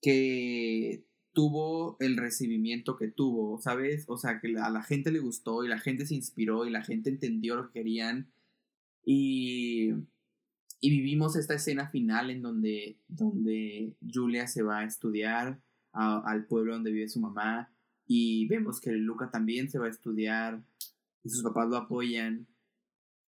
que 0.00 1.02
tuvo 1.32 1.96
el 2.00 2.16
recibimiento 2.16 2.96
que 2.96 3.08
tuvo, 3.08 3.58
¿sabes? 3.60 4.04
O 4.08 4.16
sea, 4.18 4.40
que 4.40 4.56
a 4.58 4.70
la 4.70 4.82
gente 4.82 5.10
le 5.10 5.18
gustó 5.20 5.64
y 5.64 5.68
la 5.68 5.78
gente 5.78 6.04
se 6.06 6.14
inspiró 6.14 6.66
y 6.66 6.70
la 6.70 6.82
gente 6.84 7.10
entendió 7.10 7.56
lo 7.56 7.66
que 7.72 7.80
querían. 7.80 8.30
Y, 9.04 9.90
y 10.80 10.90
vivimos 10.90 11.36
esta 11.36 11.54
escena 11.54 11.88
final 11.88 12.30
en 12.30 12.42
donde, 12.42 12.98
donde 13.08 13.94
Julia 14.12 14.46
se 14.46 14.62
va 14.62 14.80
a 14.80 14.84
estudiar 14.84 15.60
a- 15.92 16.22
al 16.30 16.46
pueblo 16.46 16.74
donde 16.74 16.92
vive 16.92 17.08
su 17.08 17.20
mamá 17.20 17.72
y 18.06 18.46
vemos 18.48 18.80
que 18.80 18.92
Luca 18.92 19.30
también 19.30 19.70
se 19.70 19.78
va 19.78 19.86
a 19.86 19.90
estudiar 19.90 20.62
y 21.24 21.30
sus 21.30 21.42
papás 21.42 21.68
lo 21.68 21.76
apoyan 21.76 22.46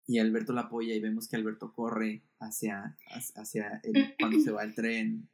y 0.06 0.20
Alberto 0.20 0.52
lo 0.54 0.60
apoya 0.62 0.94
y 0.94 1.00
vemos 1.00 1.28
que 1.28 1.38
Alberto 1.38 1.74
corre 1.74 2.24
hacia, 2.40 2.98
hacia, 3.36 3.80
el- 3.84 4.16
cuando 4.20 4.40
se 4.42 4.52
va 4.52 4.64
el 4.64 4.76
tren. 4.76 5.30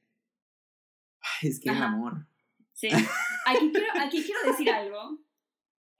Es 1.41 1.59
que 1.59 1.69
el 1.69 1.77
amor. 1.81 2.27
Sí. 2.79 2.87
Aquí 3.45 3.71
quiero, 3.71 3.87
aquí 3.99 4.23
quiero 4.23 4.41
decir 4.51 4.69
algo. 4.69 5.19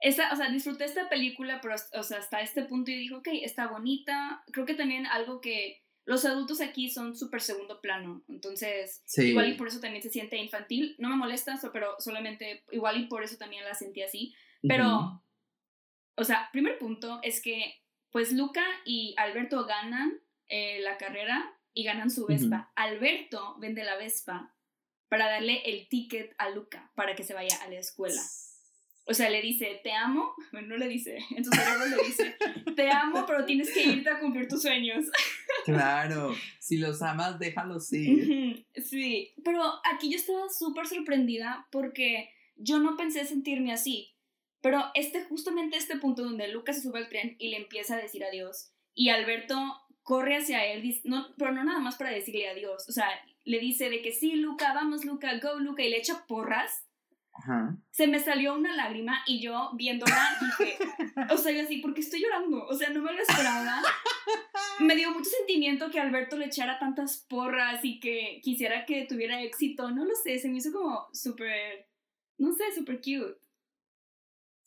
Esta, 0.00 0.32
o 0.32 0.36
sea, 0.36 0.48
disfruté 0.48 0.86
esta 0.86 1.10
película, 1.10 1.60
pero 1.60 1.74
o 1.92 2.02
sea, 2.02 2.18
hasta 2.18 2.40
este 2.40 2.62
punto 2.64 2.90
y 2.90 2.96
dijo, 2.96 3.18
ok, 3.18 3.28
está 3.42 3.66
bonita. 3.66 4.42
Creo 4.50 4.64
que 4.64 4.72
también 4.74 5.04
algo 5.06 5.42
que 5.42 5.82
los 6.06 6.24
adultos 6.24 6.62
aquí 6.62 6.88
son 6.88 7.14
súper 7.14 7.42
segundo 7.42 7.82
plano. 7.82 8.22
Entonces, 8.28 9.02
Sí. 9.04 9.28
igual 9.28 9.50
y 9.50 9.54
por 9.56 9.68
eso 9.68 9.78
también 9.80 10.02
se 10.02 10.08
siente 10.08 10.38
infantil. 10.38 10.94
No 10.98 11.10
me 11.10 11.16
molesta, 11.16 11.60
pero 11.72 11.96
solamente, 11.98 12.64
igual 12.72 12.98
y 12.98 13.06
por 13.08 13.22
eso 13.22 13.36
también 13.36 13.64
la 13.64 13.74
sentí 13.74 14.00
así. 14.02 14.34
Pero, 14.62 14.86
Ujú. 14.86 15.20
o 16.16 16.24
sea, 16.24 16.48
primer 16.52 16.78
punto 16.78 17.20
es 17.22 17.42
que, 17.42 17.82
pues 18.10 18.32
Luca 18.32 18.64
y 18.86 19.14
Alberto 19.18 19.66
ganan 19.66 20.18
eh, 20.48 20.80
la 20.80 20.96
carrera 20.96 21.54
y 21.74 21.84
ganan 21.84 22.10
su 22.10 22.26
Vespa. 22.26 22.72
Alberto 22.74 23.56
vende 23.58 23.84
la 23.84 23.96
Vespa 23.96 24.56
para 25.10 25.28
darle 25.28 25.60
el 25.66 25.86
ticket 25.88 26.34
a 26.38 26.48
Luca 26.48 26.90
para 26.94 27.14
que 27.14 27.24
se 27.24 27.34
vaya 27.34 27.54
a 27.62 27.68
la 27.68 27.78
escuela. 27.78 28.22
O 29.04 29.12
sea, 29.12 29.28
le 29.28 29.42
dice, 29.42 29.80
te 29.82 29.92
amo. 29.92 30.32
Bueno, 30.52 30.68
no 30.68 30.76
le 30.78 30.88
dice, 30.88 31.18
en 31.36 31.44
su 31.44 31.50
cerebro 31.50 31.84
le 31.86 32.02
dice, 32.04 32.36
te 32.74 32.90
amo, 32.90 33.26
pero 33.26 33.44
tienes 33.44 33.70
que 33.70 33.82
irte 33.82 34.08
a 34.08 34.18
cumplir 34.18 34.48
tus 34.48 34.62
sueños. 34.62 35.04
Claro, 35.66 36.34
si 36.58 36.78
los 36.78 37.02
amas, 37.02 37.38
déjalos 37.38 37.92
ir. 37.92 38.64
Sí, 38.82 39.34
pero 39.44 39.62
aquí 39.92 40.10
yo 40.10 40.16
estaba 40.16 40.48
súper 40.48 40.86
sorprendida 40.86 41.66
porque 41.70 42.30
yo 42.56 42.78
no 42.78 42.96
pensé 42.96 43.26
sentirme 43.26 43.72
así. 43.72 44.14
Pero 44.62 44.82
este, 44.94 45.22
justamente 45.24 45.76
este 45.76 45.98
punto 45.98 46.24
donde 46.24 46.48
Lucas 46.48 46.76
se 46.76 46.82
sube 46.82 47.00
al 47.00 47.10
tren 47.10 47.36
y 47.38 47.50
le 47.50 47.58
empieza 47.58 47.94
a 47.94 47.98
decir 47.98 48.24
adiós 48.24 48.72
y 48.94 49.08
Alberto 49.08 49.56
corre 50.02 50.36
hacia 50.36 50.64
él, 50.66 51.00
no, 51.04 51.28
pero 51.38 51.52
no 51.52 51.64
nada 51.64 51.78
más 51.78 51.96
para 51.96 52.10
decirle 52.10 52.48
adiós, 52.48 52.88
o 52.88 52.92
sea, 52.92 53.08
le 53.44 53.58
dice 53.58 53.90
de 53.90 54.02
que 54.02 54.12
sí, 54.12 54.32
Luca, 54.36 54.72
vamos, 54.74 55.04
Luca, 55.04 55.38
go, 55.40 55.58
Luca, 55.58 55.82
y 55.82 55.90
le 55.90 55.98
echa 55.98 56.26
porras. 56.26 56.84
Ajá. 57.32 57.76
Se 57.90 58.06
me 58.06 58.18
salió 58.18 58.54
una 58.54 58.74
lágrima 58.76 59.22
y 59.26 59.40
yo 59.40 59.70
viéndola 59.74 60.36
dije, 60.40 60.76
o 61.32 61.36
sea, 61.38 61.52
yo 61.52 61.62
así, 61.62 61.78
¿por 61.78 61.94
qué 61.94 62.00
estoy 62.00 62.20
llorando? 62.22 62.66
O 62.66 62.74
sea, 62.74 62.90
no 62.90 63.00
me 63.02 63.12
lo 63.12 63.22
esperaba. 63.22 63.80
Me 64.80 64.94
dio 64.96 65.10
mucho 65.12 65.28
sentimiento 65.30 65.90
que 65.90 66.00
Alberto 66.00 66.36
le 66.36 66.46
echara 66.46 66.78
tantas 66.78 67.18
porras 67.28 67.84
y 67.84 68.00
que 68.00 68.40
quisiera 68.42 68.86
que 68.86 69.04
tuviera 69.06 69.42
éxito. 69.42 69.90
No 69.90 70.04
lo 70.06 70.14
sé, 70.14 70.38
se 70.38 70.48
me 70.48 70.56
hizo 70.56 70.72
como 70.72 71.06
súper, 71.12 71.86
no 72.38 72.52
sé, 72.54 72.64
súper 72.74 72.96
cute. 72.98 73.38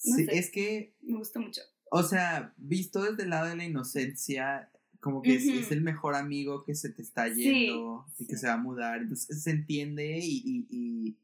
No 0.05 0.15
Sí, 0.17 0.25
sé. 0.25 0.37
es 0.37 0.51
que, 0.51 0.95
Me 1.01 1.17
gustó 1.17 1.39
mucho. 1.39 1.61
o 1.91 2.03
sea, 2.03 2.53
visto 2.57 3.01
desde 3.03 3.23
el 3.23 3.29
lado 3.31 3.47
de 3.49 3.55
la 3.55 3.63
inocencia, 3.65 4.69
como 5.03 5.21
que 5.21 5.35
es, 5.35 5.71
el 5.71 5.81
mejor 5.81 6.15
amigo 6.15 6.63
que 6.63 6.73
se 6.75 6.89
te 6.89 7.01
está 7.01 7.27
Sí, 7.33 7.43
yendo 7.43 8.05
y 8.17 8.25
que 8.25 8.35
sí. 8.35 8.39
se 8.41 8.47
va 8.47 8.53
a 8.53 8.57
mudar. 8.57 9.01
Entonces 9.01 9.43
se 9.43 9.51
entiende 9.51 10.17
y, 10.21 10.41
y, 10.45 10.67
y- 10.69 11.17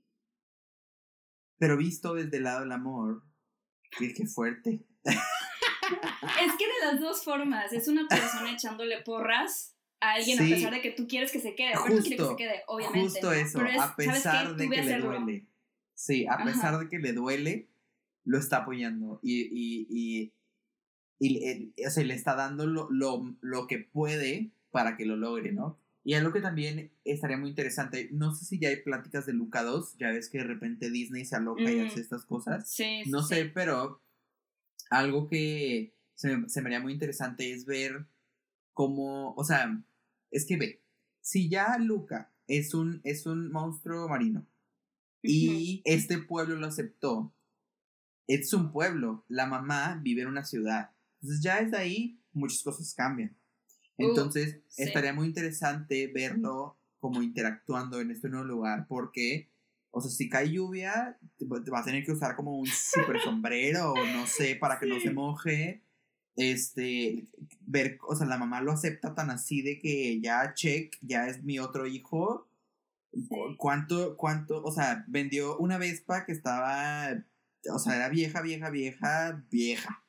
Pero 1.58 1.78
visto 1.78 2.14
desde 2.14 2.38
el 2.38 2.44
lado 2.44 2.60
del 2.62 2.72
amor, 2.74 3.24
qué, 3.98 4.14
qué 4.14 4.26
fuerte. 4.28 4.86
Es 5.04 6.52
que 6.58 6.66
de 6.68 6.92
las 6.92 7.00
dos 7.00 7.24
formas, 7.24 7.72
es 7.74 7.88
una 7.88 8.08
persona 8.08 8.52
echándole 8.52 9.02
porras 9.02 9.76
a 10.02 10.14
alguien 10.14 10.38
Sí. 10.38 10.52
a 10.52 10.56
pesar 10.56 10.74
de 10.74 10.82
que 10.82 10.92
tú 10.92 11.08
quieres 11.08 11.32
que 11.32 11.40
se 11.40 11.56
quede. 11.56 11.72
Quiere 11.74 12.04
que 12.04 12.10
Justo, 12.18 12.30
se 12.32 12.36
quede, 12.36 12.64
obviamente. 12.68 13.00
Justo 13.10 13.32
eso, 13.32 13.60
Pero 13.60 13.70
es, 13.72 13.80
a 13.80 13.96
pesar 13.96 14.56
de 14.56 14.70
que 14.70 14.76
le 14.76 14.82
hacerlo. 14.82 15.08
duele. 15.20 15.48
Sí, 15.96 16.28
a 16.28 16.34
Ajá. 16.34 16.44
pesar 16.46 16.80
de 16.80 16.88
que 16.90 17.00
le 17.00 17.14
duele, 17.14 17.70
lo 18.26 18.38
está 18.38 18.58
apoyando 18.58 19.20
y, 19.24 19.42
y, 19.42 19.88
y, 19.90 20.34
y 21.20 21.30
le- 21.40 21.88
o 21.88 21.90
sea, 21.90 22.04
le 22.04 22.14
está 22.14 22.36
dando 22.36 22.66
lo, 22.66 22.90
lo, 22.90 23.36
lo 23.42 23.68
que 23.68 23.80
puede 23.80 24.52
para 24.72 24.96
que 24.98 25.06
lo 25.06 25.16
logre, 25.18 25.52
¿no? 25.52 25.78
Y 26.04 26.14
algo 26.14 26.32
que 26.32 26.42
también 26.42 26.92
estaría 27.04 27.38
muy 27.38 27.50
interesante, 27.50 28.10
no 28.12 28.34
sé 28.34 28.46
si 28.46 28.58
ya 28.60 28.70
hay 28.70 28.78
pláticas 28.78 29.26
de 29.26 29.34
Luca 29.34 29.64
2, 29.64 29.96
ya 30.00 30.10
ves 30.12 30.30
que 30.30 30.38
de 30.40 30.46
repente 30.46 30.90
Disney 30.90 31.26
se 31.26 31.36
aloca 31.36 31.72
y 31.72 31.80
Mm. 31.80 31.86
hace 31.88 32.00
estas 32.00 32.26
cosas. 32.26 32.70
Sí, 32.70 33.04
No 33.08 33.22
sí. 33.22 33.36
sé, 33.36 33.46
pero 33.46 34.02
algo 34.90 35.28
que 35.28 35.94
se 36.16 36.36
me, 36.38 36.50
se 36.50 36.62
me 36.62 36.68
haría 36.68 36.80
muy 36.80 36.94
interesante 36.94 37.52
es 37.52 37.66
ver 37.66 38.06
cómo, 38.74 39.34
o 39.36 39.44
sea, 39.44 39.84
es 40.32 40.46
que 40.46 40.58
ve, 40.58 40.82
si 41.22 41.50
ya 41.50 41.78
Luca 41.78 42.32
es 42.48 42.74
un, 42.74 43.02
es 43.04 43.26
un 43.26 43.52
monstruo 43.52 44.08
marino 44.08 44.46
y 45.22 45.82
este 45.86 46.18
pueblo 46.20 46.56
lo 46.56 46.68
aceptó, 46.68 47.34
es 48.28 48.54
un 48.54 48.72
pueblo, 48.72 49.26
la 49.28 49.46
mamá 49.48 50.00
vive 50.02 50.22
en 50.22 50.28
una 50.30 50.46
ciudad, 50.46 50.92
entonces 51.22 51.42
ya 51.44 51.62
desde 51.64 51.78
ahí 51.78 52.22
muchas 52.34 52.64
cosas 52.64 52.94
cambian. 52.94 53.36
Uh, 53.98 54.10
Entonces, 54.10 54.62
sí. 54.68 54.84
estaría 54.84 55.14
muy 55.14 55.28
interesante 55.28 56.08
verlo 56.08 56.78
como 57.00 57.22
interactuando 57.22 58.00
en 58.00 58.12
este 58.12 58.30
nuevo 58.30 58.46
lugar, 58.46 58.86
porque, 58.88 59.52
o 59.92 60.02
sea, 60.02 60.10
si 60.12 60.30
cae 60.30 60.52
lluvia, 60.52 61.18
te 61.38 61.46
va 61.46 61.64
te 61.64 61.72
va 61.72 61.80
a 61.80 61.84
tener 61.86 62.06
que 62.06 62.12
usar 62.12 62.36
como 62.36 62.58
un 62.58 62.68
super 62.68 63.20
sombrero, 63.22 63.94
o 63.94 64.06
no 64.06 64.26
sé, 64.28 64.56
para 64.56 64.80
que 64.80 64.86
no 64.86 65.00
se 65.00 65.12
moje. 65.12 65.84
Este, 66.36 67.28
ver, 67.62 67.98
o 68.08 68.16
sea, 68.16 68.26
la 68.26 68.38
mamá 68.38 68.62
lo 68.62 68.72
acepta 68.72 69.14
tan 69.14 69.30
así 69.30 69.62
de 69.62 69.80
que 69.80 70.22
ya, 70.22 70.54
check, 70.54 70.96
ya 71.02 71.28
es 71.28 71.44
mi 71.44 71.60
otro 71.60 71.86
hijo. 71.86 72.50
Cu- 73.28 73.58
¿Cuánto, 73.58 74.16
cuánto, 74.16 74.64
o 74.64 74.72
sea, 74.72 75.04
vendió 75.08 75.58
una 75.58 75.78
Vespa 75.78 76.26
que 76.26 76.32
estaba, 76.32 77.10
o 77.74 77.80
sea, 77.80 77.96
era 77.96 78.08
vieja, 78.10 78.42
vieja, 78.42 78.70
vieja, 78.70 79.44
vieja. 79.50 80.06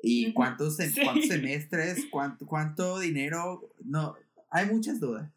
¿Y 0.00 0.32
cuántos, 0.32 0.76
sí. 0.76 0.92
cuántos 1.02 1.26
semestres? 1.28 2.06
Cuánto, 2.10 2.46
¿Cuánto 2.46 2.98
dinero? 2.98 3.72
No, 3.84 4.16
hay 4.50 4.66
muchas 4.66 5.00
dudas. 5.00 5.30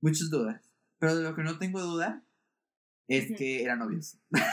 Muchas 0.00 0.30
dudas. 0.30 0.60
Pero 0.98 1.16
de 1.16 1.22
lo 1.22 1.34
que 1.34 1.42
no 1.42 1.58
tengo 1.58 1.80
duda 1.80 2.22
es 3.08 3.36
que 3.36 3.62
eran 3.62 3.80
novios. 3.80 4.16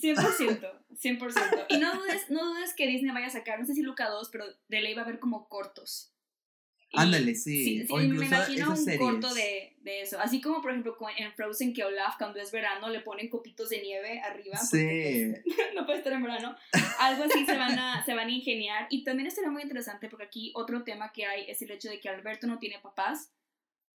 100%, 0.00 0.82
100%. 0.94 1.66
Y 1.68 1.78
no 1.78 1.94
dudes, 1.94 2.30
no 2.30 2.44
dudes 2.46 2.74
que 2.74 2.86
Disney 2.86 3.12
vaya 3.12 3.26
a 3.26 3.30
sacar, 3.30 3.58
no 3.58 3.66
sé 3.66 3.74
si 3.74 3.82
Luca 3.82 4.08
2, 4.08 4.28
pero 4.30 4.44
de 4.68 4.80
ley 4.80 4.94
va 4.94 5.02
a 5.02 5.04
haber 5.04 5.18
como 5.18 5.48
cortos. 5.48 6.11
Ándale, 6.94 7.34
sí. 7.34 7.86
o 7.88 7.96
me 7.96 8.26
imagino 8.26 8.70
un 8.70 8.76
series. 8.76 9.00
corto 9.00 9.32
de, 9.32 9.74
de 9.80 10.02
eso. 10.02 10.18
Así 10.20 10.42
como, 10.42 10.60
por 10.60 10.70
ejemplo, 10.70 10.96
en 11.16 11.32
Frozen 11.32 11.72
que 11.72 11.84
Olaf, 11.84 12.16
cuando 12.18 12.38
es 12.38 12.52
verano, 12.52 12.90
le 12.90 13.00
ponen 13.00 13.30
copitos 13.30 13.70
de 13.70 13.80
nieve 13.80 14.20
arriba. 14.20 14.58
Sí. 14.58 15.32
pues, 15.44 15.56
no 15.74 15.86
puede 15.86 15.98
estar 15.98 16.12
en 16.12 16.22
verano. 16.22 16.54
Algo 16.98 17.24
así 17.24 17.46
se 17.46 17.56
van, 17.56 17.78
a, 17.78 18.04
se 18.06 18.14
van 18.14 18.28
a 18.28 18.32
ingeniar. 18.32 18.86
Y 18.90 19.04
también 19.04 19.26
estaría 19.26 19.50
muy 19.50 19.62
interesante 19.62 20.08
porque 20.08 20.26
aquí 20.26 20.52
otro 20.54 20.84
tema 20.84 21.12
que 21.12 21.24
hay 21.24 21.44
es 21.48 21.62
el 21.62 21.70
hecho 21.70 21.88
de 21.88 21.98
que 21.98 22.10
Alberto 22.10 22.46
no 22.46 22.58
tiene 22.58 22.78
papás. 22.78 23.32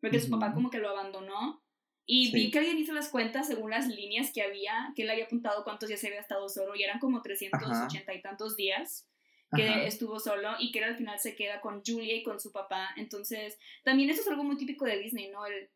Porque 0.02 0.20
su 0.20 0.30
papá 0.30 0.54
como 0.54 0.70
que 0.70 0.80
lo 0.80 0.90
abandonó. 0.90 1.64
Y 2.06 2.32
vi 2.32 2.52
que 2.52 2.60
alguien 2.60 2.78
hizo 2.78 2.94
las 2.94 3.10
cuentas 3.10 3.48
según 3.48 3.70
las 3.70 3.88
líneas 3.88 4.32
que 4.32 4.42
había, 4.42 4.94
que 4.96 5.04
él 5.04 5.10
había 5.10 5.26
apuntado 5.26 5.64
cuántos 5.64 5.90
días 5.90 6.04
había 6.06 6.22
estado 6.22 6.48
solo, 6.48 6.74
y 6.74 6.84
eran 6.84 7.00
como 7.00 7.22
380 7.22 8.14
y 8.14 8.22
tantos 8.22 8.56
días 8.56 9.10
que 9.56 9.88
estuvo 9.88 10.20
solo 10.20 10.50
y 10.60 10.72
que 10.72 10.80
él 10.80 10.86
al 10.86 10.98
final 10.98 11.20
se 11.20 11.36
queda 11.36 11.62
con 11.62 11.82
Julia 11.86 12.16
y 12.16 12.24
con 12.24 12.40
su 12.40 12.52
papá. 12.52 12.90
Entonces, 12.98 13.58
también 13.84 14.10
eso 14.10 14.22
es 14.22 14.28
algo 14.28 14.44
muy 14.44 14.58
típico 14.58 14.86
de 14.86 14.98
Disney, 14.98 15.30
¿no? 15.30 15.46
El, 15.46 15.70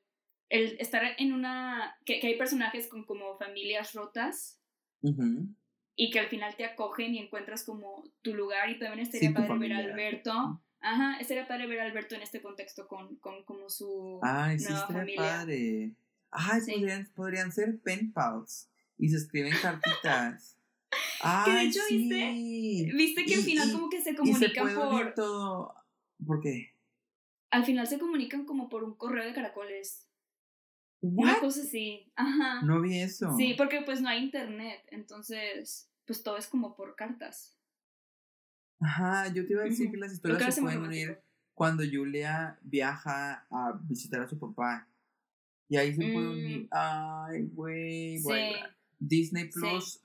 el 0.50 0.78
estar 0.80 1.04
en 1.18 1.34
una... 1.34 1.98
Que, 2.06 2.20
que, 2.20 2.28
hay 2.28 2.38
personajes 2.38 2.88
con 2.88 3.06
como 3.06 3.38
familias 3.38 3.94
rotas 3.94 4.60
y 5.96 6.10
que 6.10 6.20
al 6.20 6.28
final 6.28 6.56
te 6.56 6.66
acogen 6.66 7.16
y 7.16 7.20
encuentras 7.20 7.64
como 7.64 8.04
tu 8.22 8.34
lugar 8.34 8.70
y 8.70 8.80
también 8.80 9.06
estaría 9.06 9.34
padre 9.34 9.58
ver 9.58 9.74
a 9.74 9.78
Alberto. 9.78 10.62
Ajá, 10.82 11.18
estaría 11.20 11.48
padre 11.48 11.68
ver 11.68 11.80
a 11.80 11.86
Alberto 11.86 12.16
en 12.16 12.24
este 12.24 12.42
contexto 12.42 12.88
con, 12.88 13.16
con 13.18 13.44
como 13.44 13.70
su 13.70 14.20
Ay, 14.24 14.60
sí, 14.60 14.70
nueva 14.70 14.88
familia. 14.88 15.22
padre. 15.22 15.96
Ay, 16.32 16.62
podrían, 16.62 17.12
podrían 17.14 17.52
ser 17.52 17.80
pen 17.82 18.12
pals 18.12 18.70
y 18.98 19.10
se 19.10 19.18
escriben 19.18 19.54
cartitas. 19.62 20.58
Que 21.46 21.52
de 21.52 21.62
hecho, 21.64 21.80
¿viste? 21.90 22.92
¿Viste 22.96 23.26
que 23.26 23.36
al 23.36 23.42
final 23.42 23.72
como 23.72 23.90
que 23.90 24.02
se 24.02 24.16
comunican 24.16 24.76
por... 24.76 25.14
todo. 25.14 25.76
¿Por 26.26 26.42
qué? 26.42 26.74
Al 27.52 27.66
final 27.66 27.88
se 27.88 28.00
comunican 28.00 28.46
como 28.46 28.70
por 28.70 28.84
un 28.84 28.96
correo 28.96 29.26
de 29.26 29.34
caracoles. 29.34 30.08
Una 31.02 31.40
cosa 31.40 31.62
así. 31.62 32.12
Ajá. 32.16 32.62
No 32.62 32.82
vi 32.82 33.00
eso. 33.00 33.36
Sí, 33.36 33.56
porque 33.58 33.82
pues 33.82 34.02
no 34.02 34.10
hay 34.10 34.24
internet. 34.24 34.84
Entonces, 34.90 35.90
pues 36.06 36.24
todo 36.24 36.38
es 36.38 36.48
como 36.48 36.76
por 36.76 36.96
cartas. 36.96 37.58
Ajá, 38.80 39.28
yo 39.34 39.46
te 39.46 39.54
iba 39.54 39.62
a 39.62 39.66
decir 39.66 39.92
que 39.92 39.98
las 39.98 40.14
historias 40.14 40.56
se 40.56 40.62
pueden 40.62 40.82
unir 40.82 41.22
cuando 41.54 41.84
Julia 41.84 42.58
viaja 42.62 43.46
a 43.50 43.80
visitar 43.84 44.22
a 44.22 44.28
su 44.28 44.40
papá. 44.40 44.88
Y 45.68 45.78
ahí 45.78 45.94
se 45.94 46.02
puede 46.12 46.30
unir. 46.30 46.62
Mm. 46.64 46.68
Ay, 46.72 47.44
güey. 47.54 48.20
Sí. 48.20 48.54
Disney 49.00 49.50
Plus, 49.50 50.00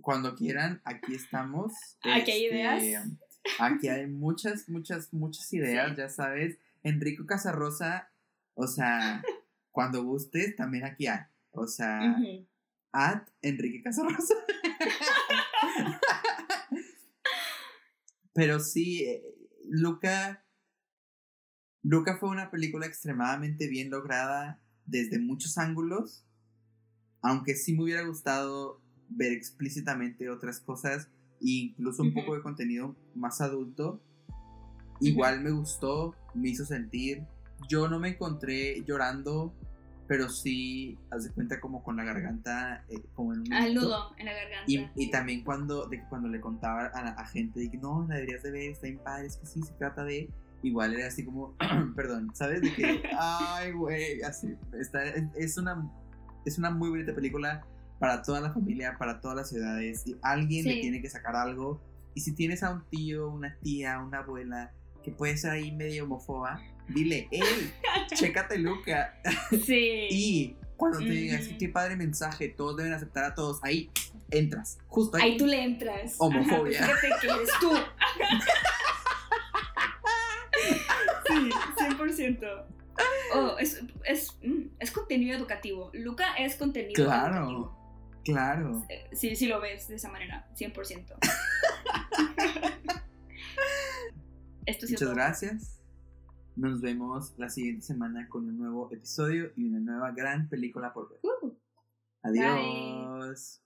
cuando 0.00 0.34
quieran, 0.34 0.80
aquí 0.84 1.14
estamos. 1.14 1.72
Aquí 2.02 2.30
hay 2.30 2.46
ideas. 2.46 2.82
Este, 2.82 3.18
aquí 3.58 3.88
hay 3.88 4.06
muchas, 4.06 4.68
muchas, 4.68 5.12
muchas 5.12 5.52
ideas, 5.52 5.96
ya 5.96 6.08
sabes. 6.08 6.58
Enrico 6.82 7.26
Casarrosa, 7.26 8.10
o 8.54 8.66
sea, 8.66 9.22
cuando 9.70 10.02
gustes, 10.04 10.56
también 10.56 10.84
aquí 10.84 11.06
hay. 11.06 11.20
O 11.50 11.66
sea, 11.66 12.16
at 12.92 13.28
Enrique 13.42 13.82
Casarrosa. 13.82 14.34
Pero 18.32 18.60
sí, 18.60 19.04
eh, 19.04 19.22
Luca. 19.64 20.44
Luca 21.82 22.18
fue 22.18 22.28
una 22.28 22.50
película 22.50 22.86
extremadamente 22.86 23.68
bien 23.68 23.90
lograda 23.90 24.60
desde 24.84 25.18
muchos 25.18 25.58
ángulos 25.58 26.24
aunque 27.20 27.54
sí 27.56 27.74
me 27.74 27.84
hubiera 27.84 28.02
gustado 28.02 28.80
ver 29.10 29.32
explícitamente 29.32 30.30
otras 30.30 30.60
cosas 30.60 31.08
e 31.40 31.50
incluso 31.50 32.02
un 32.02 32.12
poco 32.12 32.34
de 32.34 32.42
contenido 32.42 32.96
más 33.14 33.40
adulto, 33.40 34.00
igual 35.00 35.40
me 35.40 35.50
gustó, 35.50 36.14
me 36.34 36.50
hizo 36.50 36.64
sentir. 36.64 37.22
Yo 37.68 37.88
no 37.88 37.98
me 37.98 38.10
encontré 38.10 38.82
llorando, 38.84 39.52
pero 40.06 40.28
sí, 40.28 40.98
haz 41.10 41.24
de 41.24 41.30
cuenta 41.30 41.60
como 41.60 41.82
con 41.82 41.96
la 41.96 42.04
garganta, 42.04 42.84
eh, 42.88 43.02
como 43.14 43.34
en 43.34 43.40
un... 43.40 43.52
Al 43.52 43.74
nudo 43.74 44.14
en 44.16 44.26
la 44.26 44.32
garganta. 44.32 44.92
Y, 44.96 45.10
también 45.10 45.44
cuando, 45.44 45.86
de, 45.86 46.02
cuando 46.08 46.28
le 46.28 46.40
contaba 46.40 46.86
a, 46.86 47.02
la, 47.02 47.26
gente 47.26 47.60
de 47.60 47.70
que 47.70 47.78
no, 47.78 48.06
la 48.08 48.16
deberías 48.16 48.42
de 48.42 48.50
ver, 48.50 48.70
está 48.70 48.88
padre, 49.02 49.26
es 49.26 49.36
que 49.36 49.46
sí, 49.46 49.62
se 49.62 49.72
trata 49.74 50.04
de... 50.04 50.28
Igual 50.60 50.94
era 50.94 51.06
así 51.06 51.24
como, 51.24 51.54
perdón, 51.94 52.30
¿sabes? 52.34 52.62
De 52.62 52.74
que, 52.74 53.02
ay, 53.18 53.70
güey, 53.72 54.22
así, 54.22 54.56
está, 54.72 55.04
es 55.04 55.56
una 55.56 55.88
es 56.48 56.58
una 56.58 56.70
muy 56.70 56.88
bonita 56.88 57.14
película 57.14 57.64
para 57.98 58.22
toda 58.22 58.40
la 58.40 58.52
familia, 58.52 58.96
para 58.98 59.20
todas 59.20 59.36
las 59.36 59.48
ciudades. 59.48 60.06
Y 60.06 60.16
alguien 60.22 60.66
le 60.66 60.80
tiene 60.80 61.02
que 61.02 61.10
sacar 61.10 61.36
algo. 61.36 61.80
Y 62.14 62.20
si 62.20 62.32
tienes 62.32 62.62
a 62.62 62.70
un 62.70 62.84
tío, 62.88 63.28
una 63.28 63.56
tía, 63.62 63.98
una 64.00 64.18
abuela 64.18 64.72
que 65.02 65.10
puede 65.10 65.36
ser 65.36 65.52
ahí 65.52 65.72
medio 65.72 66.04
homofoba, 66.04 66.60
dile, 66.88 67.28
hey, 67.30 67.72
chécate 68.14 68.58
Luca. 68.58 69.14
Sí. 69.64 70.08
y 70.10 70.56
cuando 70.76 70.98
te 70.98 71.06
digas, 71.06 71.48
qué 71.58 71.68
padre 71.68 71.96
mensaje, 71.96 72.48
todos 72.48 72.76
deben 72.76 72.92
aceptar 72.92 73.24
a 73.24 73.34
todos, 73.34 73.58
ahí 73.62 73.90
entras, 74.30 74.78
justo 74.86 75.16
ahí. 75.16 75.32
Ahí 75.32 75.36
tú 75.36 75.46
le 75.46 75.60
entras. 75.62 76.14
Homofobia. 76.18 76.84
Ajá, 76.84 76.92
pues 77.00 77.14
que 77.20 77.26
eres 77.26 77.48
tú. 77.60 77.70
sí, 81.26 81.50
100%. 81.78 82.64
Oh, 83.34 83.56
es, 83.58 83.82
es, 84.04 84.36
mm, 84.42 84.68
es 84.78 84.90
contenido 84.90 85.36
educativo. 85.36 85.90
Luca 85.94 86.34
es 86.38 86.56
contenido 86.56 87.04
claro, 87.04 87.34
educativo. 87.34 87.64
Claro. 87.64 87.78
Sí, 89.12 89.36
sí 89.36 89.46
lo 89.46 89.60
ves 89.60 89.88
de 89.88 89.96
esa 89.96 90.10
manera, 90.10 90.48
100%. 90.56 91.14
Esto 94.66 94.86
Muchas 94.88 95.14
gracias. 95.14 95.80
Nos 96.56 96.80
vemos 96.80 97.34
la 97.38 97.48
siguiente 97.48 97.86
semana 97.86 98.28
con 98.28 98.46
un 98.46 98.58
nuevo 98.58 98.92
episodio 98.92 99.52
y 99.56 99.64
una 99.64 99.78
nueva 99.80 100.10
gran 100.10 100.48
película 100.48 100.92
por 100.92 101.08
ver. 101.08 101.20
Uh, 101.22 101.56
Adiós. 102.22 103.62